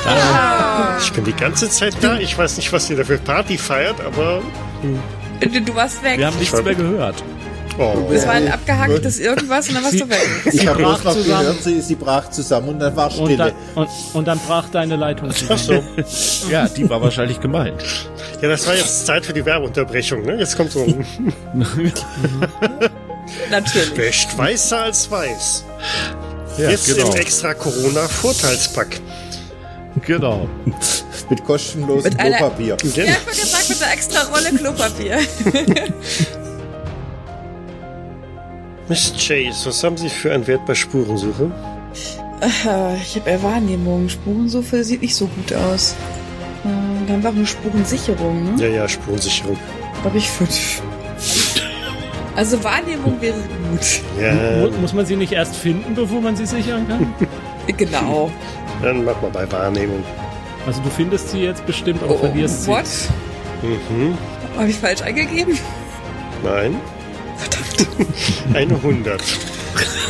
[0.07, 0.97] Ah.
[1.01, 2.19] Ich bin die ganze Zeit da.
[2.19, 4.43] Ich weiß nicht, was ihr da für Party feiert, aber.
[5.41, 6.19] Du, du warst weg.
[6.19, 7.23] Wir haben nichts mehr gehört.
[7.79, 7.95] Oh.
[8.13, 10.19] Es war ein abgehacktes irgendwas und dann warst du weg.
[10.53, 11.41] Ich habe brach noch zusammen.
[11.47, 13.37] gehört, sie, sie brach zusammen und dann war Und Stille.
[13.37, 15.83] dann, und, und dann brach deine Leitung Ach zusammen.
[16.07, 16.51] so.
[16.51, 17.83] Ja, die war wahrscheinlich gemeint.
[18.43, 20.35] Ja, das war jetzt Zeit für die Werbeunterbrechung, ne?
[20.37, 21.07] Jetzt kommt so ein
[23.51, 23.97] Natürlich.
[23.97, 25.65] Wäscht weißer als weiß.
[26.59, 27.11] Ja, jetzt genau.
[27.13, 29.01] im extra Corona-Vorteilspack.
[30.07, 30.49] Genau.
[31.31, 32.77] Mit kostenlosem Mit einer- Klopapier.
[32.83, 35.19] Ja, ich wollte gesagt, mit der extra Rolle Klopapier.
[38.89, 41.51] Miss Chase, was haben Sie für einen Wert bei Spurensuche?
[42.43, 44.09] Ich habe eher Wahrnehmung.
[44.09, 45.95] Spurensuche sieht nicht so gut aus.
[46.65, 48.63] Dann haben wir auch eine Spurensicherung, ne?
[48.63, 49.57] Ja, ja, Spurensicherung.
[50.03, 50.83] Da habe ich fünf.
[52.37, 54.03] Also Wahrnehmung wäre gut.
[54.21, 57.13] Ja, Mu- Muss man sie nicht erst finden, bevor man sie sichern kann?
[57.77, 58.31] Genau.
[58.83, 60.03] dann mach mal bei Wahrnehmung.
[60.67, 62.71] Also du findest sie jetzt bestimmt, aber verlierst sie.
[62.71, 62.85] Oh, what?
[63.63, 64.19] Mhm.
[64.57, 65.57] Habe ich falsch eingegeben?
[66.43, 66.77] Nein.
[68.55, 69.23] Eine 100.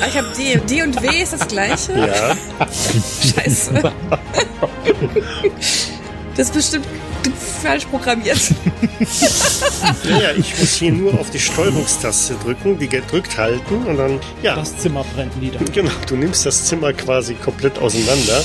[0.03, 0.57] Ah, ich habe D.
[0.59, 1.93] D und W ist das gleiche?
[1.93, 2.35] Ja.
[3.35, 3.93] Scheiße.
[6.37, 6.87] Das ist bestimmt
[7.63, 8.39] falsch programmiert.
[10.09, 14.19] ja, ja, ich muss hier nur auf die Steuerungstaste drücken, die gedrückt halten und dann,
[14.43, 15.59] ja, Das Zimmer brennt nieder.
[15.73, 18.43] genau, du nimmst das Zimmer quasi komplett auseinander.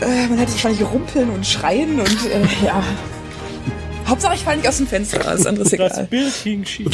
[0.00, 2.82] Äh, man hätte wahrscheinlich rumpeln und schreien und äh, ja.
[4.06, 5.26] Hauptsache ich falle nicht aus dem Fenster.
[5.26, 6.06] Alles andere ist Das.
[6.08, 6.92] Bild hing schief.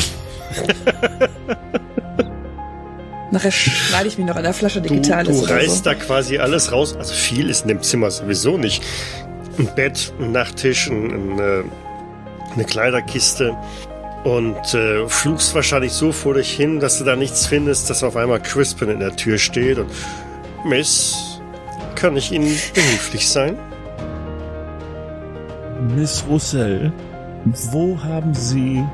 [3.30, 5.82] Nachher schneide ich mich noch an der Flasche Du, Digitales du oder reißt so.
[5.84, 6.94] da quasi alles raus.
[6.96, 8.82] Also viel ist in dem Zimmer sowieso nicht.
[9.58, 11.62] Ein Bett, ein Nachttisch, ein, ein, äh,
[12.54, 13.56] eine Kleiderkiste
[14.24, 18.16] und äh, flugst wahrscheinlich so vor dich hin, dass du da nichts findest, dass auf
[18.16, 19.90] einmal Crispin in der Tür steht und
[20.64, 21.40] Miss,
[21.94, 23.58] kann ich Ihnen behilflich sein?
[25.96, 26.92] Miss Roussel,
[27.72, 28.84] wo haben Sie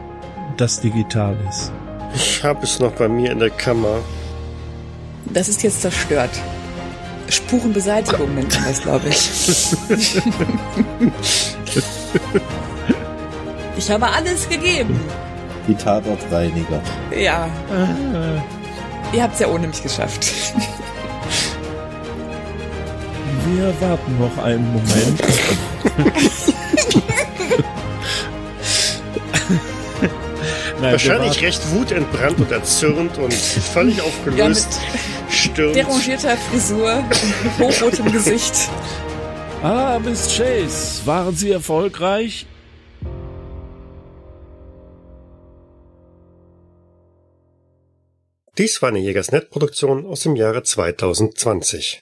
[0.57, 1.71] das Digitalis?
[2.15, 3.99] Ich habe es noch bei mir in der Kammer.
[5.27, 6.31] Das ist jetzt zerstört.
[7.29, 9.31] Spurenbeseitigung nennt man das, glaube ich.
[13.77, 14.99] ich habe alles gegeben.
[15.67, 16.81] Die Tatortreiniger.
[17.15, 17.51] Ja.
[19.13, 20.27] Ihr habt es ja ohne mich geschafft.
[23.47, 25.23] Wir warten noch einen Moment.
[30.81, 33.35] Nein, Wahrscheinlich recht wutentbrannt und erzürnt und
[33.73, 34.81] völlig Ja, aufgelöst.
[35.31, 35.75] stürmt.
[35.75, 37.03] derangierter Frisur
[37.59, 38.55] und hochrotem Gesicht.
[39.61, 42.47] Ah, Miss Chase, waren Sie erfolgreich?
[48.57, 51.97] Dies war eine Jägersnet-Produktion aus dem Jahre 2020.